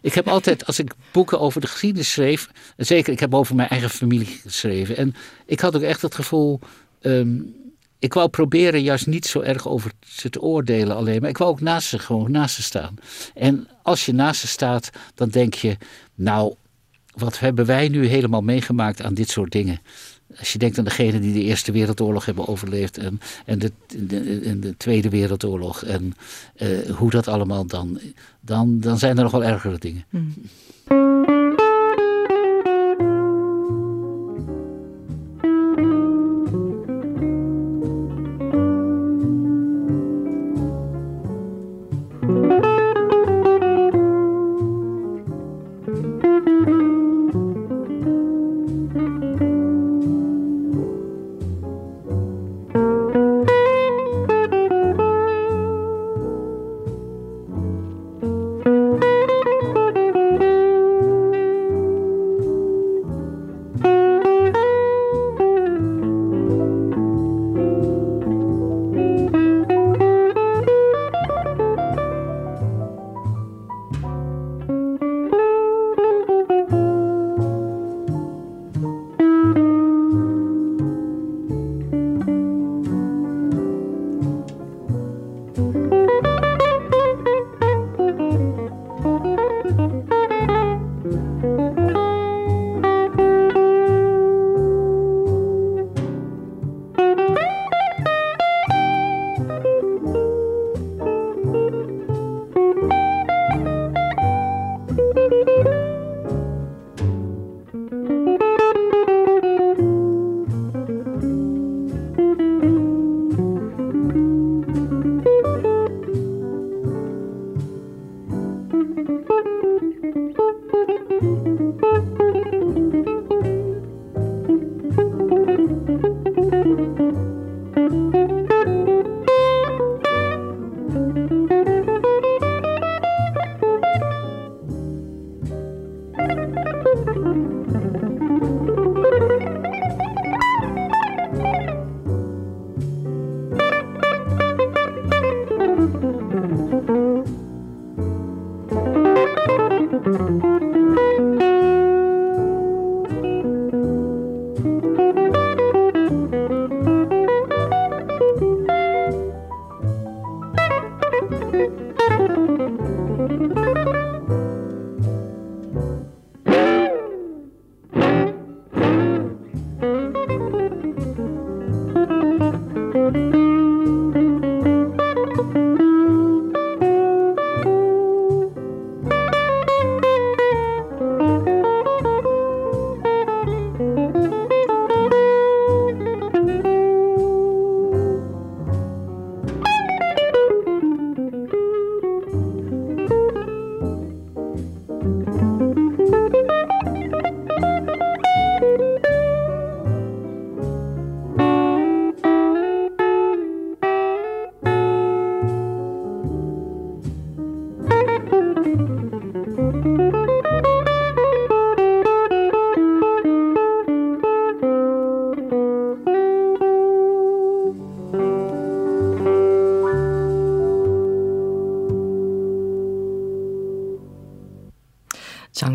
Ik 0.00 0.14
heb 0.14 0.28
altijd, 0.28 0.66
als 0.66 0.78
ik 0.78 0.92
boeken 1.12 1.40
over 1.40 1.60
de 1.60 1.66
geschiedenis 1.66 2.12
schreef, 2.12 2.48
zeker 2.76 3.12
ik 3.12 3.20
heb 3.20 3.34
over 3.34 3.54
mijn 3.54 3.68
eigen 3.68 3.90
familie 3.90 4.40
geschreven. 4.42 4.96
En 4.96 5.14
ik 5.46 5.60
had 5.60 5.76
ook 5.76 5.82
echt 5.82 6.02
het 6.02 6.14
gevoel, 6.14 6.60
um, 7.00 7.54
ik 7.98 8.14
wou 8.14 8.28
proberen 8.28 8.82
juist 8.82 9.06
niet 9.06 9.26
zo 9.26 9.40
erg 9.40 9.68
over 9.68 9.92
ze 10.06 10.30
te 10.30 10.40
oordelen 10.40 10.96
alleen, 10.96 11.20
maar 11.20 11.30
ik 11.30 11.38
wou 11.38 11.50
ook 11.50 11.60
naast 11.60 11.88
ze 11.88 11.98
gewoon 11.98 12.30
naast 12.30 12.54
ze 12.54 12.62
staan. 12.62 12.94
En 13.34 13.68
als 13.82 14.06
je 14.06 14.12
naast 14.12 14.40
ze 14.40 14.46
staat, 14.46 14.90
dan 15.14 15.28
denk 15.28 15.54
je, 15.54 15.76
nou, 16.14 16.54
wat 17.14 17.38
hebben 17.38 17.66
wij 17.66 17.88
nu 17.88 18.06
helemaal 18.06 18.42
meegemaakt 18.42 19.02
aan 19.02 19.14
dit 19.14 19.30
soort 19.30 19.52
dingen? 19.52 19.80
Als 20.38 20.52
je 20.52 20.58
denkt 20.58 20.78
aan 20.78 20.84
degenen 20.84 21.20
die 21.20 21.32
de 21.32 21.42
Eerste 21.42 21.72
Wereldoorlog 21.72 22.24
hebben 22.24 22.48
overleefd 22.48 22.98
en, 22.98 23.20
en, 23.44 23.58
de, 23.58 23.72
de, 23.96 24.58
de 24.58 24.76
Tweede 24.76 25.08
Wereldoorlog 25.08 25.82
en 25.82 26.14
uh, 26.56 26.90
hoe 26.90 27.10
dat 27.10 27.28
allemaal 27.28 27.66
dan, 27.66 28.00
dan, 28.40 28.80
dan 28.80 28.98
zijn 28.98 29.16
er 29.16 29.22
nog 29.22 29.32
wel 29.32 29.44
ergere 29.44 29.78
dingen. 29.78 30.04
Hmm. 30.10 30.34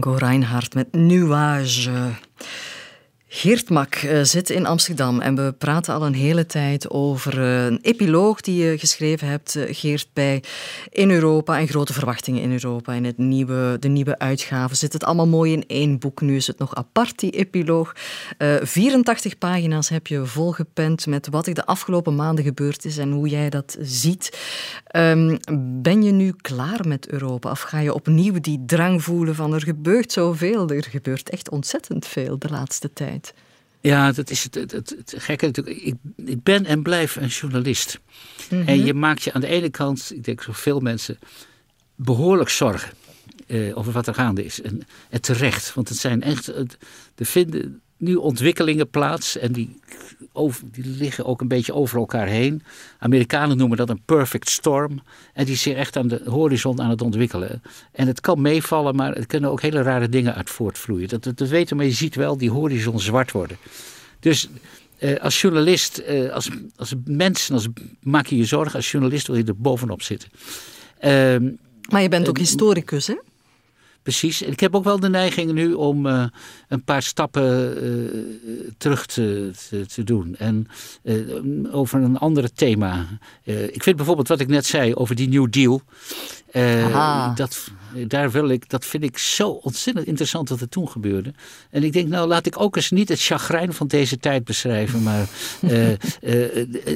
Reinhardt 0.05 0.73
met 0.73 0.93
Nuage. 0.93 2.13
Geert 3.27 3.69
eh, 4.03 4.23
zit 4.23 4.49
in 4.49 4.65
Amsterdam 4.65 5.19
en 5.19 5.35
we 5.35 5.53
praten 5.57 5.93
al 5.93 6.05
een 6.05 6.13
hele 6.13 6.45
tijd 6.45 6.89
over 6.89 7.41
eh, 7.41 7.65
een 7.65 7.79
epiloog 7.81 8.41
die 8.41 8.63
je 8.63 8.77
geschreven 8.77 9.27
hebt, 9.27 9.55
eh, 9.55 9.75
Geert, 9.75 10.07
bij 10.13 10.43
In 10.89 11.11
Europa 11.11 11.59
en 11.59 11.67
grote 11.67 11.93
verwachtingen 11.93 12.41
in 12.41 12.51
Europa. 12.51 12.93
In 12.93 13.03
het 13.03 13.17
nieuwe, 13.17 13.77
de 13.79 13.87
nieuwe 13.87 14.19
uitgave 14.19 14.75
zit 14.75 14.93
het 14.93 15.03
allemaal 15.03 15.27
mooi 15.27 15.51
in 15.51 15.63
één 15.67 15.99
boek. 15.99 16.21
Nu 16.21 16.35
is 16.35 16.47
het 16.47 16.57
nog 16.57 16.75
apart, 16.75 17.19
die 17.19 17.31
epiloog. 17.31 17.95
84 18.61 19.37
pagina's 19.37 19.89
heb 19.89 20.07
je 20.07 20.25
volgepend 20.25 21.05
met 21.05 21.27
wat 21.27 21.47
er 21.47 21.53
de 21.53 21.65
afgelopen 21.65 22.15
maanden 22.15 22.43
gebeurd 22.43 22.85
is 22.85 22.97
en 22.97 23.11
hoe 23.11 23.27
jij 23.27 23.49
dat 23.49 23.77
ziet. 23.79 24.39
Ehm, 24.85 25.37
ben 25.81 26.03
je 26.03 26.11
nu 26.11 26.33
klaar 26.41 26.87
met 26.87 27.09
Europa 27.09 27.51
of 27.51 27.61
ga 27.61 27.79
je 27.79 27.93
opnieuw 27.93 28.39
die 28.39 28.63
drang 28.65 29.03
voelen 29.03 29.35
van 29.35 29.53
er 29.53 29.61
gebeurt 29.61 30.11
zoveel, 30.11 30.69
er 30.69 30.83
gebeurt 30.89 31.29
echt 31.29 31.49
ontzettend 31.49 32.07
veel 32.07 32.39
de 32.39 32.49
laatste 32.49 32.93
tijd? 32.93 33.33
Ja, 33.81 34.11
dat 34.11 34.29
is 34.29 34.43
het, 34.43 34.55
het, 34.55 34.71
het, 34.71 35.13
gekke 35.17 35.45
natuurlijk. 35.45 35.77
Ik, 35.81 35.95
ik, 36.25 36.43
ben 36.43 36.65
en 36.65 36.81
blijf 36.81 37.15
een 37.15 37.27
journalist. 37.27 37.99
En 38.49 38.57
mhm. 38.57 38.85
je 38.85 38.93
maakt 38.93 39.23
je 39.23 39.33
aan 39.33 39.41
de 39.41 39.47
ene 39.47 39.69
kant, 39.69 40.11
ik 40.13 40.23
denk 40.23 40.41
zoveel 40.41 40.79
mensen, 40.79 41.19
behoorlijk 41.95 42.49
zorgen 42.49 42.91
eh, 43.47 43.77
over 43.77 43.91
wat 43.91 44.07
er 44.07 44.13
gaande 44.13 44.45
is. 44.45 44.61
En, 44.61 44.81
en, 45.09 45.21
terecht, 45.21 45.73
want 45.73 45.89
het 45.89 45.97
zijn 45.97 46.21
echt, 46.21 46.45
de 47.15 47.25
vinden, 47.25 47.80
nu 48.01 48.15
ontwikkelingen 48.15 48.89
plaats 48.89 49.37
en 49.37 49.51
die, 49.51 49.79
over, 50.33 50.63
die 50.71 50.85
liggen 50.85 51.25
ook 51.25 51.41
een 51.41 51.47
beetje 51.47 51.73
over 51.73 51.97
elkaar 51.97 52.27
heen. 52.27 52.63
Amerikanen 52.99 53.57
noemen 53.57 53.77
dat 53.77 53.89
een 53.89 54.01
perfect 54.05 54.49
storm. 54.49 55.01
En 55.33 55.45
die 55.45 55.53
is 55.53 55.61
zich 55.61 55.75
echt 55.75 55.97
aan 55.97 56.07
de 56.07 56.21
horizon 56.25 56.81
aan 56.81 56.89
het 56.89 57.01
ontwikkelen. 57.01 57.61
En 57.91 58.07
het 58.07 58.21
kan 58.21 58.41
meevallen, 58.41 58.95
maar 58.95 59.13
er 59.13 59.25
kunnen 59.25 59.49
ook 59.49 59.61
hele 59.61 59.81
rare 59.81 60.09
dingen 60.09 60.35
uit 60.35 60.49
voortvloeien. 60.49 61.07
Dat, 61.07 61.23
dat, 61.23 61.37
dat 61.37 61.49
weten, 61.49 61.77
maar 61.77 61.85
je 61.85 61.91
ziet 61.91 62.15
wel 62.15 62.37
die 62.37 62.51
horizon 62.51 62.99
zwart 62.99 63.31
worden. 63.31 63.57
Dus 64.19 64.49
eh, 64.97 65.19
als 65.19 65.41
journalist, 65.41 65.97
eh, 65.97 66.31
als, 66.31 66.49
als 66.75 66.93
mens, 67.05 67.51
als, 67.51 67.67
maak 68.01 68.25
je 68.25 68.37
je 68.37 68.45
zorgen. 68.45 68.75
Als 68.75 68.91
journalist 68.91 69.27
wil 69.27 69.35
je 69.35 69.43
er 69.43 69.57
bovenop 69.57 70.01
zitten. 70.01 70.29
Ehm, 70.99 71.49
maar 71.89 72.01
je 72.01 72.09
bent 72.09 72.29
ook 72.29 72.37
historicus, 72.37 73.07
hè? 73.07 73.15
Precies. 74.03 74.41
En 74.41 74.51
ik 74.51 74.59
heb 74.59 74.75
ook 74.75 74.83
wel 74.83 74.99
de 74.99 75.09
neiging 75.09 75.51
nu 75.51 75.73
om 75.73 76.05
uh, 76.05 76.23
een 76.67 76.83
paar 76.83 77.01
stappen 77.01 77.83
uh, 77.83 78.21
terug 78.77 79.05
te, 79.05 79.51
te, 79.69 79.85
te, 79.85 80.03
doen. 80.03 80.35
En 80.37 80.67
uh, 81.03 81.75
over 81.75 82.01
een 82.01 82.17
ander 82.17 82.53
thema. 82.53 83.07
ik 83.43 83.83
vind 83.83 83.95
bijvoorbeeld 83.95 84.27
wat 84.27 84.39
ik 84.39 84.47
net 84.47 84.65
zei 84.65 84.95
over 84.95 85.15
die 85.15 85.29
New 85.29 85.49
Deal. 85.49 85.81
dat, 87.35 87.67
daar 88.07 88.31
wil 88.31 88.49
ik, 88.49 88.69
dat 88.69 88.85
vind 88.85 89.03
ik 89.03 89.17
zo 89.17 89.49
ontzettend 89.49 90.07
interessant 90.07 90.49
wat 90.49 90.61
er 90.61 90.69
toen 90.69 90.89
gebeurde. 90.89 91.33
En 91.69 91.83
ik 91.83 91.93
denk, 91.93 92.07
nou 92.07 92.27
laat 92.27 92.45
ik 92.45 92.59
ook 92.59 92.75
eens 92.75 92.91
niet 92.91 93.09
het 93.09 93.21
chagrijn 93.21 93.73
van 93.73 93.87
deze 93.87 94.17
tijd 94.17 94.43
beschrijven. 94.43 95.03
Maar 95.03 95.27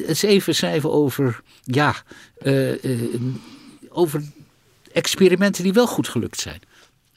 eens 0.06 0.22
even 0.22 0.54
schrijven 0.54 0.92
over, 0.92 1.40
ja, 1.62 1.94
over 3.88 4.22
experimenten 4.92 5.62
die 5.62 5.72
wel 5.72 5.86
goed 5.86 6.08
gelukt 6.08 6.40
zijn. 6.40 6.60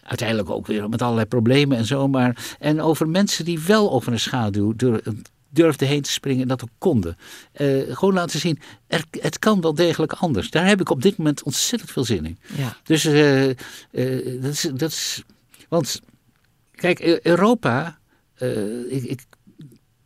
Uiteindelijk 0.09 0.49
ook 0.49 0.67
weer 0.67 0.89
met 0.89 1.01
allerlei 1.01 1.27
problemen 1.27 1.77
en 1.77 1.85
zo. 1.85 2.07
Maar, 2.07 2.55
en 2.59 2.81
over 2.81 3.09
mensen 3.09 3.45
die 3.45 3.59
wel 3.59 3.91
over 3.91 4.11
een 4.11 4.19
schaduw 4.19 4.73
durfden 5.49 5.87
heen 5.87 6.01
te 6.01 6.11
springen 6.11 6.41
en 6.41 6.47
dat 6.47 6.63
ook 6.63 6.69
konden. 6.77 7.17
Uh, 7.57 7.95
gewoon 7.95 8.13
laten 8.13 8.39
zien, 8.39 8.59
er, 8.87 9.03
het 9.11 9.39
kan 9.39 9.61
wel 9.61 9.73
degelijk 9.73 10.13
anders. 10.13 10.49
Daar 10.49 10.67
heb 10.67 10.81
ik 10.81 10.89
op 10.89 11.01
dit 11.01 11.17
moment 11.17 11.43
ontzettend 11.43 11.91
veel 11.91 12.03
zin 12.03 12.25
in. 12.25 12.37
Ja. 12.57 12.77
Dus 12.83 13.05
uh, 13.05 13.47
uh, 13.47 13.53
dat, 14.41 14.51
is, 14.51 14.69
dat 14.73 14.91
is. 14.91 15.23
Want, 15.67 16.01
kijk, 16.75 17.19
Europa. 17.23 17.97
ik, 18.89 19.03
ik 19.03 19.21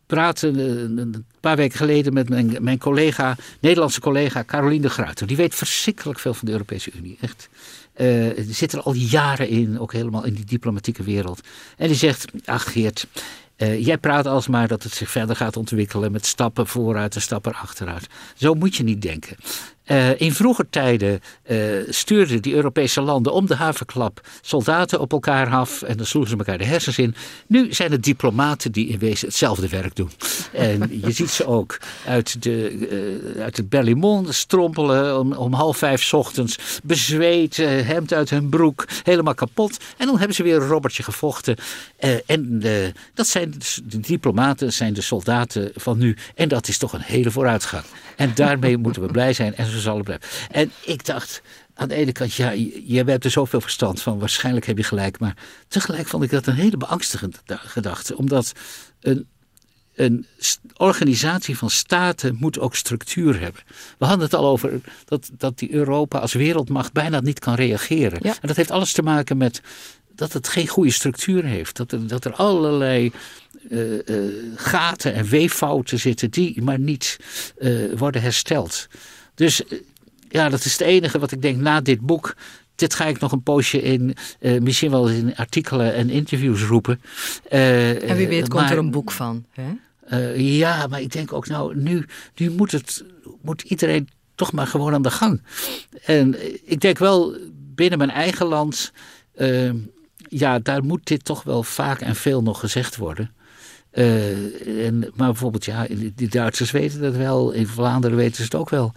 praatte 0.06 0.47
een 0.47 1.26
paar 1.39 1.56
weken 1.56 1.78
geleden 1.78 2.14
met 2.14 2.30
mijn, 2.30 2.58
mijn 2.62 2.78
collega, 2.78 3.38
Nederlandse 3.60 3.99
collega 3.99 4.43
Caroline 4.43 4.82
de 4.82 4.89
Gruyter. 4.89 5.28
Die 5.28 5.38
weet 5.38 5.56
verschrikkelijk 5.56 6.20
veel 6.20 6.34
van 6.34 6.45
de 6.45 6.51
Europese 6.51 6.91
Unie. 6.97 7.18
Echt. 7.22 7.49
Uh, 7.95 8.29
zit 8.49 8.73
er 8.73 8.81
al 8.81 8.93
jaren 8.93 9.47
in, 9.47 9.79
ook 9.79 9.93
helemaal 9.93 10.23
in 10.23 10.33
die 10.33 10.45
diplomatieke 10.45 11.03
wereld. 11.03 11.41
En 11.77 11.87
die 11.87 11.97
zegt, 11.97 12.25
ach 12.45 12.71
Geert, 12.71 13.07
uh, 13.57 13.85
jij 13.85 13.97
praat 13.97 14.25
alsmaar 14.25 14.67
dat 14.67 14.83
het 14.83 14.93
zich 14.93 15.09
verder 15.09 15.35
gaat 15.35 15.57
ontwikkelen 15.57 16.11
met 16.11 16.25
stappen 16.25 16.67
vooruit 16.67 17.15
en 17.15 17.21
stappen 17.21 17.53
achteruit. 17.53 18.07
Zo 18.35 18.53
moet 18.53 18.75
je 18.75 18.83
niet 18.83 19.01
denken. 19.01 19.37
Uh, 19.88 20.21
in 20.21 20.34
vroeger 20.34 20.69
tijden 20.69 21.21
uh, 21.47 21.57
stuurden 21.89 22.41
die 22.41 22.53
Europese 22.53 23.01
landen 23.01 23.34
om 23.34 23.45
de 23.45 23.55
havenklap 23.55 24.21
soldaten 24.41 24.99
op 24.99 25.11
elkaar 25.11 25.49
af 25.49 25.81
en 25.81 25.97
dan 25.97 26.05
sloegen 26.05 26.31
ze 26.31 26.38
elkaar 26.38 26.57
de 26.57 26.63
hersens 26.63 26.97
in. 26.97 27.15
Nu 27.47 27.73
zijn 27.73 27.91
het 27.91 28.03
diplomaten 28.03 28.71
die 28.71 28.88
in 28.88 28.99
wezen 28.99 29.27
hetzelfde 29.27 29.67
werk 29.69 29.95
doen. 29.95 30.11
En 30.53 30.99
je 31.05 31.11
ziet 31.11 31.29
ze 31.29 31.45
ook 31.45 31.77
uit, 32.05 32.43
de, 32.43 32.71
uh, 33.36 33.41
uit 33.41 33.57
het 33.57 33.69
Berlimon 33.69 34.34
strompelen 34.34 35.19
om, 35.19 35.34
om 35.34 35.53
half 35.53 35.77
vijf 35.77 36.13
ochtends, 36.13 36.79
bezweet, 36.84 37.57
hemd 37.57 38.13
uit 38.13 38.29
hun 38.29 38.49
broek, 38.49 38.86
helemaal 39.03 39.36
kapot. 39.36 39.77
En 39.97 40.05
dan 40.05 40.17
hebben 40.17 40.36
ze 40.36 40.43
weer 40.43 40.55
een 40.55 40.67
robbertje 40.67 41.03
gevochten. 41.03 41.55
en 42.25 42.61
dat 43.13 43.27
zijn 43.27 43.53
de 43.84 43.99
diplomaten, 43.99 44.73
zijn 44.73 44.93
de 44.93 45.01
soldaten 45.01 45.71
van 45.75 45.97
nu. 45.97 46.17
En 46.36 46.47
dat 46.47 46.67
is 46.67 46.77
toch 46.77 46.93
een 46.93 47.01
hele 47.01 47.31
vooruitgang. 47.31 47.84
En 48.15 48.31
daarmee 48.36 48.77
moeten 48.77 49.01
we 49.01 49.11
blij 49.11 49.34
zijn 49.34 49.55
en 49.55 49.65
zo 49.74 49.80
zal 49.80 49.95
het 49.95 50.03
blijven. 50.05 50.28
En 50.51 50.71
ik 50.86 51.05
dacht, 51.05 51.41
aan 51.74 51.88
de 51.88 51.95
ene 51.95 52.11
kant, 52.11 52.34
ja, 52.34 52.51
je, 52.86 53.03
hebt 53.05 53.26
er 53.26 53.32
zoveel 53.32 53.61
verstand 53.61 54.01
van, 54.01 54.19
waarschijnlijk 54.19 54.65
heb 54.65 54.78
je 54.78 54.84
gelijk. 54.84 55.19
Maar 55.19 55.38
tegelijk 55.67 56.07
vond 56.07 56.24
ik 56.24 56.30
dat 56.30 56.47
een 56.47 56.53
hele 56.53 56.78
beangstigende 56.78 57.38
gedachte. 57.47 58.17
Omdat 58.17 58.51
een, 58.99 59.28
een 59.95 60.26
organisatie 60.74 61.57
van 61.57 61.69
staten 61.69 62.36
moet 62.39 62.59
ook 62.59 62.76
structuur 62.76 63.39
hebben. 63.39 63.61
We 63.97 64.05
hadden 64.05 64.24
het 64.24 64.36
al 64.36 64.45
over 64.45 64.82
dat, 65.05 65.30
dat 65.38 65.59
die 65.59 65.74
Europa 65.74 66.19
als 66.19 66.34
wereldmacht 66.34 66.93
bijna 66.93 67.19
niet 67.19 67.39
kan 67.39 67.55
reageren. 67.55 68.21
En 68.21 68.47
dat 68.47 68.55
heeft 68.55 68.71
alles 68.71 68.91
te 68.91 69.01
maken 69.01 69.38
met 69.38 69.61
dat 70.15 70.34
het 70.34 70.47
geen 70.47 70.67
goede 70.67 70.91
structuur 70.91 71.43
heeft. 71.43 71.76
Dat 71.76 71.91
er, 71.91 72.07
dat 72.07 72.26
er 72.26 72.34
allerlei 72.34 73.11
uh, 73.69 73.91
uh, 74.05 74.34
gaten 74.55 75.13
en 75.13 75.26
weeffouten 75.26 75.99
zitten 75.99 76.32
die 76.32 76.61
maar 76.61 76.80
niet 76.80 77.17
uh, 77.57 77.97
worden 77.97 78.21
hersteld. 78.21 78.88
Dus 79.36 79.61
ja, 80.29 80.49
dat 80.49 80.65
is 80.65 80.71
het 80.71 80.81
enige 80.81 81.19
wat 81.19 81.31
ik 81.31 81.41
denk 81.41 81.57
na 81.57 81.81
dit 81.81 81.99
boek. 81.99 82.36
Dit 82.75 82.93
ga 82.93 83.05
ik 83.05 83.19
nog 83.19 83.31
een 83.31 83.43
poosje 83.43 83.81
in, 83.81 84.15
misschien 84.39 84.91
wel 84.91 85.09
in 85.09 85.36
artikelen 85.36 85.93
en 85.93 86.09
interviews 86.09 86.61
roepen. 86.61 87.01
en 87.49 88.15
wie 88.15 88.27
weet 88.27 88.47
komt 88.47 88.69
er 88.69 88.77
een 88.77 88.91
boek 88.91 89.11
van. 89.11 89.45
Hè? 89.51 89.71
ja, 90.36 90.88
maar 90.88 91.01
ik 91.01 91.11
denk 91.11 91.34
ook 91.34 91.47
nou, 91.47 91.75
nu, 91.75 92.05
nu 92.36 92.51
moet, 92.51 92.71
het, 92.71 93.05
moet 93.41 93.61
iedereen 93.61 94.09
toch 94.36 94.51
maar 94.51 94.67
gewoon 94.67 94.93
aan 94.93 95.01
de 95.01 95.11
gang. 95.11 95.41
En 96.05 96.36
ik 96.69 96.79
denk 96.79 96.97
wel 96.97 97.38
binnen 97.75 97.97
mijn 97.97 98.09
eigen 98.09 98.45
land 98.45 98.91
ja, 100.29 100.59
daar 100.59 100.84
moet 100.84 101.07
dit 101.07 101.25
toch 101.25 101.43
wel 101.43 101.63
vaak 101.63 102.01
en 102.01 102.15
veel 102.15 102.41
nog 102.41 102.59
gezegd 102.59 102.95
worden. 102.95 103.31
Uh, 103.93 104.85
en, 104.85 104.99
maar 104.99 105.27
bijvoorbeeld, 105.27 105.65
ja, 105.65 105.87
die 106.15 106.27
Duitsers 106.27 106.71
weten 106.71 107.01
dat 107.01 107.15
wel, 107.15 107.51
in 107.51 107.67
Vlaanderen 107.67 108.17
weten 108.17 108.35
ze 108.35 108.43
het 108.43 108.55
ook 108.55 108.69
wel. 108.69 108.93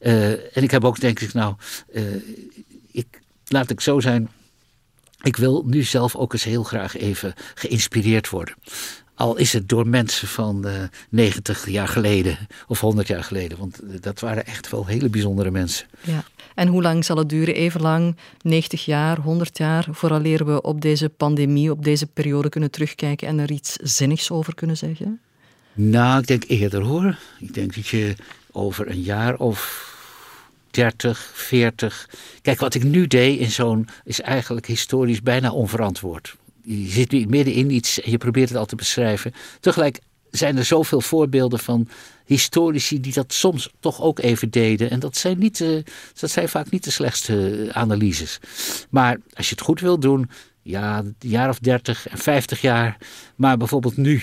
Uh, 0.00 0.30
en 0.30 0.62
ik 0.62 0.70
heb 0.70 0.84
ook, 0.84 1.00
denk 1.00 1.20
ik, 1.20 1.32
nou, 1.32 1.54
uh, 1.92 2.02
ik, 2.92 3.20
laat 3.46 3.70
ik 3.70 3.80
zo 3.80 4.00
zijn. 4.00 4.28
Ik 5.22 5.36
wil 5.36 5.64
nu 5.66 5.82
zelf 5.82 6.16
ook 6.16 6.32
eens 6.32 6.44
heel 6.44 6.62
graag 6.62 6.96
even 6.96 7.34
geïnspireerd 7.54 8.28
worden. 8.28 8.54
Al 9.16 9.36
is 9.36 9.52
het 9.52 9.68
door 9.68 9.88
mensen 9.88 10.28
van 10.28 10.66
uh, 10.66 10.72
90 11.08 11.68
jaar 11.68 11.88
geleden 11.88 12.38
of 12.68 12.80
100 12.80 13.08
jaar 13.08 13.24
geleden. 13.24 13.58
Want 13.58 13.80
dat 14.02 14.20
waren 14.20 14.46
echt 14.46 14.70
wel 14.70 14.86
hele 14.86 15.08
bijzondere 15.08 15.50
mensen. 15.50 15.86
Ja. 16.00 16.24
En 16.54 16.68
hoe 16.68 16.82
lang 16.82 17.04
zal 17.04 17.16
het 17.16 17.28
duren? 17.28 17.54
Even 17.54 17.80
lang, 17.80 18.16
90 18.42 18.84
jaar, 18.84 19.18
100 19.18 19.58
jaar, 19.58 19.86
vooraleer 19.90 20.46
we 20.46 20.62
op 20.62 20.80
deze 20.80 21.08
pandemie, 21.08 21.70
op 21.70 21.84
deze 21.84 22.06
periode 22.06 22.48
kunnen 22.48 22.70
terugkijken 22.70 23.28
en 23.28 23.38
er 23.38 23.50
iets 23.50 23.72
zinnigs 23.72 24.30
over 24.30 24.54
kunnen 24.54 24.76
zeggen? 24.76 25.20
Nou, 25.72 26.20
ik 26.20 26.26
denk 26.26 26.44
eerder 26.46 26.82
hoor. 26.82 27.18
Ik 27.38 27.54
denk 27.54 27.74
dat 27.74 27.86
je 27.86 28.14
over 28.52 28.90
een 28.90 29.02
jaar 29.02 29.36
of 29.36 29.94
30, 30.70 31.30
40. 31.34 32.08
Kijk, 32.42 32.60
wat 32.60 32.74
ik 32.74 32.82
nu 32.82 33.06
deed 33.06 33.38
in 33.38 33.50
zo'n 33.50 33.88
is 34.04 34.20
eigenlijk 34.20 34.66
historisch 34.66 35.22
bijna 35.22 35.52
onverantwoord. 35.52 36.36
Je 36.68 36.90
zit 36.90 37.10
nu 37.10 37.26
midden 37.26 37.54
in 37.54 37.70
iets 37.70 38.00
en 38.00 38.10
je 38.10 38.18
probeert 38.18 38.48
het 38.48 38.58
al 38.58 38.66
te 38.66 38.76
beschrijven. 38.76 39.32
Tegelijk 39.60 39.98
zijn 40.30 40.56
er 40.56 40.64
zoveel 40.64 41.00
voorbeelden 41.00 41.58
van 41.58 41.88
historici 42.24 43.00
die 43.00 43.12
dat 43.12 43.32
soms 43.32 43.70
toch 43.80 44.00
ook 44.00 44.18
even 44.18 44.50
deden. 44.50 44.90
En 44.90 45.00
dat 45.00 45.16
zijn, 45.16 45.38
niet, 45.38 45.60
uh, 45.60 45.82
dat 46.20 46.30
zijn 46.30 46.48
vaak 46.48 46.70
niet 46.70 46.84
de 46.84 46.90
slechtste 46.90 47.68
analyses. 47.72 48.38
Maar 48.90 49.18
als 49.34 49.48
je 49.48 49.54
het 49.54 49.64
goed 49.64 49.80
wil 49.80 49.98
doen, 49.98 50.30
ja, 50.62 50.98
een 50.98 51.14
jaar 51.18 51.48
of 51.48 51.58
30 51.58 52.08
en 52.08 52.18
50 52.18 52.60
jaar. 52.60 52.96
Maar 53.36 53.56
bijvoorbeeld 53.56 53.96
nu. 53.96 54.22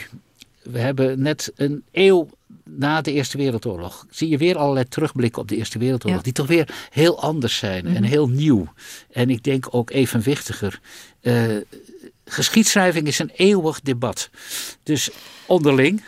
We 0.64 0.80
hebben 0.80 1.22
net 1.22 1.52
een 1.56 1.84
eeuw 1.92 2.30
na 2.64 3.02
de 3.02 3.12
Eerste 3.12 3.38
Wereldoorlog. 3.38 4.06
Zie 4.10 4.30
je 4.30 4.38
weer 4.38 4.58
allerlei 4.58 4.88
terugblikken 4.88 5.42
op 5.42 5.48
de 5.48 5.56
Eerste 5.56 5.80
Wereldoorlog. 5.80 6.22
Die 6.22 6.34
toch 6.34 6.48
weer 6.48 6.88
heel 6.90 7.22
anders 7.22 7.58
zijn 7.58 7.86
en 7.86 7.94
mhm. 7.94 8.04
heel 8.04 8.30
nieuw. 8.30 8.74
En 9.12 9.30
ik 9.30 9.44
denk 9.44 9.68
ook 9.72 9.90
evenwichtiger. 9.90 10.80
Uh, 11.22 11.58
geschiedschrijving 12.26 13.08
is 13.08 13.20
een 13.20 13.32
eeuwig 13.36 13.82
debat. 13.82 14.30
Dus 14.84 15.10
onderling, 15.46 16.04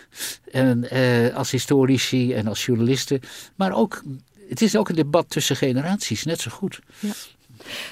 en, 0.52 0.90
eh, 0.90 1.36
als 1.36 1.52
historici 1.52 2.34
en 2.34 2.48
als 2.48 2.66
journalisten, 2.66 3.22
maar 3.56 3.74
ook, 3.74 4.04
het 4.50 4.62
is 4.62 4.76
ook 4.76 4.90
een 4.90 4.96
debat 4.96 5.26
tussen 5.30 5.56
generaties, 5.56 6.24
net 6.24 6.42
zo 6.42 6.52
goed. 6.52 6.80
Ja. 7.00 7.14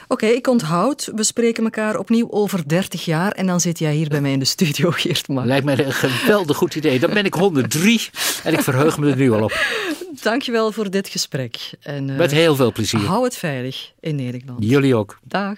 Oké, 0.08 0.26
ik 0.26 0.48
onthoud. 0.48 1.12
We 1.16 1.24
spreken 1.24 1.64
elkaar 1.64 1.98
opnieuw 1.98 2.32
over 2.32 2.68
30 2.68 3.06
jaar 3.06 3.32
en 3.32 3.46
dan 3.46 3.60
zit 3.60 3.80
jij 3.80 3.94
hier 3.94 4.10
bij 4.10 4.22
mij 4.22 4.32
in 4.32 4.40
de 4.40 4.46
studio, 4.46 4.92
Geert 5.02 5.28
Lijkt 5.28 5.66
mij 5.66 5.86
een 5.86 5.94
geweldig 5.94 6.58
goed 6.58 6.76
idee. 6.76 7.00
Dan 7.00 7.14
ben 7.14 7.26
ik 7.26 7.34
103 7.34 8.10
en 8.44 8.54
ik 8.54 8.62
verheug 8.62 8.98
me 8.98 9.10
er 9.10 9.16
nu 9.16 9.32
al 9.32 9.44
op. 9.44 9.66
Dankjewel 10.22 10.72
voor 10.72 10.90
dit 10.90 11.08
gesprek. 11.08 11.72
En, 11.82 12.10
uh, 12.10 12.18
Met 12.18 12.32
heel 12.32 12.56
veel 12.56 12.72
plezier. 12.72 13.00
Hou 13.00 13.24
het 13.24 13.36
veilig 13.36 13.92
in 14.00 14.16
Nederland. 14.16 14.64
Jullie 14.64 14.96
ook. 14.96 15.20
Dag. 15.24 15.58